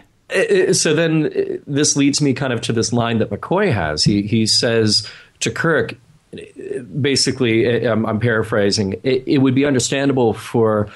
So 0.72 0.94
then 0.94 1.26
uh, 1.26 1.56
this 1.66 1.96
leads 1.96 2.20
me 2.20 2.34
kind 2.34 2.52
of 2.52 2.60
to 2.62 2.72
this 2.72 2.92
line 2.92 3.18
that 3.18 3.30
McCoy 3.30 3.72
has. 3.72 4.04
He 4.04 4.22
he 4.22 4.46
says 4.46 5.08
to 5.40 5.50
Kirk, 5.50 5.94
uh, 6.32 6.82
basically, 7.00 7.84
uh, 7.86 7.92
I'm, 7.92 8.06
I'm 8.06 8.20
paraphrasing. 8.20 8.94
It, 9.02 9.24
it 9.26 9.38
would 9.38 9.54
be 9.56 9.64
understandable 9.64 10.32
for 10.34 10.88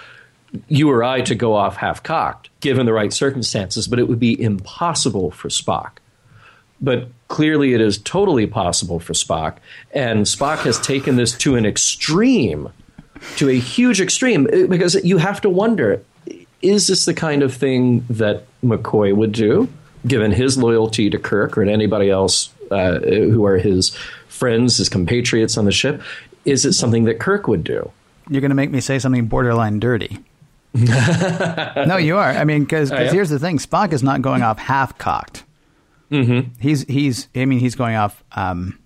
you 0.68 0.88
or 0.88 1.02
I 1.02 1.20
to 1.22 1.34
go 1.34 1.54
off 1.54 1.74
half 1.76 2.00
cocked, 2.04 2.48
given 2.60 2.86
the 2.86 2.92
right 2.92 3.12
circumstances, 3.12 3.88
but 3.88 3.98
it 3.98 4.06
would 4.06 4.20
be 4.20 4.40
impossible 4.40 5.32
for 5.32 5.48
Spock. 5.48 5.90
But 6.80 7.08
clearly, 7.26 7.74
it 7.74 7.80
is 7.80 7.98
totally 7.98 8.46
possible 8.46 9.00
for 9.00 9.14
Spock, 9.14 9.56
and 9.92 10.26
Spock 10.26 10.58
has 10.58 10.78
taken 10.78 11.16
this 11.16 11.32
to 11.38 11.56
an 11.56 11.66
extreme, 11.66 12.68
to 13.36 13.48
a 13.48 13.58
huge 13.58 14.00
extreme, 14.00 14.44
because 14.68 14.94
you 15.04 15.18
have 15.18 15.40
to 15.42 15.50
wonder: 15.50 16.02
is 16.62 16.86
this 16.86 17.04
the 17.04 17.14
kind 17.14 17.42
of 17.42 17.52
thing 17.54 18.04
that 18.10 18.44
McCoy 18.62 19.14
would 19.14 19.32
do, 19.32 19.68
given 20.06 20.32
his 20.32 20.56
loyalty 20.58 21.10
to 21.10 21.18
Kirk 21.18 21.58
or 21.58 21.64
to 21.64 21.70
anybody 21.72 22.10
else 22.10 22.50
uh, 22.70 22.98
who 23.00 23.44
are 23.44 23.58
his 23.58 23.90
friends, 24.28 24.78
his 24.78 24.88
compatriots 24.88 25.56
on 25.58 25.64
the 25.64 25.72
ship? 25.72 26.02
Is 26.44 26.64
it 26.64 26.72
something 26.74 27.04
that 27.04 27.18
Kirk 27.20 27.48
would 27.48 27.64
do? 27.64 27.90
You're 28.28 28.40
going 28.40 28.50
to 28.50 28.54
make 28.54 28.70
me 28.70 28.80
say 28.80 28.98
something 28.98 29.26
borderline 29.26 29.80
dirty. 29.80 30.18
no, 30.74 31.96
you 31.98 32.16
are. 32.16 32.30
I 32.30 32.44
mean, 32.44 32.64
because 32.64 32.90
Oh, 32.90 32.96
here's 33.08 33.30
the 33.30 33.38
thing: 33.38 33.58
Spock 33.58 33.92
is 33.92 34.02
not 34.02 34.22
going 34.22 34.42
off 34.42 34.58
half 34.58 34.98
cocked. 34.98 35.44
Mm-hmm. 36.10 36.50
He's 36.60 36.82
he's. 36.82 37.28
I 37.34 37.44
mean, 37.44 37.60
he's 37.60 37.74
going 37.76 37.94
off. 37.96 38.22
Um, 38.32 38.78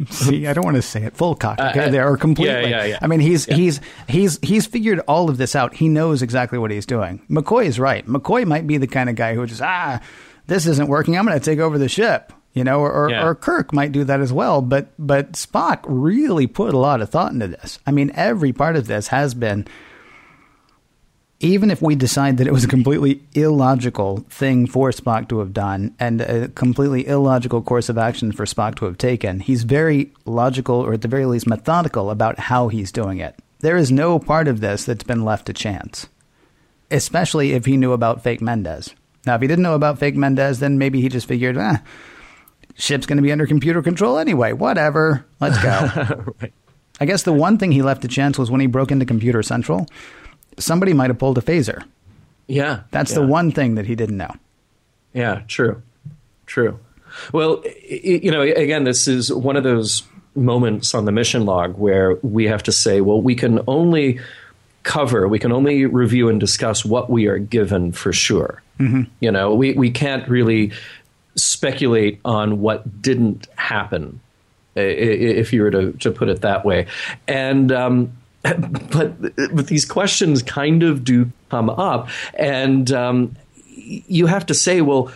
see, 0.10 0.46
I 0.46 0.52
don't 0.52 0.64
want 0.64 0.76
to 0.76 0.82
say 0.82 1.02
it 1.04 1.16
full 1.16 1.34
cocked. 1.34 1.60
Okay, 1.60 1.84
uh, 1.86 1.88
there 1.90 2.08
or 2.10 2.16
completely. 2.16 2.70
yeah, 2.70 2.82
yeah, 2.82 2.84
yeah. 2.84 2.98
I 3.02 3.06
mean, 3.06 3.20
he's 3.20 3.44
he's 3.46 3.80
he's 4.08 4.38
he's 4.42 4.66
figured 4.66 5.00
all 5.08 5.28
of 5.28 5.36
this 5.36 5.54
out. 5.54 5.74
He 5.74 5.88
knows 5.88 6.22
exactly 6.22 6.58
what 6.58 6.70
he's 6.70 6.86
doing. 6.86 7.20
McCoy 7.30 7.66
is 7.66 7.78
right. 7.78 8.06
McCoy 8.06 8.46
might 8.46 8.66
be 8.66 8.76
the 8.78 8.86
kind 8.86 9.10
of 9.10 9.16
guy 9.16 9.34
who 9.34 9.44
just 9.46 9.62
ah, 9.62 10.00
this 10.46 10.66
isn't 10.66 10.88
working. 10.88 11.16
I'm 11.18 11.26
going 11.26 11.38
to 11.38 11.44
take 11.44 11.58
over 11.58 11.78
the 11.78 11.88
ship. 11.88 12.32
You 12.52 12.64
know, 12.64 12.80
or, 12.80 12.90
or, 12.92 13.10
Yeah. 13.10 13.24
or 13.24 13.36
Kirk 13.36 13.72
might 13.72 13.92
do 13.92 14.02
that 14.02 14.20
as 14.20 14.32
well. 14.32 14.60
But 14.60 14.88
but 14.98 15.32
Spock 15.32 15.80
really 15.86 16.48
put 16.48 16.74
a 16.74 16.78
lot 16.78 17.00
of 17.00 17.08
thought 17.08 17.32
into 17.32 17.46
this. 17.46 17.78
I 17.86 17.92
mean, 17.92 18.10
every 18.14 18.52
part 18.52 18.74
of 18.74 18.88
this 18.88 19.06
has 19.08 19.34
been 19.34 19.68
even 21.40 21.70
if 21.70 21.80
we 21.80 21.94
decide 21.94 22.36
that 22.36 22.46
it 22.46 22.52
was 22.52 22.64
a 22.64 22.68
completely 22.68 23.22
illogical 23.34 24.18
thing 24.28 24.66
for 24.66 24.90
Spock 24.90 25.28
to 25.30 25.38
have 25.38 25.54
done 25.54 25.94
and 25.98 26.20
a 26.20 26.48
completely 26.48 27.06
illogical 27.06 27.62
course 27.62 27.88
of 27.88 27.96
action 27.96 28.30
for 28.30 28.44
Spock 28.44 28.74
to 28.76 28.84
have 28.84 28.98
taken, 28.98 29.40
he's 29.40 29.62
very 29.62 30.12
logical 30.26 30.76
or 30.76 30.92
at 30.92 31.00
the 31.00 31.08
very 31.08 31.24
least 31.24 31.46
methodical 31.46 32.10
about 32.10 32.38
how 32.38 32.68
he's 32.68 32.92
doing 32.92 33.18
it. 33.18 33.34
There 33.60 33.78
is 33.78 33.90
no 33.90 34.18
part 34.18 34.48
of 34.48 34.60
this 34.60 34.84
that's 34.84 35.04
been 35.04 35.24
left 35.24 35.46
to 35.46 35.54
chance, 35.54 36.08
especially 36.90 37.52
if 37.52 37.64
he 37.64 37.78
knew 37.78 37.92
about 37.92 38.22
fake 38.22 38.42
Mendez. 38.42 38.94
Now, 39.26 39.34
if 39.34 39.40
he 39.40 39.48
didn't 39.48 39.62
know 39.62 39.74
about 39.74 39.98
fake 39.98 40.16
Mendez, 40.16 40.60
then 40.60 40.78
maybe 40.78 41.00
he 41.00 41.08
just 41.08 41.26
figured, 41.26 41.56
eh, 41.56 41.78
ship's 42.76 43.06
going 43.06 43.16
to 43.18 43.22
be 43.22 43.32
under 43.32 43.46
computer 43.46 43.82
control 43.82 44.18
anyway. 44.18 44.52
Whatever. 44.52 45.24
Let's 45.40 45.62
go. 45.62 46.34
right. 46.40 46.52
I 47.00 47.06
guess 47.06 47.22
the 47.22 47.32
one 47.32 47.56
thing 47.56 47.72
he 47.72 47.80
left 47.80 48.02
to 48.02 48.08
chance 48.08 48.38
was 48.38 48.50
when 48.50 48.60
he 48.60 48.66
broke 48.66 48.92
into 48.92 49.06
Computer 49.06 49.42
Central. 49.42 49.86
Somebody 50.60 50.92
might 50.92 51.10
have 51.10 51.18
pulled 51.18 51.38
a 51.38 51.42
phaser. 51.42 51.82
Yeah, 52.46 52.80
That's 52.90 53.14
the 53.14 53.26
one 53.26 53.52
thing 53.52 53.76
that 53.76 53.86
he 53.86 53.94
didn't 53.94 54.16
know. 54.16 54.34
Yeah, 55.14 55.42
true, 55.48 55.82
true. 56.46 56.78
Well, 57.32 57.62
i- 57.64 57.68
i- 57.68 58.20
you 58.22 58.30
know, 58.30 58.40
again, 58.42 58.84
this 58.84 59.06
is 59.08 59.32
one 59.32 59.56
of 59.56 59.62
those 59.64 60.02
moments 60.34 60.94
on 60.94 61.04
the 61.04 61.12
mission 61.12 61.44
log 61.44 61.76
where 61.78 62.16
we 62.22 62.46
have 62.46 62.62
to 62.64 62.72
say, 62.72 63.00
well, 63.00 63.20
we 63.20 63.34
can 63.34 63.60
only 63.66 64.20
cover, 64.84 65.28
we 65.28 65.38
can 65.38 65.52
only 65.52 65.86
review 65.86 66.28
and 66.28 66.40
discuss 66.40 66.84
what 66.84 67.10
we 67.10 67.26
are 67.26 67.38
given 67.38 67.92
for 67.92 68.12
sure. 68.12 68.62
You 69.20 69.30
know, 69.30 69.54
we, 69.54 69.74
we 69.74 69.90
can't 69.90 70.26
really 70.28 70.72
speculate 71.36 72.18
on 72.24 72.60
what 72.60 73.02
didn't 73.02 73.46
happen, 73.56 74.20
if 74.74 75.52
you 75.52 75.62
were 75.62 75.70
to, 75.70 75.92
to 75.92 76.10
put 76.10 76.28
it 76.30 76.40
that 76.40 76.64
way. 76.64 76.86
And, 77.28 77.70
um, 77.72 78.12
but, 78.90 79.20
but 79.52 79.66
these 79.66 79.84
questions 79.84 80.42
kind 80.42 80.82
of 80.82 81.04
do 81.04 81.30
come 81.50 81.68
up. 81.68 82.08
And 82.34 82.90
um, 82.92 83.36
you 83.76 84.26
have 84.26 84.46
to 84.46 84.54
say, 84.54 84.80
well, 84.80 85.12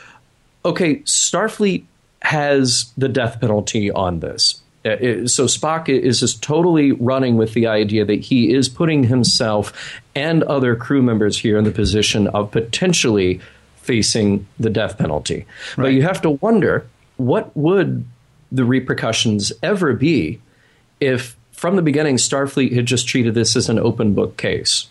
okay, 0.64 0.96
Starfleet 1.00 1.84
has 2.22 2.92
the 2.96 3.08
death 3.08 3.40
penalty 3.40 3.90
on 3.90 4.20
this. 4.20 4.60
Uh, 4.84 4.90
uh, 4.90 5.26
So 5.26 5.46
Spock 5.46 5.88
is 5.88 6.20
just 6.20 6.42
totally 6.42 6.92
running 6.92 7.36
with 7.36 7.54
the 7.54 7.66
idea 7.66 8.04
that 8.04 8.20
he 8.20 8.52
is 8.52 8.68
putting 8.68 9.04
himself 9.04 10.00
and 10.14 10.42
other 10.44 10.76
crew 10.76 11.02
members 11.02 11.38
here 11.38 11.58
in 11.58 11.64
the 11.64 11.70
position 11.70 12.28
of 12.28 12.50
potentially 12.50 13.40
facing 13.76 14.46
the 14.58 14.70
death 14.70 14.98
penalty. 14.98 15.46
But 15.76 15.92
you 15.92 16.02
have 16.02 16.22
to 16.22 16.30
wonder 16.30 16.86
what 17.16 17.54
would 17.56 18.04
the 18.50 18.64
repercussions 18.64 19.52
ever 19.62 19.92
be 19.94 20.40
if 21.00 21.36
from 21.54 21.76
the 21.76 21.82
beginning 21.82 22.16
Starfleet 22.16 22.74
had 22.74 22.86
just 22.86 23.08
treated 23.08 23.34
this 23.34 23.56
as 23.56 23.68
an 23.68 23.78
open 23.78 24.14
book 24.14 24.36
case. 24.36 24.88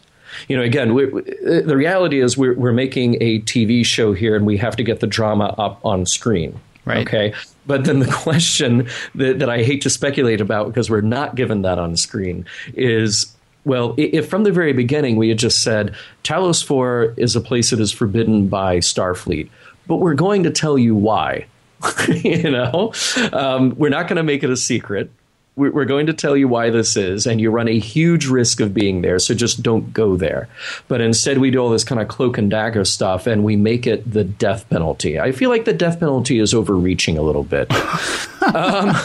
You 0.48 0.58
know, 0.58 0.64
again, 0.64 0.94
we, 0.96 1.06
the 1.06 1.76
reality 1.78 2.20
is 2.20 2.38
we're, 2.38 2.56
we're 2.56 2.74
making 2.74 3.22
a 3.22 3.40
TV 3.42 3.86
show 3.86 4.14
here, 4.14 4.36
and 4.36 4.46
we 4.46 4.58
have 4.58 4.76
to 4.78 4.84
get 4.84 5.00
the 5.00 5.08
drama 5.08 5.54
up 5.58 5.80
on 5.86 6.06
screen. 6.06 6.60
Right. 6.86 7.08
Okay. 7.08 7.34
But 7.66 7.86
then 7.86 8.00
the 8.00 8.12
question 8.12 8.88
that, 9.16 9.40
that 9.40 9.50
I 9.50 9.64
hate 9.64 9.82
to 9.84 9.90
speculate 9.90 10.42
about 10.42 10.68
because 10.68 10.90
we're 10.90 11.02
not 11.02 11.36
given 11.36 11.62
that 11.62 11.80
on 11.80 11.96
screen 11.96 12.46
is 12.74 13.34
well, 13.66 13.96
if 13.98 14.28
from 14.28 14.44
the 14.44 14.52
very 14.52 14.74
beginning 14.74 15.16
we 15.16 15.30
had 15.30 15.38
just 15.38 15.64
said 15.64 15.96
Talos 16.24 16.64
4 16.64 17.14
is 17.16 17.36
a 17.36 17.42
place 17.42 17.70
that 17.70 17.80
is 17.80 17.92
forbidden 17.94 18.50
by 18.50 18.78
Starfleet, 18.80 19.50
but 19.88 19.98
we're 19.98 20.16
going 20.16 20.44
to 20.44 20.52
tell 20.52 20.78
you 20.78 20.96
why. 20.96 21.46
you 22.10 22.50
know, 22.50 22.94
um, 23.32 23.76
we're 23.78 23.90
not 23.90 24.08
going 24.08 24.18
to 24.18 24.24
make 24.24 24.44
it 24.44 24.50
a 24.50 24.58
secret 24.58 25.12
we're 25.56 25.86
going 25.86 26.08
to 26.08 26.14
tell 26.14 26.36
you 26.36 26.48
why 26.48 26.72
this 26.72 26.98
is, 26.98 27.28
and 27.28 27.40
you 27.40 27.52
run 27.52 27.68
a 27.68 27.78
huge 27.78 28.26
risk 28.26 28.60
of 28.60 28.74
being 28.74 29.04
there, 29.04 29.20
so 29.20 29.36
just 29.36 29.62
don't 29.62 29.94
go 29.94 30.18
there. 30.18 30.50
But 30.88 31.00
instead, 31.00 31.38
we 31.38 31.52
do 31.52 31.60
all 31.60 31.70
this 31.70 31.84
kind 31.84 32.02
of 32.02 32.08
cloak 32.08 32.40
and 32.40 32.50
dagger 32.50 32.84
stuff, 32.86 33.28
and 33.28 33.44
we 33.44 33.56
make 33.56 33.86
it 33.86 34.12
the 34.12 34.24
death 34.24 34.68
penalty. 34.70 35.20
I 35.20 35.32
feel 35.32 35.52
like 35.52 35.66
the 35.66 35.74
death 35.74 36.00
penalty 36.00 36.40
is 36.40 36.56
overreaching 36.56 37.20
a 37.20 37.22
little 37.22 37.44
bit. 37.44 37.72
um, 38.42 38.96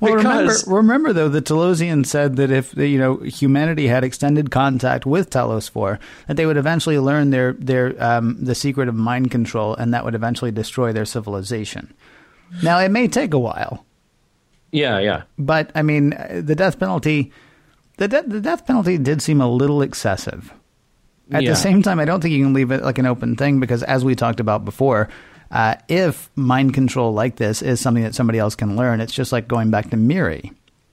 well, 0.00 0.14
remember, 0.14 0.54
remember 0.66 1.12
though, 1.12 1.28
the 1.28 1.42
Talosians 1.42 2.06
said 2.06 2.36
that 2.36 2.50
if 2.50 2.74
you 2.76 2.98
know 2.98 3.18
humanity 3.18 3.86
had 3.86 4.02
extended 4.02 4.50
contact 4.50 5.04
with 5.04 5.28
Talos 5.28 5.68
Four, 5.68 6.00
that 6.28 6.38
they 6.38 6.46
would 6.46 6.56
eventually 6.56 6.98
learn 6.98 7.28
their 7.28 7.52
their 7.52 8.02
um, 8.02 8.38
the 8.42 8.54
secret 8.54 8.88
of 8.88 8.94
mind 8.94 9.30
control, 9.30 9.74
and 9.74 9.92
that 9.92 10.06
would 10.06 10.14
eventually 10.14 10.50
destroy 10.50 10.92
their 10.94 11.04
civilization. 11.04 11.92
Now, 12.62 12.78
it 12.78 12.88
may 12.90 13.06
take 13.06 13.34
a 13.34 13.38
while 13.38 13.84
yeah, 14.72 14.98
yeah. 14.98 15.22
But 15.38 15.70
I 15.74 15.82
mean, 15.82 16.10
the 16.10 16.54
death 16.54 16.78
penalty, 16.78 17.32
the 17.96 18.08
de- 18.08 18.22
the 18.22 18.40
death 18.40 18.66
penalty 18.66 18.98
did 18.98 19.22
seem 19.22 19.40
a 19.40 19.50
little 19.50 19.82
excessive. 19.82 20.52
At 21.32 21.44
yeah. 21.44 21.50
the 21.50 21.56
same 21.56 21.82
time, 21.82 22.00
I 22.00 22.04
don't 22.04 22.20
think 22.20 22.34
you 22.34 22.44
can 22.44 22.54
leave 22.54 22.72
it 22.72 22.82
like 22.82 22.98
an 22.98 23.06
open 23.06 23.36
thing 23.36 23.60
because, 23.60 23.82
as 23.84 24.04
we 24.04 24.16
talked 24.16 24.40
about 24.40 24.64
before, 24.64 25.08
uh, 25.50 25.76
if 25.88 26.28
mind 26.34 26.74
control 26.74 27.12
like 27.12 27.36
this 27.36 27.62
is 27.62 27.80
something 27.80 28.02
that 28.02 28.14
somebody 28.14 28.38
else 28.38 28.54
can 28.56 28.76
learn, 28.76 29.00
it's 29.00 29.12
just 29.12 29.32
like 29.32 29.46
going 29.46 29.70
back 29.70 29.90
to 29.90 29.96
Miri. 29.96 30.52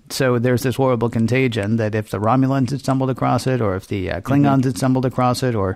So 0.09 0.39
there's 0.39 0.63
this 0.63 0.75
horrible 0.75 1.09
contagion 1.09 1.77
that 1.77 1.95
if 1.95 2.11
the 2.11 2.19
Romulans 2.19 2.69
had 2.69 2.79
stumbled 2.79 3.09
across 3.09 3.45
it, 3.47 3.61
or 3.61 3.75
if 3.75 3.87
the 3.87 4.11
uh, 4.11 4.21
Klingons 4.21 4.59
mm-hmm. 4.59 4.67
had 4.69 4.77
stumbled 4.77 5.05
across 5.05 5.43
it, 5.43 5.53
or 5.55 5.75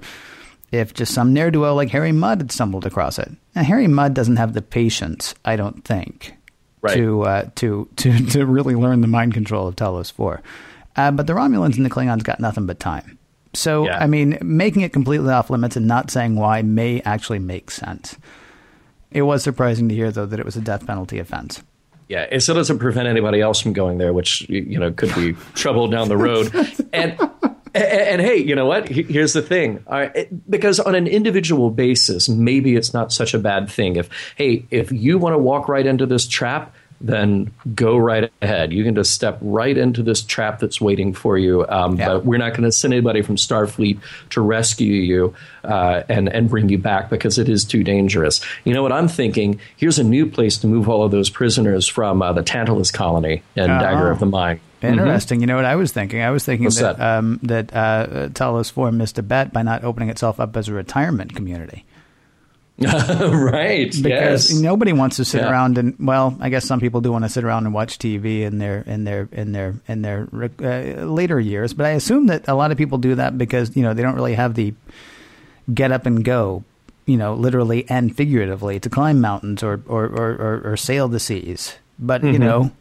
if 0.72 0.94
just 0.94 1.14
some 1.14 1.34
ne'er 1.34 1.52
do 1.52 1.62
well 1.62 1.76
like 1.76 1.90
Harry 1.90 2.12
Mudd 2.12 2.40
had 2.40 2.52
stumbled 2.52 2.86
across 2.86 3.20
it. 3.20 3.32
Now, 3.56 3.64
Harry 3.64 3.88
Mudd 3.88 4.14
doesn't 4.14 4.38
have 4.38 4.54
the 4.54 4.62
patience, 4.62 5.36
I 5.44 5.58
don't 5.58 5.84
think, 5.84 6.34
right. 6.82 6.96
to 6.96 7.22
uh, 7.24 7.50
to 7.56 7.88
to 7.98 8.26
to 8.28 8.46
really 8.46 8.76
learn 8.76 9.02
the 9.02 9.08
mind 9.08 9.34
control 9.34 9.68
of 9.68 9.76
Talos 9.76 10.12
Four. 10.12 10.42
Uh, 10.96 11.12
but 11.12 11.28
the 11.28 11.34
Romulans 11.34 11.78
and 11.78 11.86
the 11.86 11.90
Klingons 11.90 12.24
got 12.24 12.40
nothing 12.40 12.66
but 12.66 12.80
time. 12.80 13.18
So 13.54 13.86
yeah. 13.86 13.98
I 13.98 14.08
mean, 14.08 14.38
making 14.42 14.82
it 14.82 14.94
completely 14.94 15.32
off 15.32 15.50
limits 15.50 15.76
and 15.76 15.88
not 15.88 16.12
saying 16.12 16.36
why 16.36 16.62
may 16.62 17.02
actually 17.02 17.40
make 17.40 17.72
sense. 17.72 18.18
It 19.10 19.24
was 19.24 19.44
surprising 19.44 19.90
to 19.90 19.96
hear 19.96 20.12
though 20.12 20.26
that 20.26 20.40
it 20.40 20.46
was 20.46 20.56
a 20.56 20.62
death 20.62 20.86
penalty 20.86 21.20
offense. 21.20 21.62
Yeah, 22.08 22.28
it 22.30 22.42
still 22.42 22.56
doesn't 22.56 22.80
prevent 22.80 23.08
anybody 23.08 23.40
else 23.40 23.62
from 23.62 23.72
going 23.72 23.98
there, 23.98 24.12
which 24.12 24.42
you 24.50 24.78
know 24.78 24.92
could 24.92 25.16
be 25.16 25.34
trouble 25.54 25.88
down 25.88 26.10
the 26.10 26.18
road. 26.18 26.52
And 26.94 27.18
and, 27.74 27.84
and, 27.84 28.22
hey, 28.22 28.38
you 28.38 28.56
know 28.56 28.66
what? 28.66 28.88
Here's 28.88 29.34
the 29.34 29.42
thing. 29.42 29.84
because 30.50 30.80
on 30.80 30.96
an 30.96 31.08
individual 31.08 31.70
basis, 31.72 32.28
maybe 32.28 32.76
it's 32.76 32.94
not 32.94 33.14
such 33.14 33.34
a 33.34 33.40
bad 33.40 33.70
thing. 33.70 33.96
If 33.96 34.10
hey, 34.36 34.66
if 34.72 34.92
you 34.92 35.18
want 35.18 35.34
to 35.34 35.38
walk 35.38 35.68
right 35.68 35.86
into 35.86 36.06
this 36.06 36.28
trap, 36.28 36.74
then 37.04 37.52
go 37.74 37.98
right 37.98 38.32
ahead. 38.42 38.72
You 38.72 38.84
can 38.84 38.96
just 38.96 39.12
step 39.12 39.38
right 39.42 39.78
into 39.78 40.04
this 40.04 40.22
trap 40.22 40.60
that's 40.60 40.80
waiting 40.80 41.14
for 41.14 41.38
you. 41.38 41.66
Um, 41.68 41.98
yeah. 41.98 42.08
But 42.08 42.26
we're 42.26 42.38
not 42.38 42.52
going 42.52 42.64
to 42.64 42.72
send 42.72 42.94
anybody 42.94 43.22
from 43.22 43.36
Starfleet 43.36 44.00
to 44.32 44.42
rescue 44.42 44.94
you 44.94 45.36
uh, 45.64 46.04
and 46.08 46.30
and 46.30 46.50
bring 46.50 46.70
you 46.70 46.78
back 46.78 47.10
because 47.10 47.38
it 47.38 47.50
is 47.50 47.66
too 47.66 47.84
dangerous. 47.84 48.42
You 48.64 48.74
know 48.74 48.84
what 48.84 48.92
I'm 48.92 49.08
thinking? 49.08 49.60
Here's 49.78 50.00
a 50.00 50.04
new 50.04 50.26
place 50.26 50.58
to 50.60 50.68
move 50.68 50.88
all 50.88 51.04
of 51.04 51.12
those 51.12 51.30
prisoners 51.30 51.88
from 51.88 52.22
uh, 52.22 52.34
the 52.34 52.44
Tantalus 52.44 52.92
colony 52.92 53.44
and 53.56 53.72
uh-huh. 53.72 53.82
Dagger 53.82 54.12
of 54.12 54.20
the 54.20 54.26
Mind. 54.26 54.60
Interesting. 54.82 55.38
Mm-hmm. 55.38 55.42
You 55.42 55.48
know 55.48 55.56
what 55.58 55.66
I 55.66 55.76
was 55.76 55.92
thinking? 55.92 56.22
I 56.22 56.32
was 56.32 56.44
thinking 56.44 56.66
What's 56.66 56.80
that 56.80 56.98
that, 56.98 57.18
um, 57.18 57.40
that 57.44 57.74
uh, 57.74 58.30
Talos 58.30 58.72
Four 58.72 58.92
missed 58.92 59.20
a 59.20 59.24
bet 59.24 59.54
by 59.54 59.62
not 59.62 59.84
opening 59.84 60.10
itself 60.10 60.40
up 60.40 60.58
as 60.58 60.68
a 60.68 60.74
retirement 60.74 61.36
community. 61.36 61.86
right. 62.82 63.92
Because 63.92 64.52
yes. 64.52 64.54
nobody 64.54 64.94
wants 64.94 65.18
to 65.18 65.26
sit 65.26 65.42
yeah. 65.42 65.52
around 65.52 65.78
and 65.78 65.96
well, 66.00 66.36
I 66.40 66.50
guess 66.50 66.66
some 66.66 66.80
people 66.80 67.02
do 67.02 67.12
want 67.12 67.26
to 67.26 67.30
sit 67.30 67.44
around 67.44 67.66
and 67.66 67.74
watch 67.74 68.00
TV 68.00 68.42
in 68.42 68.58
their 68.58 68.82
in 68.82 69.04
their 69.04 69.30
in 69.32 69.52
their 69.52 69.76
in 69.88 70.02
their 70.02 70.28
uh, 70.34 71.06
later 71.06 71.40
years, 71.40 71.74
but 71.74 71.86
I 71.86 71.92
assume 71.92 72.28
that 72.28 72.48
a 72.48 72.56
lot 72.56 72.72
of 72.72 72.78
people 72.78 72.98
do 72.98 73.16
that 73.16 73.38
because 73.38 73.76
you 73.76 73.84
know 73.84 73.94
they 73.94 74.02
don't 74.02 74.16
really 74.16 74.34
have 74.34 74.56
the 74.56 74.74
get 75.72 75.92
up 75.92 76.06
and 76.06 76.24
go, 76.26 76.64
you 77.06 77.18
know, 77.18 77.34
literally 77.36 77.88
and 77.90 78.16
figuratively 78.16 78.80
to 78.80 78.90
climb 78.90 79.22
mountains 79.22 79.62
or 79.62 79.82
or 79.86 80.06
or, 80.06 80.32
or, 80.32 80.72
or 80.72 80.78
sail 80.78 81.08
the 81.08 81.20
seas. 81.20 81.76
But 82.00 82.22
mm-hmm. 82.22 82.34
you 82.34 82.40
know, 82.40 82.72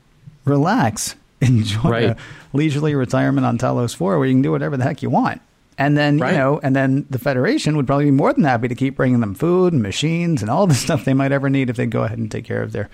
relax 0.45 1.15
enjoy 1.41 1.91
right. 1.91 2.05
a 2.11 2.17
leisurely 2.53 2.95
retirement 2.95 3.47
on 3.47 3.59
Talos 3.59 3.95
4 3.95 4.19
where 4.19 4.27
you 4.27 4.35
can 4.35 4.43
do 4.43 4.53
whatever 4.53 4.77
the 4.77 4.85
heck 4.85 5.03
you 5.03 5.11
want. 5.11 5.41
And 5.81 5.97
then, 5.97 6.19
right. 6.19 6.33
you 6.33 6.39
know, 6.39 6.61
and 6.63 6.77
then 6.77 7.07
the 7.09 7.19
Federation 7.19 7.75
would 7.79 7.87
probably 7.87 8.05
be 8.05 8.11
more 8.11 8.35
than 8.35 8.45
happy 8.45 8.69
to 8.69 8.75
keep 8.75 8.97
bringing 8.97 9.21
them 9.21 9.35
food 9.35 9.73
and 9.73 9.83
machines 9.83 10.43
and 10.43 10.51
all 10.51 10.67
the 10.67 10.75
stuff 10.87 11.07
they 11.07 11.15
might 11.15 11.33
ever 11.33 11.49
need 11.49 11.71
if 11.71 11.77
they 11.77 11.87
go 11.87 12.03
ahead 12.03 12.19
and 12.19 12.31
take 12.31 12.45
care 12.45 12.63
of 12.63 12.73
their 12.73 12.91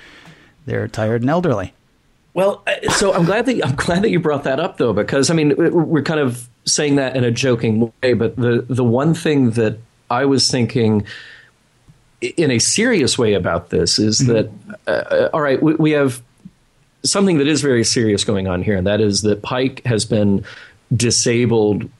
their 0.67 0.87
tired 0.87 1.21
and 1.21 1.31
elderly. 1.31 1.75
Well, 2.33 2.63
uh, 2.67 2.91
so 2.91 3.13
I'm 3.13 3.25
glad 3.25 3.47
that 3.47 3.65
I'm 3.67 3.75
glad 3.75 4.03
that 4.03 4.11
you 4.11 4.21
brought 4.21 4.45
that 4.45 4.61
up 4.61 4.77
though, 4.77 4.93
because 4.93 5.31
I 5.31 5.35
mean 5.35 5.55
we're 5.57 6.03
kind 6.03 6.21
of 6.21 6.49
saying 6.65 6.95
that 6.97 7.17
in 7.17 7.25
a 7.25 7.31
joking 7.33 7.93
way, 8.03 8.13
but 8.13 8.37
the 8.37 8.65
the 8.69 8.85
one 8.85 9.15
thing 9.15 9.51
that 9.53 9.79
I 10.09 10.25
was 10.25 10.49
thinking 10.49 11.05
in 12.21 12.53
a 12.53 12.61
serious 12.61 13.19
way 13.19 13.35
about 13.35 13.71
this 13.71 13.99
is 13.99 14.21
mm-hmm. 14.21 14.33
that 14.33 14.51
uh, 14.87 15.15
uh 15.15 15.31
all 15.33 15.41
right, 15.41 15.61
we, 15.61 15.75
we 15.75 15.91
have 15.91 16.23
something 17.05 17.39
that 17.39 17.49
is 17.49 17.63
very 17.63 17.83
serious 17.83 18.23
going 18.23 18.47
on 18.47 18.63
here, 18.63 18.77
and 18.77 18.87
that 18.87 19.01
is 19.01 19.23
that 19.23 19.43
Pike 19.43 19.85
has 19.87 20.05
been 20.05 20.45
disabled 20.95 21.91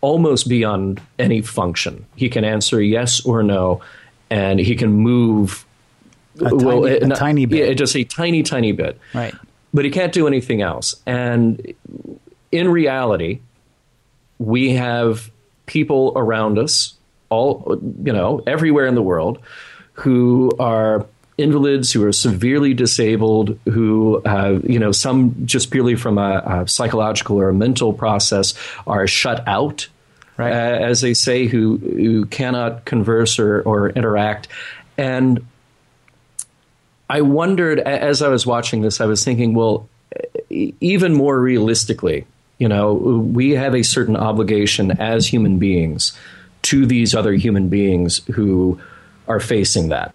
almost 0.00 0.48
beyond 0.48 1.00
any 1.18 1.42
function. 1.42 2.06
He 2.16 2.28
can 2.28 2.44
answer 2.44 2.80
yes 2.80 3.24
or 3.24 3.42
no, 3.42 3.80
and 4.30 4.58
he 4.58 4.76
can 4.76 4.92
move. 4.92 5.64
A 6.40 6.54
well, 6.54 6.82
tiny, 6.82 6.98
a 6.98 7.06
not, 7.06 7.18
tiny 7.18 7.46
bit. 7.46 7.68
Yeah, 7.68 7.74
just 7.74 7.96
a 7.96 8.04
tiny, 8.04 8.42
tiny 8.42 8.72
bit. 8.72 8.98
Right. 9.12 9.34
But 9.74 9.84
he 9.84 9.90
can't 9.90 10.12
do 10.12 10.26
anything 10.26 10.62
else. 10.62 10.94
And 11.04 11.74
in 12.52 12.68
reality, 12.68 13.40
we 14.38 14.74
have 14.74 15.30
people 15.66 16.12
around 16.16 16.58
us, 16.58 16.94
all 17.28 17.78
you 18.02 18.12
know, 18.12 18.42
everywhere 18.46 18.86
in 18.86 18.94
the 18.94 19.02
world, 19.02 19.40
who 19.92 20.52
are 20.58 21.06
invalids 21.38 21.92
who 21.92 22.04
are 22.04 22.12
severely 22.12 22.74
disabled, 22.74 23.58
who 23.64 24.20
have, 24.24 24.68
you 24.68 24.78
know, 24.78 24.90
some 24.90 25.46
just 25.46 25.70
purely 25.70 25.94
from 25.94 26.18
a, 26.18 26.42
a 26.44 26.68
psychological 26.68 27.40
or 27.40 27.48
a 27.48 27.54
mental 27.54 27.92
process 27.92 28.54
are 28.86 29.06
shut 29.06 29.46
out, 29.46 29.88
right. 30.36 30.52
uh, 30.52 30.84
as 30.84 31.00
they 31.00 31.14
say, 31.14 31.46
who, 31.46 31.76
who 31.78 32.26
cannot 32.26 32.84
converse 32.84 33.38
or, 33.38 33.62
or 33.62 33.88
interact. 33.90 34.48
And 34.98 35.46
I 37.08 37.20
wondered, 37.20 37.78
as 37.78 38.20
I 38.20 38.28
was 38.28 38.44
watching 38.44 38.82
this, 38.82 39.00
I 39.00 39.06
was 39.06 39.24
thinking, 39.24 39.54
well, 39.54 39.88
even 40.50 41.14
more 41.14 41.40
realistically, 41.40 42.26
you 42.58 42.68
know, 42.68 42.94
we 42.94 43.52
have 43.52 43.76
a 43.76 43.84
certain 43.84 44.16
obligation 44.16 44.90
as 44.90 45.26
human 45.26 45.58
beings 45.58 46.12
to 46.62 46.84
these 46.84 47.14
other 47.14 47.32
human 47.32 47.68
beings 47.68 48.20
who 48.26 48.80
are 49.28 49.38
facing 49.38 49.90
that 49.90 50.12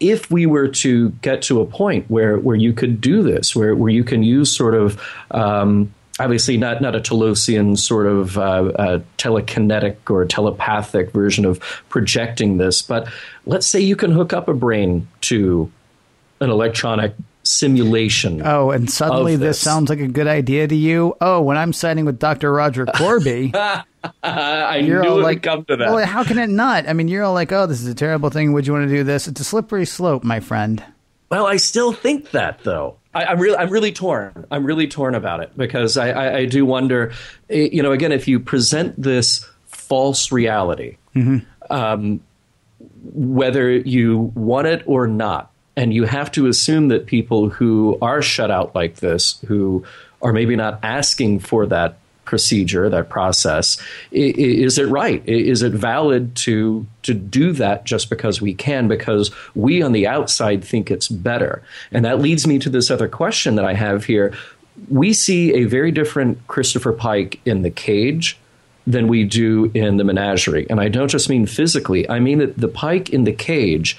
if 0.00 0.30
we 0.30 0.46
were 0.46 0.68
to 0.68 1.10
get 1.22 1.42
to 1.42 1.60
a 1.60 1.66
point 1.66 2.08
where 2.08 2.38
where 2.38 2.56
you 2.56 2.72
could 2.72 3.00
do 3.00 3.22
this, 3.22 3.54
where 3.54 3.74
where 3.74 3.90
you 3.90 4.04
can 4.04 4.22
use 4.22 4.54
sort 4.54 4.74
of 4.74 5.00
um, 5.30 5.92
obviously 6.18 6.56
not 6.56 6.80
not 6.80 6.94
a 6.94 7.00
Talosian 7.00 7.78
sort 7.78 8.06
of 8.06 8.38
uh, 8.38 8.40
uh, 8.40 9.00
telekinetic 9.16 9.96
or 10.08 10.24
telepathic 10.24 11.10
version 11.12 11.44
of 11.44 11.58
projecting 11.88 12.58
this, 12.58 12.82
but 12.82 13.08
let's 13.46 13.66
say 13.66 13.80
you 13.80 13.96
can 13.96 14.12
hook 14.12 14.32
up 14.32 14.48
a 14.48 14.54
brain 14.54 15.08
to 15.22 15.70
an 16.40 16.50
electronic 16.50 17.14
simulation. 17.48 18.42
Oh, 18.44 18.70
and 18.70 18.90
suddenly 18.90 19.36
this. 19.36 19.56
this. 19.56 19.60
sounds 19.60 19.88
like 19.88 20.00
a 20.00 20.06
good 20.06 20.26
idea 20.26 20.68
to 20.68 20.76
you. 20.76 21.16
Oh, 21.20 21.40
when 21.40 21.56
I'm 21.56 21.72
signing 21.72 22.04
with 22.04 22.18
Dr. 22.18 22.52
Roger 22.52 22.84
Korby, 22.86 23.54
I 24.22 24.76
you're 24.76 25.02
knew 25.02 25.08
all 25.08 25.20
it 25.20 25.22
like, 25.22 25.42
come 25.42 25.64
to 25.64 25.76
that. 25.76 25.90
Well, 25.90 26.06
how 26.06 26.24
can 26.24 26.38
it 26.38 26.50
not? 26.50 26.88
I 26.88 26.92
mean, 26.92 27.08
you're 27.08 27.24
all 27.24 27.34
like, 27.34 27.50
"Oh, 27.50 27.66
this 27.66 27.80
is 27.80 27.86
a 27.86 27.94
terrible 27.94 28.30
thing. 28.30 28.52
Would 28.52 28.66
you 28.66 28.72
want 28.72 28.88
to 28.88 28.94
do 28.94 29.02
this?" 29.02 29.26
It's 29.26 29.40
a 29.40 29.44
slippery 29.44 29.86
slope, 29.86 30.24
my 30.24 30.40
friend. 30.40 30.84
Well, 31.30 31.46
I 31.46 31.56
still 31.56 31.92
think 31.92 32.30
that 32.32 32.60
though. 32.64 32.96
I, 33.14 33.32
am 33.32 33.40
really, 33.40 33.56
I'm 33.56 33.70
really 33.70 33.92
torn. 33.92 34.46
I'm 34.50 34.64
really 34.64 34.86
torn 34.86 35.14
about 35.14 35.40
it 35.40 35.56
because 35.56 35.96
I, 35.96 36.10
I, 36.10 36.36
I, 36.36 36.44
do 36.44 36.64
wonder. 36.64 37.12
Eh, 37.50 37.68
you 37.72 37.82
know, 37.82 37.92
again, 37.92 38.12
if 38.12 38.28
you 38.28 38.38
present 38.38 39.00
this 39.00 39.48
false 39.66 40.30
reality, 40.30 40.98
mm-hmm. 41.16 41.38
um, 41.72 42.20
whether 43.02 43.70
you 43.70 44.32
want 44.34 44.66
it 44.66 44.82
or 44.86 45.06
not, 45.06 45.50
and 45.78 45.94
you 45.94 46.02
have 46.02 46.32
to 46.32 46.48
assume 46.48 46.88
that 46.88 47.06
people 47.06 47.48
who 47.48 47.96
are 48.02 48.20
shut 48.20 48.50
out 48.50 48.74
like 48.74 48.96
this, 48.96 49.40
who 49.46 49.84
are 50.20 50.32
maybe 50.32 50.56
not 50.56 50.80
asking 50.82 51.38
for 51.38 51.66
that 51.66 51.98
procedure, 52.24 52.88
that 52.88 53.08
process. 53.08 53.78
Is 54.10 54.76
it 54.76 54.88
right? 54.88 55.26
Is 55.26 55.62
it 55.62 55.72
valid 55.72 56.34
to 56.38 56.84
to 57.04 57.14
do 57.14 57.52
that 57.52 57.84
just 57.84 58.10
because 58.10 58.40
we 58.42 58.54
can? 58.54 58.88
Because 58.88 59.30
we 59.54 59.80
on 59.80 59.92
the 59.92 60.08
outside 60.08 60.64
think 60.64 60.90
it's 60.90 61.08
better, 61.08 61.62
and 61.92 62.04
that 62.04 62.18
leads 62.18 62.44
me 62.44 62.58
to 62.58 62.68
this 62.68 62.90
other 62.90 63.08
question 63.08 63.54
that 63.54 63.64
I 63.64 63.74
have 63.74 64.04
here. 64.04 64.34
We 64.88 65.12
see 65.12 65.54
a 65.54 65.64
very 65.64 65.92
different 65.92 66.44
Christopher 66.48 66.92
Pike 66.92 67.40
in 67.44 67.62
the 67.62 67.70
cage 67.70 68.36
than 68.84 69.06
we 69.06 69.22
do 69.22 69.70
in 69.74 69.96
the 69.96 70.04
menagerie, 70.04 70.66
and 70.68 70.80
I 70.80 70.88
don't 70.88 71.08
just 71.08 71.30
mean 71.30 71.46
physically. 71.46 72.10
I 72.10 72.18
mean 72.18 72.38
that 72.38 72.58
the 72.58 72.68
Pike 72.68 73.10
in 73.10 73.22
the 73.22 73.32
cage 73.32 73.96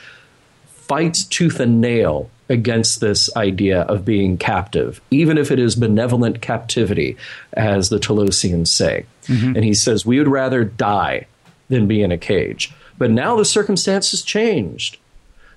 fights 0.89 1.23
tooth 1.23 1.59
and 1.59 1.79
nail 1.79 2.29
against 2.49 2.99
this 2.99 3.33
idea 3.37 3.83
of 3.83 4.03
being 4.03 4.37
captive, 4.37 4.99
even 5.11 5.37
if 5.37 5.51
it 5.51 5.59
is 5.59 5.75
benevolent 5.75 6.41
captivity, 6.41 7.15
as 7.53 7.89
the 7.89 7.99
Talosians 7.99 8.69
say. 8.69 9.05
Mm-hmm. 9.27 9.55
And 9.55 9.63
he 9.63 9.75
says, 9.75 10.05
We 10.05 10.17
would 10.17 10.27
rather 10.27 10.63
die 10.63 11.27
than 11.69 11.87
be 11.87 12.01
in 12.01 12.11
a 12.11 12.17
cage. 12.17 12.73
But 12.97 13.11
now 13.11 13.37
the 13.37 13.45
circumstances 13.45 14.23
changed. 14.23 14.97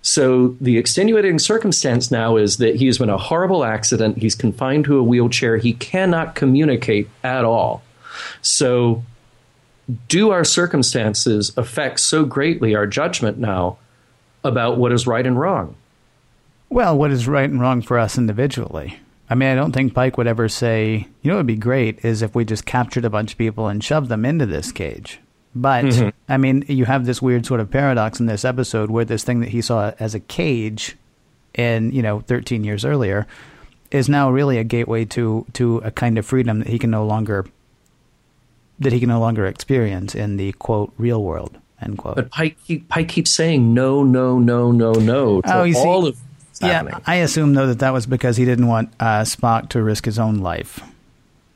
So 0.02 0.56
the 0.60 0.78
extenuating 0.78 1.38
circumstance 1.38 2.10
now 2.10 2.36
is 2.36 2.58
that 2.58 2.76
he's 2.76 2.98
been 2.98 3.08
a 3.08 3.16
horrible 3.16 3.64
accident. 3.64 4.18
He's 4.18 4.34
confined 4.34 4.84
to 4.84 4.98
a 4.98 5.02
wheelchair. 5.02 5.56
He 5.56 5.72
cannot 5.72 6.34
communicate 6.34 7.08
at 7.24 7.44
all. 7.44 7.82
So, 8.42 9.04
do 10.08 10.30
our 10.30 10.44
circumstances 10.44 11.52
affect 11.56 12.00
so 12.00 12.24
greatly 12.24 12.74
our 12.74 12.86
judgment 12.86 13.38
now 13.38 13.78
about 14.44 14.78
what 14.78 14.92
is 14.92 15.06
right 15.06 15.26
and 15.26 15.38
wrong? 15.38 15.76
Well, 16.68 16.96
what 16.96 17.10
is 17.10 17.28
right 17.28 17.48
and 17.48 17.60
wrong 17.60 17.82
for 17.82 17.98
us 17.98 18.16
individually? 18.16 18.98
I 19.28 19.34
mean, 19.34 19.48
I 19.48 19.54
don't 19.54 19.72
think 19.72 19.94
Pike 19.94 20.18
would 20.18 20.26
ever 20.26 20.48
say, 20.48 21.06
you 21.22 21.30
know, 21.30 21.36
what 21.36 21.40
would 21.40 21.46
be 21.46 21.56
great 21.56 22.04
is 22.04 22.22
if 22.22 22.34
we 22.34 22.44
just 22.44 22.66
captured 22.66 23.04
a 23.04 23.10
bunch 23.10 23.32
of 23.32 23.38
people 23.38 23.68
and 23.68 23.82
shoved 23.82 24.08
them 24.08 24.24
into 24.24 24.46
this 24.46 24.72
cage. 24.72 25.20
But, 25.54 25.84
mm-hmm. 25.84 26.08
I 26.28 26.36
mean, 26.38 26.64
you 26.68 26.86
have 26.86 27.04
this 27.04 27.20
weird 27.20 27.46
sort 27.46 27.60
of 27.60 27.70
paradox 27.70 28.20
in 28.20 28.26
this 28.26 28.44
episode 28.44 28.90
where 28.90 29.04
this 29.04 29.24
thing 29.24 29.40
that 29.40 29.50
he 29.50 29.60
saw 29.60 29.92
as 29.98 30.14
a 30.14 30.20
cage 30.20 30.96
in, 31.54 31.92
you 31.92 32.02
know, 32.02 32.20
13 32.20 32.64
years 32.64 32.84
earlier 32.84 33.26
is 33.90 34.08
now 34.08 34.30
really 34.30 34.58
a 34.58 34.64
gateway 34.64 35.04
to, 35.04 35.46
to 35.52 35.78
a 35.78 35.90
kind 35.90 36.18
of 36.18 36.26
freedom 36.26 36.60
that 36.60 36.68
he 36.68 36.78
can 36.78 36.90
no 36.90 37.04
longer 37.04 37.46
that 38.78 38.92
he 38.92 38.98
can 38.98 39.08
no 39.08 39.20
longer 39.20 39.46
experience 39.46 40.14
in 40.14 40.36
the 40.36 40.52
quote 40.52 40.92
real 40.98 41.22
world 41.22 41.58
end 41.82 41.98
quote. 41.98 42.16
But 42.16 42.30
Pike, 42.30 42.56
Pike 42.88 43.08
keeps 43.08 43.30
saying 43.30 43.74
no, 43.74 44.02
no, 44.02 44.38
no, 44.38 44.72
no, 44.72 44.92
no 44.92 45.40
to 45.42 45.54
oh, 45.54 45.72
all 45.76 46.02
see, 46.02 46.08
of 46.08 46.18
yeah, 46.60 47.00
I 47.06 47.16
assume 47.16 47.54
though 47.54 47.66
that 47.66 47.80
that 47.80 47.92
was 47.92 48.06
because 48.06 48.36
he 48.36 48.44
didn't 48.44 48.68
want 48.68 48.92
uh, 49.00 49.22
Spock 49.22 49.70
to 49.70 49.82
risk 49.82 50.04
his 50.04 50.18
own 50.18 50.38
life. 50.38 50.80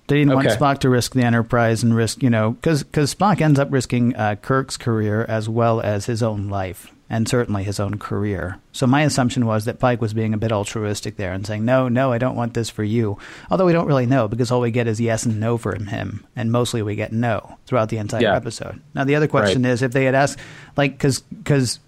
They 0.08 0.18
didn't 0.18 0.32
okay. 0.32 0.46
want 0.46 0.60
Spock 0.60 0.78
to 0.80 0.88
risk 0.88 1.14
the 1.14 1.22
Enterprise 1.22 1.82
and 1.82 1.94
risk, 1.94 2.22
you 2.22 2.30
know, 2.30 2.52
because 2.52 2.84
Spock 2.84 3.40
ends 3.40 3.58
up 3.58 3.68
risking 3.70 4.14
uh, 4.16 4.36
Kirk's 4.36 4.76
career 4.76 5.24
as 5.28 5.48
well 5.48 5.80
as 5.80 6.06
his 6.06 6.22
own 6.22 6.48
life 6.48 6.92
and 7.08 7.28
certainly 7.28 7.62
his 7.62 7.78
own 7.78 7.98
career. 7.98 8.58
So 8.72 8.86
my 8.86 9.02
assumption 9.02 9.46
was 9.46 9.64
that 9.64 9.78
Pike 9.78 10.00
was 10.00 10.12
being 10.12 10.34
a 10.34 10.38
bit 10.38 10.52
altruistic 10.52 11.16
there 11.16 11.32
and 11.32 11.46
saying, 11.46 11.64
"No, 11.64 11.88
no, 11.88 12.12
I 12.12 12.18
don't 12.18 12.36
want 12.36 12.54
this 12.54 12.68
for 12.68 12.82
you." 12.82 13.18
Although 13.50 13.66
we 13.66 13.72
don't 13.72 13.86
really 13.86 14.06
know 14.06 14.26
because 14.28 14.50
all 14.50 14.60
we 14.60 14.70
get 14.70 14.88
is 14.88 15.00
yes 15.00 15.24
and 15.24 15.38
no 15.38 15.56
from 15.56 15.86
him, 15.86 16.26
and 16.34 16.50
mostly 16.50 16.82
we 16.82 16.96
get 16.96 17.12
no 17.12 17.58
throughout 17.66 17.90
the 17.90 17.98
entire 17.98 18.22
yeah. 18.22 18.36
episode. 18.36 18.80
Now 18.94 19.04
the 19.04 19.14
other 19.14 19.28
question 19.28 19.62
right. 19.62 19.70
is 19.70 19.82
if 19.82 19.92
they 19.92 20.04
had 20.04 20.14
asked, 20.14 20.38
like, 20.76 20.92
because 20.92 21.20
because 21.20 21.78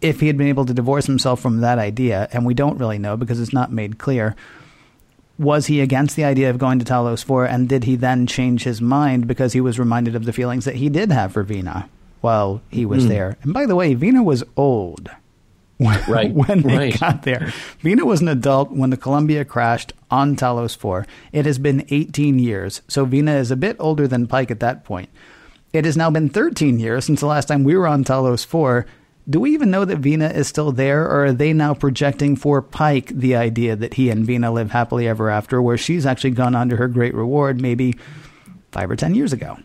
if 0.00 0.20
he 0.20 0.28
had 0.28 0.38
been 0.38 0.48
able 0.48 0.64
to 0.64 0.74
divorce 0.74 1.06
himself 1.06 1.40
from 1.40 1.60
that 1.60 1.78
idea, 1.78 2.28
and 2.32 2.46
we 2.46 2.54
don't 2.54 2.78
really 2.78 2.98
know 2.98 3.16
because 3.16 3.40
it's 3.40 3.52
not 3.52 3.70
made 3.70 3.98
clear, 3.98 4.34
was 5.38 5.66
he 5.66 5.80
against 5.80 6.16
the 6.16 6.24
idea 6.24 6.48
of 6.50 6.58
going 6.58 6.78
to 6.78 6.84
Talos 6.84 7.22
4, 7.22 7.44
and 7.44 7.68
did 7.68 7.84
he 7.84 7.96
then 7.96 8.26
change 8.26 8.64
his 8.64 8.80
mind 8.80 9.26
because 9.26 9.52
he 9.52 9.60
was 9.60 9.78
reminded 9.78 10.16
of 10.16 10.24
the 10.24 10.32
feelings 10.32 10.64
that 10.64 10.76
he 10.76 10.88
did 10.88 11.12
have 11.12 11.32
for 11.32 11.42
Vina 11.42 11.88
while 12.20 12.62
he 12.70 12.84
was 12.86 13.04
mm. 13.04 13.08
there? 13.08 13.36
And 13.42 13.52
by 13.52 13.66
the 13.66 13.76
way, 13.76 13.94
Vina 13.94 14.22
was 14.22 14.44
old. 14.56 15.10
When, 15.78 16.02
right. 16.08 16.32
when 16.32 16.62
they 16.62 16.76
right. 16.76 16.98
got 16.98 17.22
there. 17.22 17.52
Vina 17.82 18.04
was 18.04 18.20
an 18.20 18.26
adult 18.26 18.72
when 18.72 18.90
the 18.90 18.96
Columbia 18.96 19.44
crashed 19.44 19.92
on 20.10 20.34
Talos 20.34 20.76
4. 20.76 21.06
It 21.30 21.46
has 21.46 21.56
been 21.60 21.86
18 21.88 22.40
years, 22.40 22.82
so 22.88 23.04
Vina 23.04 23.36
is 23.36 23.52
a 23.52 23.56
bit 23.56 23.76
older 23.78 24.08
than 24.08 24.26
Pike 24.26 24.50
at 24.50 24.58
that 24.58 24.82
point. 24.82 25.08
It 25.72 25.84
has 25.84 25.96
now 25.96 26.10
been 26.10 26.30
13 26.30 26.80
years 26.80 27.04
since 27.04 27.20
the 27.20 27.26
last 27.26 27.46
time 27.46 27.62
we 27.62 27.76
were 27.76 27.86
on 27.86 28.02
Talos 28.02 28.44
4, 28.44 28.86
do 29.28 29.40
we 29.40 29.52
even 29.52 29.70
know 29.70 29.84
that 29.84 29.98
Vina 29.98 30.28
is 30.28 30.48
still 30.48 30.72
there, 30.72 31.04
or 31.04 31.26
are 31.26 31.32
they 31.32 31.52
now 31.52 31.74
projecting 31.74 32.34
for 32.34 32.62
Pike 32.62 33.08
the 33.08 33.36
idea 33.36 33.76
that 33.76 33.94
he 33.94 34.08
and 34.08 34.24
Vina 34.24 34.50
live 34.50 34.70
happily 34.70 35.06
ever 35.06 35.28
after, 35.28 35.60
where 35.60 35.76
she's 35.76 36.06
actually 36.06 36.30
gone 36.30 36.54
on 36.54 36.70
to 36.70 36.76
her 36.76 36.88
great 36.88 37.14
reward 37.14 37.60
maybe 37.60 37.94
five 38.72 38.90
or 38.90 38.96
ten 38.96 39.14
years 39.14 39.34
ago? 39.34 39.58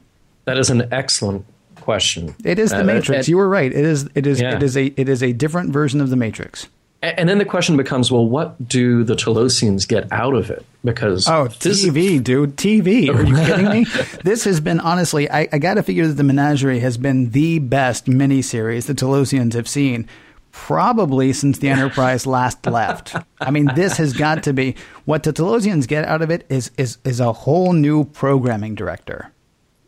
That 0.45 0.57
is 0.57 0.69
an 0.69 0.89
excellent 0.91 1.45
question. 1.83 2.35
It 2.43 2.59
is 2.59 2.71
the 2.71 2.81
uh, 2.81 2.83
Matrix. 2.83 3.27
you 3.27 3.37
were 3.37 3.49
right. 3.49 3.71
It 3.71 3.85
is. 3.85 4.09
It 4.15 4.25
is. 4.25 4.41
Yeah. 4.41 4.55
It 4.55 4.63
is 4.63 4.77
a. 4.77 4.85
It 4.99 5.09
is 5.09 5.21
a 5.21 5.33
different 5.33 5.71
version 5.71 6.01
of 6.01 6.09
the 6.09 6.15
Matrix. 6.15 6.67
And 7.03 7.27
then 7.27 7.37
the 7.37 7.43
question 7.43 7.75
becomes, 7.75 8.13
well, 8.13 8.25
what 8.25 8.65
do 8.65 9.03
the 9.03 9.15
Talosians 9.15 9.85
get 9.85 10.09
out 10.09 10.35
of 10.35 10.49
it? 10.49 10.65
Because 10.85 11.27
oh, 11.27 11.47
TV, 11.47 12.23
dude, 12.23 12.55
TV. 12.55 13.13
Are 13.13 13.23
you 13.23 13.35
kidding 13.45 13.69
me? 13.69 13.85
this 14.23 14.45
has 14.45 14.61
been 14.61 14.79
honestly, 14.79 15.29
I, 15.29 15.49
I 15.51 15.57
got 15.57 15.73
to 15.73 15.83
figure 15.83 16.07
that 16.07 16.13
the 16.13 16.23
Menagerie 16.23 16.79
has 16.79 16.97
been 16.97 17.31
the 17.31 17.59
best 17.59 18.05
miniseries 18.05 18.85
the 18.85 18.93
Talosians 18.93 19.51
have 19.51 19.67
seen, 19.67 20.07
probably 20.53 21.33
since 21.33 21.59
the 21.59 21.67
Enterprise 21.67 22.25
last 22.25 22.65
left. 22.67 23.17
I 23.41 23.51
mean, 23.51 23.69
this 23.75 23.97
has 23.97 24.13
got 24.13 24.43
to 24.43 24.53
be 24.53 24.75
what 25.03 25.23
the 25.23 25.33
Talosians 25.33 25.85
get 25.85 26.05
out 26.05 26.21
of 26.21 26.31
it 26.31 26.45
is 26.47 26.71
is 26.77 26.99
is 27.03 27.19
a 27.19 27.33
whole 27.33 27.73
new 27.73 28.05
programming 28.05 28.75
director. 28.75 29.33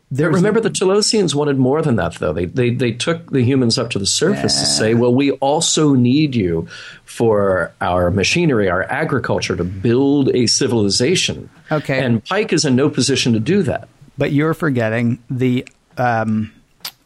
There's 0.08 0.34
remember, 0.34 0.60
the 0.60 0.70
Talosians 0.70 1.34
wanted 1.34 1.58
more 1.58 1.82
than 1.82 1.96
that, 1.96 2.14
though. 2.14 2.32
They, 2.32 2.44
they, 2.44 2.70
they 2.70 2.92
took 2.92 3.30
the 3.32 3.42
humans 3.42 3.76
up 3.76 3.90
to 3.90 3.98
the 3.98 4.06
surface 4.06 4.54
yeah. 4.54 4.60
to 4.60 4.66
say, 4.66 4.94
well, 4.94 5.12
we 5.12 5.32
also 5.32 5.94
need 5.94 6.36
you 6.36 6.68
for 7.04 7.72
our 7.80 8.12
machinery, 8.12 8.70
our 8.70 8.84
agriculture, 8.84 9.56
to 9.56 9.64
build 9.64 10.28
a 10.28 10.46
civilization. 10.46 11.50
Okay. 11.72 11.98
And 12.04 12.24
Pike 12.24 12.52
is 12.52 12.64
in 12.64 12.76
no 12.76 12.88
position 12.88 13.32
to 13.32 13.40
do 13.40 13.64
that. 13.64 13.88
But 14.16 14.32
you're 14.32 14.54
forgetting 14.54 15.22
the. 15.28 15.66
Um, 15.98 16.52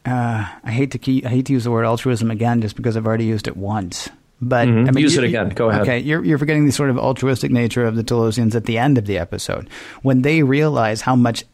uh, 0.04 0.46
I 0.64 0.70
hate 0.70 0.90
to 0.92 0.98
keep, 0.98 1.24
I 1.26 1.28
hate 1.28 1.46
to 1.46 1.52
use 1.52 1.64
the 1.64 1.70
word 1.70 1.84
altruism 1.84 2.30
again, 2.30 2.60
just 2.60 2.76
because 2.76 2.96
I've 2.96 3.06
already 3.06 3.26
used 3.26 3.48
it 3.48 3.56
once. 3.56 4.08
But 4.42 4.68
mm-hmm. 4.68 4.88
I 4.88 4.90
mean, 4.92 5.02
use 5.02 5.16
it 5.16 5.24
again. 5.24 5.50
Go 5.50 5.68
ahead. 5.68 5.82
Okay, 5.82 5.98
you're 5.98 6.24
you're 6.24 6.38
forgetting 6.38 6.64
the 6.64 6.72
sort 6.72 6.88
of 6.88 6.98
altruistic 6.98 7.50
nature 7.50 7.84
of 7.84 7.96
the 7.96 8.02
Talosians 8.02 8.54
at 8.54 8.64
the 8.64 8.78
end 8.78 8.96
of 8.96 9.04
the 9.04 9.18
episode 9.18 9.68
when 10.02 10.22
they 10.22 10.42
realize 10.42 11.02
how 11.02 11.14
much 11.14 11.44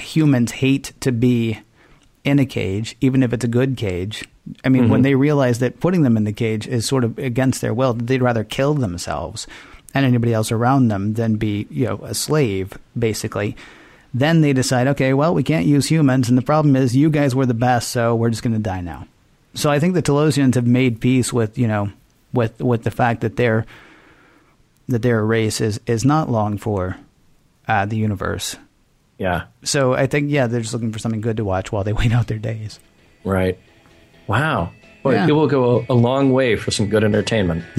humans 0.00 0.52
hate 0.52 0.92
to 1.00 1.12
be 1.12 1.60
in 2.24 2.38
a 2.38 2.46
cage, 2.46 2.96
even 3.00 3.22
if 3.22 3.32
it's 3.32 3.44
a 3.44 3.48
good 3.48 3.76
cage. 3.76 4.28
I 4.64 4.68
mean, 4.68 4.82
mm-hmm. 4.82 4.92
when 4.92 5.02
they 5.02 5.14
realize 5.14 5.58
that 5.58 5.80
putting 5.80 6.02
them 6.02 6.16
in 6.16 6.24
the 6.24 6.32
cage 6.32 6.66
is 6.66 6.86
sort 6.86 7.04
of 7.04 7.18
against 7.18 7.60
their 7.60 7.74
will, 7.74 7.94
they'd 7.94 8.22
rather 8.22 8.44
kill 8.44 8.74
themselves 8.74 9.46
and 9.94 10.04
anybody 10.04 10.32
else 10.32 10.52
around 10.52 10.88
them 10.88 11.14
than 11.14 11.36
be, 11.36 11.66
you 11.70 11.86
know, 11.86 12.00
a 12.02 12.14
slave, 12.14 12.76
basically. 12.98 13.56
Then 14.12 14.40
they 14.40 14.52
decide, 14.52 14.86
okay, 14.88 15.14
well, 15.14 15.34
we 15.34 15.42
can't 15.42 15.66
use 15.66 15.88
humans, 15.88 16.28
and 16.28 16.36
the 16.36 16.42
problem 16.42 16.76
is 16.76 16.96
you 16.96 17.10
guys 17.10 17.34
were 17.34 17.46
the 17.46 17.54
best, 17.54 17.90
so 17.90 18.14
we're 18.14 18.30
just 18.30 18.42
going 18.42 18.54
to 18.54 18.58
die 18.58 18.80
now. 18.80 19.06
So 19.54 19.70
I 19.70 19.78
think 19.78 19.94
the 19.94 20.02
Talosians 20.02 20.54
have 20.54 20.66
made 20.66 21.00
peace 21.00 21.32
with, 21.32 21.58
you 21.58 21.68
know, 21.68 21.90
with 22.32 22.60
with 22.60 22.84
the 22.84 22.90
fact 22.90 23.22
that 23.22 23.36
their 23.36 23.66
that 24.88 25.02
their 25.02 25.24
race 25.24 25.60
is 25.60 25.80
is 25.86 26.04
not 26.04 26.30
long 26.30 26.58
for 26.58 26.96
uh, 27.66 27.86
the 27.86 27.96
universe 27.96 28.56
yeah. 29.18 29.46
So 29.64 29.94
I 29.94 30.06
think 30.06 30.30
yeah, 30.30 30.46
they're 30.46 30.60
just 30.60 30.72
looking 30.72 30.92
for 30.92 30.98
something 30.98 31.20
good 31.20 31.36
to 31.36 31.44
watch 31.44 31.70
while 31.70 31.84
they 31.84 31.92
wait 31.92 32.12
out 32.12 32.28
their 32.28 32.38
days. 32.38 32.80
Right. 33.24 33.58
Wow. 34.26 34.72
Well, 35.02 35.14
yeah. 35.14 35.28
it 35.28 35.32
will 35.32 35.46
go 35.46 35.84
a, 35.88 35.92
a 35.92 35.94
long 35.94 36.32
way 36.32 36.56
for 36.56 36.70
some 36.70 36.88
good 36.88 37.04
entertainment. 37.04 37.64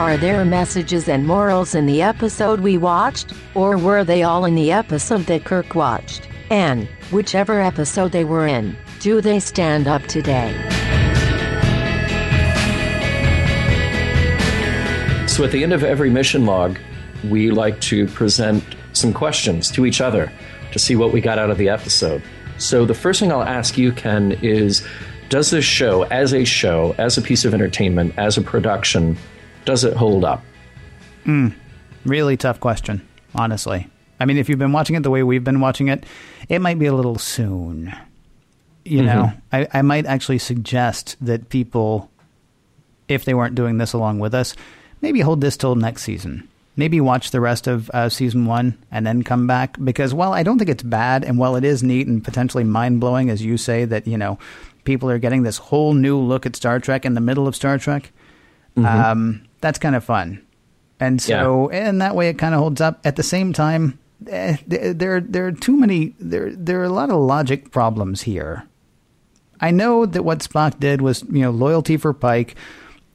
Are 0.00 0.16
there 0.16 0.44
messages 0.46 1.08
and 1.08 1.26
morals 1.26 1.74
in 1.74 1.84
the 1.84 2.00
episode 2.00 2.60
we 2.60 2.78
watched, 2.78 3.34
or 3.54 3.76
were 3.76 4.02
they 4.02 4.22
all 4.22 4.46
in 4.46 4.54
the 4.54 4.72
episode 4.72 5.26
that 5.26 5.44
Kirk 5.44 5.74
watched? 5.74 6.26
And, 6.48 6.88
whichever 7.10 7.60
episode 7.60 8.10
they 8.10 8.24
were 8.24 8.46
in, 8.46 8.76
do 9.00 9.20
they 9.20 9.38
stand 9.38 9.86
up 9.86 10.02
today? 10.04 10.79
So 15.40 15.46
at 15.46 15.52
the 15.52 15.62
end 15.62 15.72
of 15.72 15.82
every 15.82 16.10
mission 16.10 16.44
log, 16.44 16.78
we 17.30 17.50
like 17.50 17.80
to 17.80 18.06
present 18.08 18.62
some 18.92 19.14
questions 19.14 19.70
to 19.70 19.86
each 19.86 20.02
other 20.02 20.30
to 20.70 20.78
see 20.78 20.96
what 20.96 21.14
we 21.14 21.22
got 21.22 21.38
out 21.38 21.48
of 21.48 21.56
the 21.56 21.70
episode. 21.70 22.22
So 22.58 22.84
the 22.84 22.92
first 22.92 23.20
thing 23.20 23.32
I'll 23.32 23.42
ask 23.42 23.78
you, 23.78 23.90
Ken, 23.90 24.32
is 24.42 24.86
does 25.30 25.50
this 25.50 25.64
show, 25.64 26.02
as 26.02 26.34
a 26.34 26.44
show, 26.44 26.94
as 26.98 27.16
a 27.16 27.22
piece 27.22 27.46
of 27.46 27.54
entertainment, 27.54 28.12
as 28.18 28.36
a 28.36 28.42
production, 28.42 29.16
does 29.64 29.82
it 29.82 29.96
hold 29.96 30.26
up? 30.26 30.44
Mm, 31.24 31.54
really 32.04 32.36
tough 32.36 32.60
question, 32.60 33.00
honestly. 33.34 33.88
I 34.20 34.26
mean, 34.26 34.36
if 34.36 34.50
you've 34.50 34.58
been 34.58 34.72
watching 34.72 34.94
it 34.94 35.02
the 35.04 35.10
way 35.10 35.22
we've 35.22 35.42
been 35.42 35.60
watching 35.60 35.88
it, 35.88 36.04
it 36.50 36.58
might 36.58 36.78
be 36.78 36.84
a 36.84 36.92
little 36.92 37.16
soon. 37.16 37.96
You 38.84 38.98
mm-hmm. 38.98 39.06
know, 39.06 39.32
I, 39.54 39.66
I 39.72 39.80
might 39.80 40.04
actually 40.04 40.36
suggest 40.36 41.16
that 41.22 41.48
people, 41.48 42.10
if 43.08 43.24
they 43.24 43.32
weren't 43.32 43.54
doing 43.54 43.78
this 43.78 43.94
along 43.94 44.18
with 44.18 44.34
us, 44.34 44.54
maybe 45.00 45.20
hold 45.20 45.40
this 45.40 45.56
till 45.56 45.74
next 45.74 46.02
season. 46.02 46.48
Maybe 46.76 47.00
watch 47.00 47.30
the 47.30 47.40
rest 47.40 47.66
of 47.66 47.90
uh, 47.90 48.08
season 48.08 48.46
one 48.46 48.78
and 48.90 49.06
then 49.06 49.22
come 49.22 49.46
back 49.46 49.76
because 49.82 50.14
while 50.14 50.32
I 50.32 50.42
don't 50.42 50.56
think 50.58 50.70
it's 50.70 50.82
bad 50.82 51.24
and 51.24 51.36
while 51.36 51.56
it 51.56 51.64
is 51.64 51.82
neat 51.82 52.06
and 52.06 52.24
potentially 52.24 52.64
mind 52.64 53.00
blowing, 53.00 53.28
as 53.28 53.42
you 53.44 53.56
say 53.58 53.84
that 53.84 54.06
you 54.06 54.16
know 54.16 54.38
people 54.84 55.10
are 55.10 55.18
getting 55.18 55.42
this 55.42 55.58
whole 55.58 55.92
new 55.94 56.16
look 56.18 56.46
at 56.46 56.56
Star 56.56 56.78
Trek 56.80 57.04
in 57.04 57.14
the 57.14 57.20
middle 57.20 57.46
of 57.48 57.56
Star 57.56 57.76
Trek, 57.78 58.12
Mm-hmm. 58.76 58.86
um, 58.86 59.42
that's 59.60 59.80
kind 59.80 59.96
of 59.96 60.04
fun. 60.04 60.40
And 61.00 61.20
so, 61.20 61.68
and 61.70 62.00
that 62.00 62.14
way 62.14 62.28
it 62.28 62.38
kind 62.38 62.54
of 62.54 62.60
holds 62.60 62.80
up. 62.80 63.00
At 63.04 63.16
the 63.16 63.22
same 63.24 63.52
time, 63.52 63.98
eh, 64.28 64.58
there 64.66 64.94
there 64.94 65.20
there 65.20 65.46
are 65.46 65.52
too 65.52 65.76
many 65.76 66.14
there 66.20 66.54
there 66.54 66.80
are 66.80 66.84
a 66.84 66.88
lot 66.88 67.10
of 67.10 67.16
logic 67.16 67.72
problems 67.72 68.22
here. 68.22 68.64
I 69.60 69.72
know 69.72 70.06
that 70.06 70.22
what 70.22 70.38
Spock 70.38 70.78
did 70.78 71.02
was, 71.02 71.22
you 71.24 71.40
know, 71.42 71.50
loyalty 71.50 71.96
for 71.96 72.12
Pike 72.14 72.54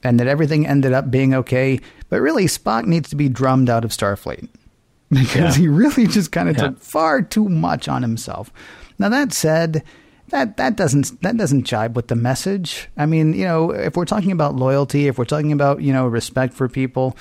and 0.06 0.20
that 0.20 0.28
everything 0.28 0.68
ended 0.68 0.94
up 0.94 1.10
being 1.10 1.34
okay, 1.34 1.80
but 2.10 2.22
really 2.22 2.46
Spock 2.46 2.86
needs 2.86 3.10
to 3.10 3.16
be 3.16 3.28
drummed 3.28 3.70
out 3.70 3.84
of 3.84 3.92
Starfleet 3.92 4.48
because 5.10 5.58
Yeah. 5.58 5.62
he 5.64 5.68
really 5.68 6.06
just 6.08 6.32
kind 6.32 6.48
of 6.48 6.56
Yeah. 6.56 6.68
took 6.68 6.80
far 6.80 7.22
too 7.24 7.50
much 7.50 7.88
on 7.90 8.02
himself. 8.04 8.52
Now 9.00 9.10
that 9.10 9.34
said, 9.34 9.84
that 10.30 10.58
that 10.58 10.76
doesn't 10.76 11.22
that 11.22 11.38
doesn't 11.38 11.66
jibe 11.66 11.96
with 11.96 12.08
the 12.08 12.16
message. 12.16 12.88
I 12.98 13.06
mean, 13.06 13.34
you 13.34 13.46
know, 13.46 13.72
if 13.72 13.96
we're 13.96 14.06
talking 14.06 14.32
about 14.32 14.56
loyalty, 14.56 15.08
if 15.08 15.18
we're 15.18 15.26
talking 15.26 15.52
about, 15.52 15.82
you 15.82 15.92
know, 15.94 16.08
respect 16.08 16.54
for 16.54 16.68
people, 16.70 17.16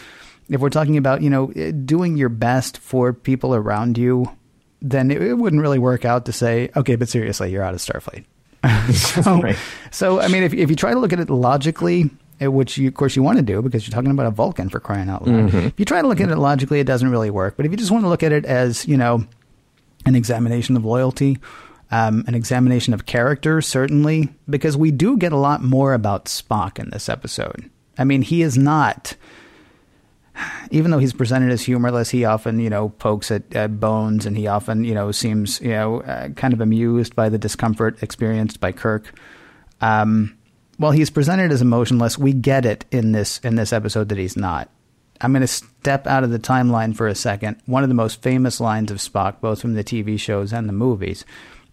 if 0.49 0.61
we're 0.61 0.71
talking 0.71 0.97
about, 0.97 1.21
you 1.23 1.29
know, 1.31 1.53
eh, 1.57 1.73
doing 1.85 2.17
your 2.17 2.29
best 2.31 2.79
for 2.79 3.13
people 3.13 3.55
around 3.55 3.99
you, 3.99 4.31
then 4.81 5.11
it, 5.11 5.21
it 5.23 5.35
wouldn't 5.35 5.61
really 5.63 5.79
work 5.79 6.05
out 6.05 6.25
to 6.27 6.33
say, 6.33 6.71
okay, 6.77 6.97
but 6.97 7.09
seriously, 7.09 7.51
you're 7.51 7.63
out 7.63 7.75
of 7.75 7.81
Starfleet. 7.81 8.25
so, 8.95 9.41
Right. 9.43 9.57
so, 9.91 10.21
I 10.21 10.29
mean, 10.29 10.43
if, 10.43 10.53
if 10.55 10.69
you 10.71 10.77
try 10.77 10.93
to 10.95 10.99
look 10.99 11.13
at 11.13 11.21
it 11.21 11.29
logically, 11.31 12.11
which 12.41 12.79
you, 12.79 12.89
of 12.89 12.95
course 12.95 13.17
you 13.17 13.23
want 13.23 13.39
to 13.39 13.43
do 13.45 13.63
because 13.63 13.87
you're 13.87 13.95
talking 13.95 14.11
about 14.11 14.27
a 14.27 14.31
Vulcan 14.31 14.69
for 14.69 14.81
crying 14.81 15.09
out 15.09 15.27
loud. 15.27 15.55
If 15.55 15.79
you 15.79 15.85
try 15.85 16.03
to 16.03 16.09
look 16.09 16.21
at 16.21 16.31
it 16.31 16.37
logically, 16.37 16.81
it 16.81 16.87
doesn't 16.87 17.11
really 17.11 17.31
work. 17.31 17.57
But 17.57 17.67
if 17.67 17.73
you 17.73 17.79
just 17.79 17.91
want 17.91 18.05
to 18.05 18.09
look 18.09 18.23
at 18.23 18.33
it 18.33 18.45
as, 18.45 18.87
you 18.87 18.97
know, 18.97 19.27
an 20.07 20.15
examination 20.15 20.77
of 20.77 20.85
loyalty, 20.85 21.39
um, 21.91 22.25
an 22.27 22.35
examination 22.35 22.93
of 22.93 23.07
character, 23.07 23.61
certainly, 23.61 24.29
because 24.51 24.77
we 24.77 24.91
do 24.91 25.17
get 25.17 25.33
a 25.33 25.37
lot 25.37 25.63
more 25.63 25.95
about 25.95 26.27
Spock 26.27 26.79
in 26.79 26.91
this 26.91 27.09
episode. 27.09 27.71
I 27.97 28.05
mean, 28.05 28.23
he 28.23 28.43
is 28.43 28.59
not, 28.59 29.15
even 30.71 30.91
though 30.91 30.99
he's 30.99 31.13
presented 31.13 31.53
as 31.53 31.63
humorless, 31.63 32.11
he 32.11 32.25
often, 32.25 32.59
you 32.59 32.69
know, 32.69 32.89
pokes 32.89 33.31
at, 33.31 33.55
at 33.55 33.79
Bones 33.79 34.27
and 34.27 34.37
he 34.37 34.49
often, 34.49 34.83
you 34.83 34.93
know, 34.93 35.13
seems, 35.13 35.61
you 35.61 35.71
know, 35.71 36.01
uh, 36.01 36.31
kind 36.31 36.53
of 36.53 36.61
amused 36.61 37.15
by 37.15 37.29
the 37.29 37.39
discomfort 37.39 38.03
experienced 38.03 38.59
by 38.61 38.73
Kirk. 38.73 39.17
Um, 39.81 40.37
while 40.79 40.93
he's 40.93 41.11
presented 41.11 41.53
as 41.53 41.63
emotionless, 41.63 42.19
we 42.19 42.33
get 42.33 42.65
it 42.67 42.85
in 42.91 43.13
this 43.13 43.39
in 43.39 43.57
this 43.57 43.73
episode 43.73 44.09
that 44.09 44.19
he's 44.19 44.37
not. 44.37 44.69
I'm 45.21 45.33
going 45.33 45.43
to 45.43 45.47
step 45.47 46.07
out 46.07 46.25
of 46.25 46.31
the 46.31 46.39
timeline 46.41 46.95
for 46.97 47.07
a 47.07 47.15
second. 47.15 47.57
One 47.67 47.83
of 47.85 47.89
the 47.89 47.95
most 47.95 48.21
famous 48.21 48.61
lines 48.61 48.91
of 48.91 48.99
Spock, 48.99 49.41
both 49.41 49.61
from 49.61 49.75
the 49.75 49.85
TV 49.85 50.19
shows 50.19 50.53
and 50.53 50.69
the 50.69 50.73
movies, 50.73 51.25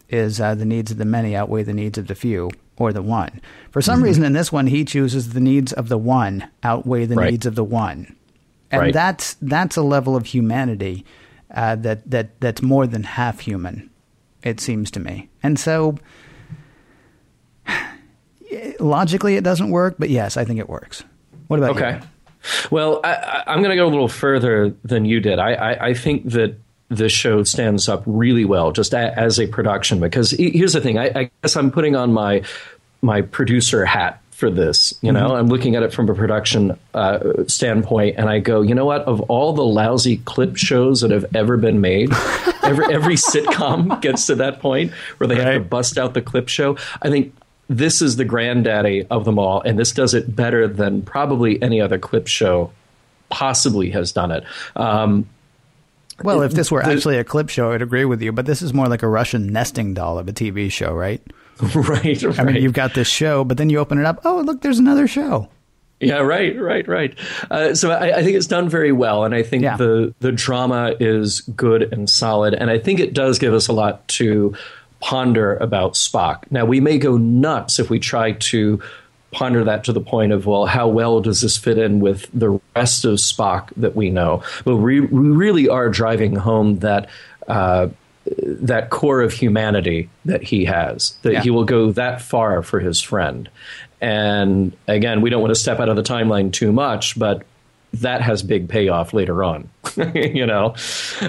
is 0.09 0.39
uh, 0.39 0.53
the 0.55 0.65
needs 0.65 0.91
of 0.91 0.97
the 0.97 1.05
many 1.05 1.35
outweigh 1.35 1.63
the 1.63 1.73
needs 1.73 1.97
of 1.97 2.07
the 2.07 2.15
few 2.15 2.51
or 2.77 2.93
the 2.93 3.01
one. 3.01 3.41
For 3.71 3.81
some 3.81 4.03
reason, 4.03 4.23
in 4.23 4.33
this 4.33 4.51
one, 4.51 4.67
he 4.67 4.85
chooses 4.85 5.33
the 5.33 5.39
needs 5.39 5.73
of 5.73 5.89
the 5.89 5.97
one 5.97 6.47
outweigh 6.63 7.05
the 7.05 7.15
Right. 7.15 7.31
needs 7.31 7.45
of 7.45 7.55
the 7.55 7.63
one, 7.63 8.15
and 8.69 8.81
Right. 8.81 8.93
that's 8.93 9.35
that's 9.41 9.75
a 9.75 9.81
level 9.83 10.15
of 10.15 10.27
humanity 10.27 11.03
uh, 11.53 11.75
that 11.77 12.09
that 12.09 12.39
that's 12.39 12.61
more 12.61 12.85
than 12.87 13.03
half 13.03 13.39
human. 13.41 13.89
It 14.43 14.59
seems 14.59 14.91
to 14.91 14.99
me, 14.99 15.29
and 15.43 15.59
so 15.59 15.97
logically, 18.81 19.35
it 19.35 19.43
doesn't 19.43 19.69
work. 19.69 19.95
But 19.97 20.09
yes, 20.09 20.37
I 20.37 20.45
think 20.45 20.59
it 20.59 20.69
works. 20.69 21.03
What 21.47 21.59
about 21.59 21.75
you? 21.75 21.81
Okay. 21.81 21.99
Well, 22.71 23.01
I, 23.03 23.43
I'm 23.47 23.59
going 23.59 23.69
to 23.69 23.75
go 23.75 23.87
a 23.87 23.89
little 23.89 24.07
further 24.07 24.73
than 24.83 25.05
you 25.05 25.19
did. 25.19 25.39
I, 25.39 25.53
I, 25.53 25.85
I 25.87 25.93
think 25.93 26.31
that 26.31 26.55
the 26.89 27.07
show 27.07 27.43
stands 27.43 27.87
up 27.87 28.03
really 28.05 28.45
well 28.45 28.71
just 28.71 28.93
a, 28.93 29.17
as 29.17 29.39
a 29.39 29.47
production 29.47 29.99
because 29.99 30.31
here's 30.31 30.73
the 30.73 30.81
thing. 30.81 30.97
I, 30.97 31.11
I 31.15 31.31
guess 31.41 31.55
I'm 31.55 31.71
putting 31.71 31.95
on 31.95 32.11
my 32.11 32.43
my 33.01 33.21
producer 33.21 33.85
hat 33.85 34.21
for 34.31 34.49
this. 34.49 34.93
You 35.01 35.11
know, 35.11 35.35
I'm 35.35 35.47
looking 35.47 35.75
at 35.75 35.83
it 35.83 35.93
from 35.93 36.09
a 36.09 36.15
production 36.15 36.77
uh, 36.93 37.45
standpoint, 37.47 38.17
and 38.17 38.27
I 38.27 38.39
go, 38.39 38.61
you 38.61 38.75
know 38.75 38.85
what? 38.85 39.03
Of 39.03 39.21
all 39.21 39.53
the 39.53 39.63
lousy 39.63 40.17
clip 40.17 40.57
shows 40.57 41.01
that 41.01 41.11
have 41.11 41.25
ever 41.35 41.57
been 41.57 41.79
made, 41.79 42.11
every 42.63 42.93
every 42.93 43.15
sitcom 43.15 44.01
gets 44.01 44.25
to 44.27 44.35
that 44.35 44.59
point 44.59 44.91
where 45.17 45.27
they 45.27 45.35
have 45.35 45.53
to 45.53 45.59
bust 45.61 45.97
out 45.97 46.13
the 46.13 46.21
clip 46.21 46.49
show. 46.49 46.75
I 47.01 47.09
think 47.09 47.33
this 47.69 48.01
is 48.01 48.15
the 48.17 48.25
granddaddy 48.25 49.05
of 49.09 49.25
them 49.25 49.39
all, 49.39 49.61
and 49.61 49.79
this 49.79 49.91
does 49.91 50.13
it 50.13 50.35
better 50.35 50.67
than 50.67 51.01
probably 51.03 51.61
any 51.61 51.79
other 51.81 51.97
clip 51.97 52.27
show 52.27 52.71
possibly 53.29 53.89
has 53.91 54.11
done 54.11 54.31
it. 54.31 54.43
Um, 54.75 55.25
Well, 56.23 56.41
if 56.41 56.51
this 56.53 56.69
were 56.71 56.83
the- 56.83 56.91
actually 56.91 57.17
a 57.17 57.23
clip 57.23 57.49
show, 57.49 57.71
I'd 57.71 57.81
agree 57.81 58.05
with 58.05 58.21
you. 58.21 58.31
But 58.31 58.45
this 58.45 58.61
is 58.61 58.73
more 58.73 58.87
like 58.87 59.03
a 59.03 59.07
Russian 59.07 59.47
nesting 59.53 59.93
doll 59.93 60.19
of 60.19 60.27
a 60.27 60.33
TV 60.33 60.69
show, 60.69 60.93
right? 60.93 61.21
right, 61.73 62.21
right. 62.23 62.39
I 62.39 62.43
mean, 62.43 62.55
you've 62.61 62.73
got 62.73 62.93
this 62.93 63.07
show, 63.07 63.43
but 63.43 63.57
then 63.57 63.69
you 63.69 63.79
open 63.79 63.99
it 63.99 64.05
up. 64.05 64.21
Oh, 64.25 64.41
look, 64.41 64.61
there's 64.61 64.79
another 64.79 65.07
show. 65.07 65.47
Yeah, 65.99 66.17
right, 66.17 66.59
right, 66.59 66.87
right. 66.87 67.15
Uh, 67.51 67.75
so 67.75 67.91
I, 67.91 68.17
I 68.17 68.23
think 68.23 68.35
it's 68.35 68.47
done 68.47 68.67
very 68.69 68.91
well, 68.91 69.23
and 69.23 69.35
I 69.35 69.43
think 69.43 69.61
Yeah. 69.63 69.77
the 69.77 70.13
the 70.19 70.31
drama 70.31 70.95
is 70.99 71.41
good 71.41 71.93
and 71.93 72.09
solid, 72.09 72.55
and 72.55 72.71
I 72.71 72.79
think 72.79 72.99
it 72.99 73.13
does 73.13 73.37
give 73.37 73.53
us 73.53 73.67
a 73.67 73.73
lot 73.73 74.07
to 74.09 74.55
ponder 75.01 75.55
about 75.57 75.93
Spock. 75.95 76.43
Now 76.51 76.65
we 76.65 76.79
may 76.79 76.97
go 76.97 77.17
nuts 77.17 77.79
if 77.79 77.89
we 77.89 77.99
try 77.99 78.33
to 78.33 78.81
ponder 79.31 79.63
that 79.63 79.83
to 79.85 79.93
the 79.93 80.01
point 80.01 80.31
of 80.31 80.45
well, 80.45 80.65
how 80.65 80.87
well 80.87 81.21
does 81.21 81.41
this 81.41 81.57
fit 81.57 81.77
in 81.77 81.99
with 81.99 82.29
the 82.33 82.59
rest 82.75 83.05
of 83.05 83.15
Spock 83.15 83.69
that 83.77 83.95
we 83.95 84.09
know? 84.09 84.43
But 84.65 84.77
we, 84.77 84.99
we 85.01 85.29
really 85.29 85.67
are 85.69 85.89
driving 85.89 86.35
home 86.35 86.79
that. 86.79 87.09
Uh, 87.47 87.89
that 88.37 88.91
core 88.91 89.21
of 89.21 89.33
humanity 89.33 90.07
that 90.25 90.43
he 90.43 90.63
has, 90.65 91.17
that 91.23 91.33
Yeah. 91.33 91.41
he 91.41 91.49
will 91.49 91.63
go 91.65 91.91
that 91.93 92.21
far 92.21 92.61
for 92.61 92.79
his 92.79 93.01
friend. 93.01 93.49
And 93.99 94.73
again, 94.87 95.21
we 95.21 95.31
don't 95.31 95.41
want 95.41 95.49
to 95.53 95.59
step 95.59 95.79
out 95.79 95.89
of 95.89 95.95
the 95.95 96.03
timeline 96.03 96.53
too 96.53 96.71
much, 96.71 97.17
but 97.17 97.41
that 97.95 98.21
has 98.21 98.41
big 98.41 98.69
payoff 98.69 99.13
later 99.13 99.43
on, 99.43 99.69
you 100.15 100.45
know. 100.45 100.75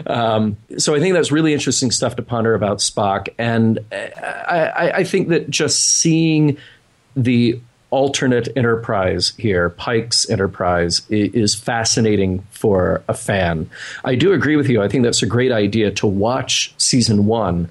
Um, 0.07 0.57
so 0.79 0.95
I 0.95 1.01
think 1.01 1.15
that's 1.15 1.33
really 1.33 1.53
interesting 1.53 1.91
stuff 1.91 2.17
to 2.17 2.23
ponder 2.23 2.55
about 2.55 2.79
Spock, 2.79 3.29
and 3.39 3.79
I, 3.93 4.73
I, 4.75 4.97
I 4.99 5.05
think 5.05 5.29
that 5.29 5.51
just 5.51 5.99
seeing 5.99 6.57
the 7.17 7.61
alternate 7.91 8.49
enterprise 8.57 9.33
here, 9.37 9.71
Pike's 9.71 10.29
enterprise, 10.31 11.03
is 11.11 11.55
fascinating 11.55 12.41
for 12.51 13.03
a 13.07 13.15
fan. 13.15 13.69
I 14.05 14.15
do 14.15 14.33
agree 14.33 14.57
with 14.57 14.69
you. 14.69 14.83
I 14.83 14.89
think 14.89 15.05
that's 15.05 15.23
a 15.23 15.27
great 15.27 15.53
idea 15.53 15.91
to 15.91 16.07
watch 16.07 16.73
season 16.79 17.27
one 17.27 17.69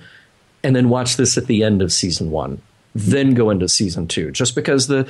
and 0.63 0.75
then 0.75 0.89
watch 0.89 1.17
this 1.17 1.37
at 1.39 1.47
the 1.47 1.63
end 1.63 1.81
of 1.81 1.91
season 1.91 2.29
one 2.29 2.61
then 2.93 3.33
go 3.33 3.49
into 3.49 3.67
season 3.69 4.07
two 4.07 4.31
just 4.31 4.53
because 4.55 4.87
the 4.87 5.03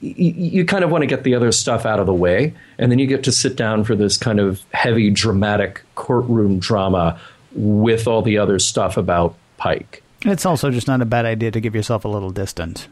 y- 0.00 0.14
y- 0.16 0.34
you 0.36 0.64
kind 0.64 0.84
of 0.84 0.90
want 0.90 1.02
to 1.02 1.06
get 1.06 1.24
the 1.24 1.34
other 1.34 1.50
stuff 1.52 1.84
out 1.84 1.98
of 1.98 2.06
the 2.06 2.14
way 2.14 2.54
and 2.78 2.92
then 2.92 2.98
you 2.98 3.06
get 3.06 3.24
to 3.24 3.32
sit 3.32 3.56
down 3.56 3.82
for 3.84 3.96
this 3.96 4.16
kind 4.16 4.38
of 4.38 4.62
heavy 4.72 5.10
dramatic 5.10 5.82
courtroom 5.96 6.58
drama 6.60 7.18
with 7.52 8.06
all 8.06 8.22
the 8.22 8.38
other 8.38 8.58
stuff 8.58 8.96
about 8.96 9.34
pike 9.56 10.02
It's 10.22 10.46
also 10.46 10.70
just 10.70 10.86
not 10.86 11.00
a 11.02 11.04
bad 11.04 11.24
idea 11.24 11.50
to 11.50 11.60
give 11.60 11.74
yourself 11.74 12.04
a 12.04 12.08
little 12.08 12.30
distance. 12.30 12.88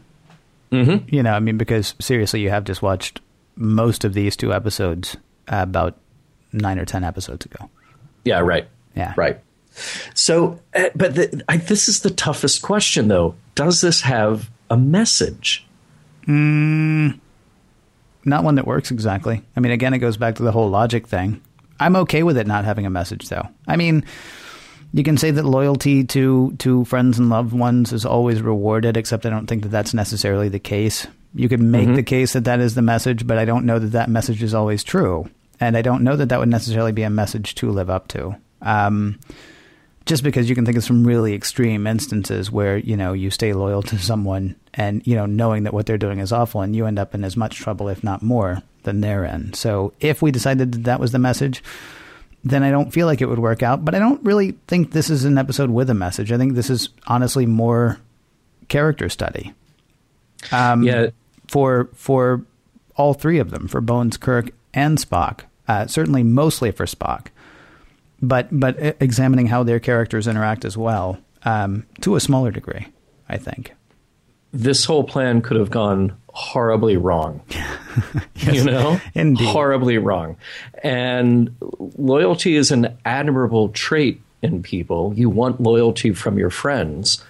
Mm-hmm. 0.71 1.07
You 1.13 1.23
know, 1.23 1.31
I 1.33 1.39
mean, 1.39 1.57
because 1.57 1.93
seriously, 1.99 2.41
you 2.41 2.49
have 2.49 2.63
just 2.63 2.81
watched 2.81 3.21
most 3.55 4.03
of 4.03 4.13
these 4.13 4.35
two 4.35 4.51
episodes 4.53 5.15
about 5.47 5.95
nine 6.51 6.79
or 6.79 6.85
ten 6.85 7.03
episodes 7.03 7.45
ago. 7.45 7.69
yeah 8.25 8.39
right 8.39 8.67
Yeah. 8.95 9.13
right 9.17 9.39
so 10.13 10.59
uh, 10.75 10.89
but 10.95 11.15
the, 11.15 11.43
I, 11.49 11.57
this 11.57 11.87
is 11.87 12.01
the 12.01 12.09
toughest 12.09 12.61
question 12.61 13.07
though 13.07 13.35
does 13.55 13.81
this 13.81 14.01
have 14.01 14.49
a 14.69 14.77
message 14.77 15.65
Not 18.25 18.43
one 18.43 18.55
that 18.55 18.67
works 18.67 18.91
exactly. 18.91 19.41
I 19.55 19.59
mean, 19.59 19.71
again, 19.71 19.93
it 19.93 19.99
goes 19.99 20.17
back 20.17 20.35
to 20.35 20.43
the 20.43 20.51
whole 20.51 20.69
logic 20.69 21.07
thing. 21.07 21.41
I'm 21.79 21.95
okay 21.97 22.23
with 22.23 22.37
it 22.37 22.47
not 22.47 22.65
having 22.65 22.85
a 22.85 22.89
message, 22.89 23.27
though. 23.27 23.47
I 23.67 23.75
mean, 23.75 24.05
you 24.93 25.03
can 25.03 25.17
say 25.17 25.31
that 25.31 25.43
loyalty 25.43 26.03
to 26.05 26.55
to 26.59 26.85
friends 26.85 27.19
and 27.19 27.29
loved 27.29 27.51
ones 27.51 27.91
is 27.91 28.05
always 28.05 28.41
rewarded, 28.41 28.95
except 28.95 29.25
I 29.25 29.29
don't 29.29 29.47
think 29.47 29.63
that 29.63 29.69
that's 29.69 29.93
necessarily 29.93 30.49
the 30.49 30.59
case. 30.59 31.07
You 31.35 31.49
could 31.49 31.61
make 31.61 31.95
the 31.95 32.03
case 32.03 32.33
that 32.33 32.45
that 32.45 32.59
is 32.59 32.75
the 32.75 32.81
message, 32.83 33.25
but 33.25 33.39
I 33.39 33.45
don't 33.45 33.65
know 33.65 33.79
that 33.79 33.87
that 33.87 34.09
message 34.09 34.43
is 34.43 34.53
always 34.53 34.83
true, 34.83 35.29
and 35.59 35.75
I 35.75 35.81
don't 35.81 36.03
know 36.03 36.15
that 36.15 36.29
that 36.29 36.39
would 36.39 36.49
necessarily 36.49 36.91
be 36.91 37.03
a 37.03 37.09
message 37.09 37.55
to 37.55 37.71
live 37.71 37.89
up 37.89 38.07
to. 38.09 38.37
Um, 38.61 39.19
just 40.05 40.23
because 40.23 40.49
you 40.49 40.55
can 40.55 40.65
think 40.65 40.77
of 40.77 40.83
some 40.83 41.05
really 41.05 41.33
extreme 41.33 41.87
instances 41.87 42.51
where 42.51 42.77
you 42.77 42.97
know 42.97 43.13
you 43.13 43.29
stay 43.29 43.53
loyal 43.53 43.81
to 43.83 43.97
someone 43.97 44.55
and 44.73 45.05
you 45.07 45.15
know 45.15 45.25
knowing 45.25 45.63
that 45.63 45.73
what 45.73 45.85
they're 45.85 45.97
doing 45.97 46.19
is 46.19 46.31
awful 46.31 46.61
and 46.61 46.75
you 46.75 46.85
end 46.85 46.99
up 46.99 47.13
in 47.15 47.23
as 47.23 47.37
much 47.37 47.57
trouble 47.57 47.89
if 47.89 48.03
not 48.03 48.21
more 48.21 48.61
than 48.83 49.01
they're 49.01 49.23
in. 49.23 49.53
So 49.53 49.93
if 49.99 50.21
we 50.21 50.31
decided 50.31 50.73
that 50.73 50.83
that 50.83 50.99
was 50.99 51.11
the 51.11 51.19
message 51.19 51.63
then 52.45 52.61
i 52.61 52.69
don't 52.69 52.91
feel 52.91 53.07
like 53.07 53.21
it 53.21 53.27
would 53.27 53.39
work 53.39 53.63
out. 53.63 53.85
But 53.85 53.95
i 53.95 53.99
don't 53.99 54.23
really 54.23 54.51
think 54.67 54.91
this 54.91 55.09
is 55.09 55.23
an 55.23 55.37
episode 55.37 55.69
with 55.69 55.89
a 55.89 55.93
message. 55.93 56.31
I 56.31 56.37
think 56.37 56.55
this 56.55 56.69
is 56.69 56.89
honestly 57.07 57.45
more 57.45 57.99
character 58.67 59.09
study 59.09 59.53
um, 60.51 60.83
yeah. 60.83 61.07
for 61.47 61.89
for 61.93 62.45
all 62.95 63.13
three 63.13 63.39
of 63.39 63.51
them 63.51 63.67
for 63.67 63.81
bones 63.81 64.17
kirk 64.17 64.51
and 64.73 64.97
Spock. 64.97 65.41
Uh, 65.67 65.87
certainly, 65.87 66.23
mostly 66.23 66.71
for 66.71 66.85
Spock, 66.85 67.27
but 68.23 68.47
but 68.51 68.77
examining 69.01 69.47
how 69.47 69.63
their 69.63 69.79
characters 69.79 70.27
interact 70.27 70.65
as 70.65 70.77
well, 70.77 71.19
um, 71.43 71.85
to 72.01 72.15
a 72.15 72.19
smaller 72.19 72.49
degree, 72.49 72.87
I 73.27 73.37
think. 73.37 73.73
This 74.53 74.85
whole 74.85 75.03
plan 75.03 75.41
could 75.41 75.57
have 75.57 75.69
gone 75.69 76.15
horribly 76.29 76.95
wrong. 76.95 77.41
you 78.35 78.63
know, 78.63 78.99
indeed. 79.13 79.45
horribly 79.47 79.97
wrong. 79.97 80.37
And 80.83 81.55
loyalty 81.97 82.55
is 82.55 82.71
an 82.71 82.97
admirable 83.03 83.69
trait 83.69 84.21
in 84.41 84.63
people. 84.63 85.13
You 85.15 85.29
want 85.29 85.59
loyalty 85.59 86.13
from 86.13 86.37
your 86.37 86.49
friends. 86.49 87.23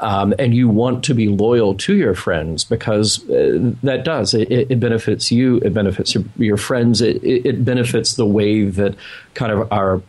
Um, 0.00 0.34
and 0.40 0.52
you 0.52 0.68
want 0.68 1.04
to 1.04 1.14
be 1.14 1.28
loyal 1.28 1.76
to 1.76 1.94
your 1.94 2.16
friends 2.16 2.64
because 2.64 3.22
uh, 3.30 3.74
that 3.84 4.04
does 4.04 4.34
it, 4.34 4.50
it, 4.50 4.80
benefits 4.80 5.30
you 5.30 5.58
it 5.58 5.72
benefits 5.72 6.16
your, 6.16 6.24
your 6.36 6.56
friends 6.56 7.00
it, 7.00 7.22
it, 7.22 7.64
benefits 7.64 8.14
the 8.14 8.26
way 8.26 8.64
that 8.64 8.96
kind 9.34 9.52
of 9.52 9.72
our 9.72 10.02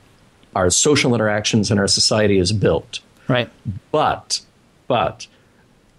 our 0.56 0.70
social 0.70 1.14
interactions 1.14 1.70
and 1.70 1.80
our 1.80 1.88
society 1.88 2.38
is 2.38 2.52
built 2.52 3.00
right 3.28 3.50
but 3.92 4.42
but 4.88 5.28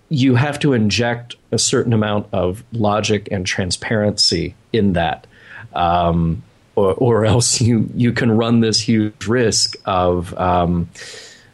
you 0.09 0.37
have 0.37 0.59
to 0.59 0.73
inject 0.73 1.35
a 1.51 1.59
certain 1.59 1.93
amount 1.93 2.27
of 2.33 2.63
logic 2.73 3.29
and 3.31 3.45
transparency 3.47 4.55
in 4.73 4.93
that 4.93 5.27
um, 5.75 6.43
or, 6.75 6.95
or, 6.95 7.25
else 7.27 7.61
you 7.61 7.89
you 7.95 8.13
can 8.13 8.31
run 8.31 8.61
this 8.61 8.81
huge 8.81 9.27
risk 9.27 9.77
of 9.85 10.33
um, 10.39 10.89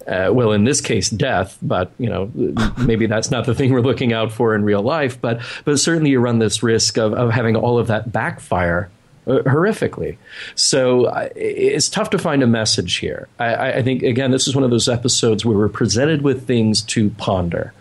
uh, 0.07 0.31
well, 0.33 0.53
in 0.53 0.65
this 0.65 0.81
case, 0.81 1.11
death. 1.11 1.59
But 1.63 1.93
you 1.99 2.09
know, 2.09 2.31
maybe 2.79 3.07
that's 3.07 3.31
not 3.31 3.47
the 3.47 3.55
thing 3.55 3.73
we're 3.73 3.81
looking 3.81 4.13
out 4.13 4.33
for 4.33 4.55
in 4.55 4.65
real 4.65 4.83
life. 4.83 5.21
But 5.21 5.41
but 5.65 5.79
certainly, 5.79 6.11
you 6.11 6.21
run 6.21 6.39
this 6.39 6.63
risk 6.63 6.99
of, 6.99 7.13
of 7.15 7.31
having 7.31 7.57
all 7.57 7.79
of 7.79 7.89
that 7.89 8.13
backfire 8.13 8.91
horrifically. 9.27 10.17
So 10.55 11.07
uh, 11.07 11.29
it's 11.37 11.89
tough 11.89 12.11
to 12.11 12.19
find 12.19 12.43
a 12.43 12.47
message 12.47 12.97
here. 12.97 13.29
I, 13.39 13.75
I, 13.75 13.83
think 13.83 14.03
again, 14.03 14.31
this 14.31 14.49
is 14.49 14.55
one 14.55 14.65
of 14.65 14.71
those 14.71 14.89
episodes 14.89 15.45
where 15.45 15.57
we're 15.57 15.69
presented 15.69 16.23
with 16.23 16.47
things 16.47 16.83
to 16.83 17.11
ponder, 17.11 17.73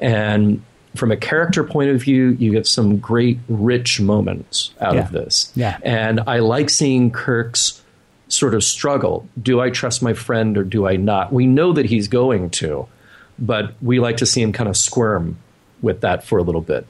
and 0.00 0.62
from 0.96 1.12
a 1.12 1.16
character 1.16 1.62
point 1.62 1.90
of 1.90 2.02
view, 2.02 2.30
you 2.38 2.50
get 2.50 2.66
some 2.66 2.98
great, 2.98 3.38
rich 3.48 4.00
moments 4.00 4.72
out 4.80 4.94
yeah. 4.94 5.00
of 5.00 5.12
this. 5.12 5.52
Yeah, 5.54 5.78
and 5.82 6.20
I 6.26 6.40
like 6.40 6.68
seeing 6.68 7.10
Kirk's 7.10 7.80
sort 8.28 8.54
of 8.54 8.62
struggle. 8.62 9.28
Do 9.40 9.60
I 9.60 9.70
trust 9.70 10.02
my 10.02 10.14
friend 10.14 10.56
or 10.56 10.64
do 10.64 10.86
I 10.86 10.96
not? 10.96 11.32
We 11.32 11.46
know 11.46 11.72
that 11.72 11.86
he's 11.86 12.08
going 12.08 12.50
to, 12.50 12.86
but 13.38 13.74
we 13.82 14.00
like 14.00 14.18
to 14.18 14.26
see 14.26 14.42
him 14.42 14.52
kind 14.52 14.68
of 14.68 14.76
squirm 14.76 15.38
with 15.82 16.02
that 16.02 16.24
for 16.24 16.38
a 16.38 16.42
little 16.42 16.60
bit. 16.60 16.86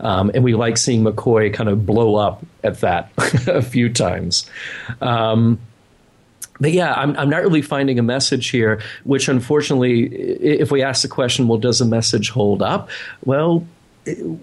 Um, 0.00 0.30
and 0.34 0.42
we 0.44 0.54
like 0.54 0.76
seeing 0.76 1.02
McCoy 1.04 1.52
kind 1.52 1.68
of 1.68 1.86
blow 1.86 2.16
up 2.16 2.44
at 2.64 2.80
that 2.80 3.10
a 3.46 3.62
few 3.62 3.88
times. 3.92 4.48
Um, 5.00 5.58
but 6.60 6.72
yeah, 6.72 6.92
I'm, 6.94 7.16
I'm 7.16 7.28
not 7.30 7.42
really 7.42 7.62
finding 7.62 7.98
a 7.98 8.02
message 8.02 8.50
here, 8.50 8.80
which 9.04 9.28
unfortunately, 9.28 10.04
if 10.04 10.70
we 10.70 10.82
ask 10.82 11.02
the 11.02 11.08
question, 11.08 11.48
well, 11.48 11.58
does 11.58 11.80
a 11.80 11.84
message 11.84 12.30
hold 12.30 12.62
up? 12.62 12.88
Well, 13.24 13.66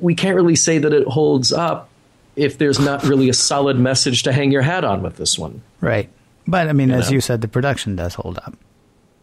we 0.02 0.16
can't 0.16 0.36
really 0.36 0.56
say 0.56 0.78
that 0.80 0.92
it 0.94 1.08
holds 1.08 1.52
up 1.54 1.90
if 2.36 2.58
there's 2.58 2.80
not 2.80 3.04
really 3.04 3.30
a 3.30 3.34
solid 3.34 3.78
message 3.80 4.24
to 4.24 4.32
hang 4.34 4.52
your 4.52 4.62
hat 4.62 4.84
on 4.84 5.02
with 5.02 5.18
this 5.18 5.38
one. 5.38 5.62
Right. 5.82 6.10
But 6.48 6.68
I 6.68 6.74
mean, 6.74 6.90
You 6.90 6.96
as 6.96 7.10
know? 7.10 7.16
you 7.16 7.22
said, 7.22 7.42
the 7.42 7.48
production 7.48 7.96
does 7.96 8.16
hold 8.16 8.38
up. 8.40 8.56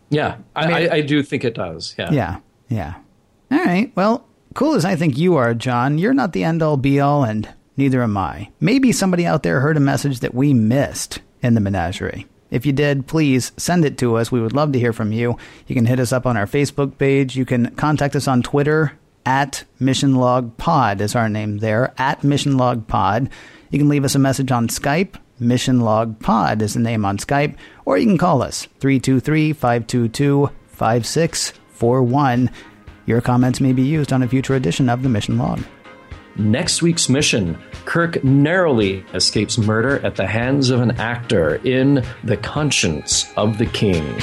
Yeah, 0.08 0.36
I, 0.54 0.66
mean- 0.66 0.76
I, 0.90 0.94
I 0.96 1.00
do 1.00 1.22
think 1.22 1.44
it 1.44 1.54
does. 1.54 1.94
Yeah. 1.98 2.12
Yeah, 2.12 2.38
yeah. 2.68 2.94
All 3.50 3.58
right. 3.64 3.90
Well, 3.96 4.24
cool 4.56 4.74
as 4.74 4.84
I 4.86 4.96
think 4.96 5.18
you 5.18 5.36
are, 5.36 5.54
John, 5.54 5.98
you're 5.98 6.14
not 6.14 6.32
the 6.32 6.42
end 6.42 6.62
all 6.62 6.78
be 6.78 6.98
all, 6.98 7.24
and 7.24 7.48
neither 7.76 8.02
am 8.02 8.16
I. 8.16 8.50
Maybe 8.58 8.90
somebody 8.90 9.26
out 9.26 9.42
there 9.42 9.60
heard 9.60 9.76
a 9.76 9.80
message 9.80 10.20
that 10.20 10.34
we 10.34 10.54
missed 10.54 11.20
in 11.42 11.54
the 11.54 11.60
menagerie. 11.60 12.26
If 12.50 12.64
you 12.64 12.72
did, 12.72 13.06
please 13.06 13.52
send 13.58 13.84
it 13.84 13.98
to 13.98 14.16
us. 14.16 14.32
We 14.32 14.40
would 14.40 14.54
love 14.54 14.72
to 14.72 14.78
hear 14.78 14.94
from 14.94 15.12
you. 15.12 15.36
You 15.66 15.74
can 15.74 15.84
hit 15.84 16.00
us 16.00 16.12
up 16.12 16.24
on 16.24 16.36
our 16.36 16.46
Facebook 16.46 16.96
page. 16.96 17.36
You 17.36 17.44
can 17.44 17.74
contact 17.74 18.16
us 18.16 18.26
on 18.26 18.42
Twitter 18.42 18.98
at 19.26 19.64
Mission 19.78 20.14
Log 20.14 20.56
Pod 20.56 21.00
is 21.00 21.14
our 21.14 21.28
name 21.28 21.58
there, 21.58 21.92
at 21.98 22.24
Mission 22.24 22.56
Log 22.56 22.86
Pod. 22.86 23.28
You 23.70 23.78
can 23.78 23.88
leave 23.88 24.04
us 24.04 24.14
a 24.14 24.20
message 24.20 24.52
on 24.52 24.68
Skype. 24.68 25.16
Mission 25.38 25.80
Log 25.80 26.18
Pod 26.20 26.62
is 26.62 26.72
the 26.72 26.80
name 26.80 27.04
on 27.04 27.18
Skype, 27.18 27.56
or 27.84 27.98
you 27.98 28.06
can 28.06 28.16
call 28.16 28.40
us 28.40 28.68
323 28.80 29.52
522 29.52 30.50
5641. 30.68 32.50
Your 33.06 33.20
comments 33.20 33.60
may 33.60 33.72
be 33.72 33.82
used 33.82 34.12
on 34.12 34.22
a 34.24 34.28
future 34.28 34.56
edition 34.56 34.88
of 34.88 35.04
the 35.04 35.08
Mission 35.08 35.38
Log. 35.38 35.62
Next 36.34 36.82
week's 36.82 37.08
mission 37.08 37.56
Kirk 37.86 38.22
narrowly 38.22 39.06
escapes 39.14 39.56
murder 39.56 40.04
at 40.04 40.16
the 40.16 40.26
hands 40.26 40.70
of 40.70 40.80
an 40.80 40.90
actor 41.00 41.54
in 41.64 42.04
The 42.24 42.36
Conscience 42.36 43.32
of 43.36 43.58
the 43.58 43.66
King. 43.66 44.20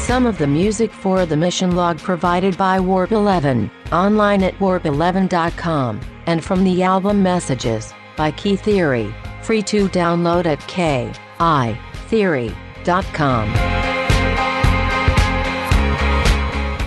Some 0.00 0.26
of 0.26 0.38
the 0.38 0.46
music 0.48 0.92
for 0.92 1.24
the 1.24 1.36
mission 1.36 1.76
log 1.76 1.98
provided 1.98 2.58
by 2.58 2.80
Warp 2.80 3.12
11, 3.12 3.70
online 3.92 4.42
at 4.42 4.54
warp11.com, 4.58 6.00
and 6.26 6.44
from 6.44 6.64
the 6.64 6.82
album 6.82 7.22
Messages 7.22 7.94
by 8.18 8.30
Key 8.32 8.56
Theory, 8.56 9.14
free 9.42 9.62
to 9.62 9.88
download 9.88 10.44
at 10.44 10.60
kitheory.com. 10.60 13.48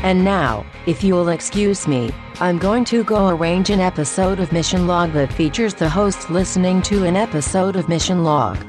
And 0.03 0.23
now, 0.23 0.63
if 0.86 1.03
you'll 1.03 1.29
excuse 1.29 1.88
me, 1.88 2.11
I'm 2.39 2.59
going 2.59 2.86
to 2.86 3.03
go 3.03 3.29
arrange 3.29 3.71
an 3.71 3.79
episode 3.79 4.39
of 4.39 4.51
Mission 4.51 4.86
Log 4.86 5.13
that 5.13 5.34
features 5.34 5.73
the 5.73 5.89
host 5.89 6.29
listening 6.29 6.84
to 6.84 7.05
an 7.05 7.15
episode 7.15 7.75
of 7.75 7.89
Mission 7.89 8.23
Log. 8.23 8.63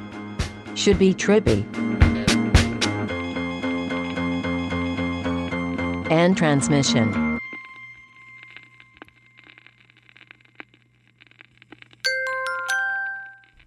Should 0.74 0.98
be 0.98 1.12
trippy. 1.12 1.66
and 6.12 6.36
transmission. 6.36 7.31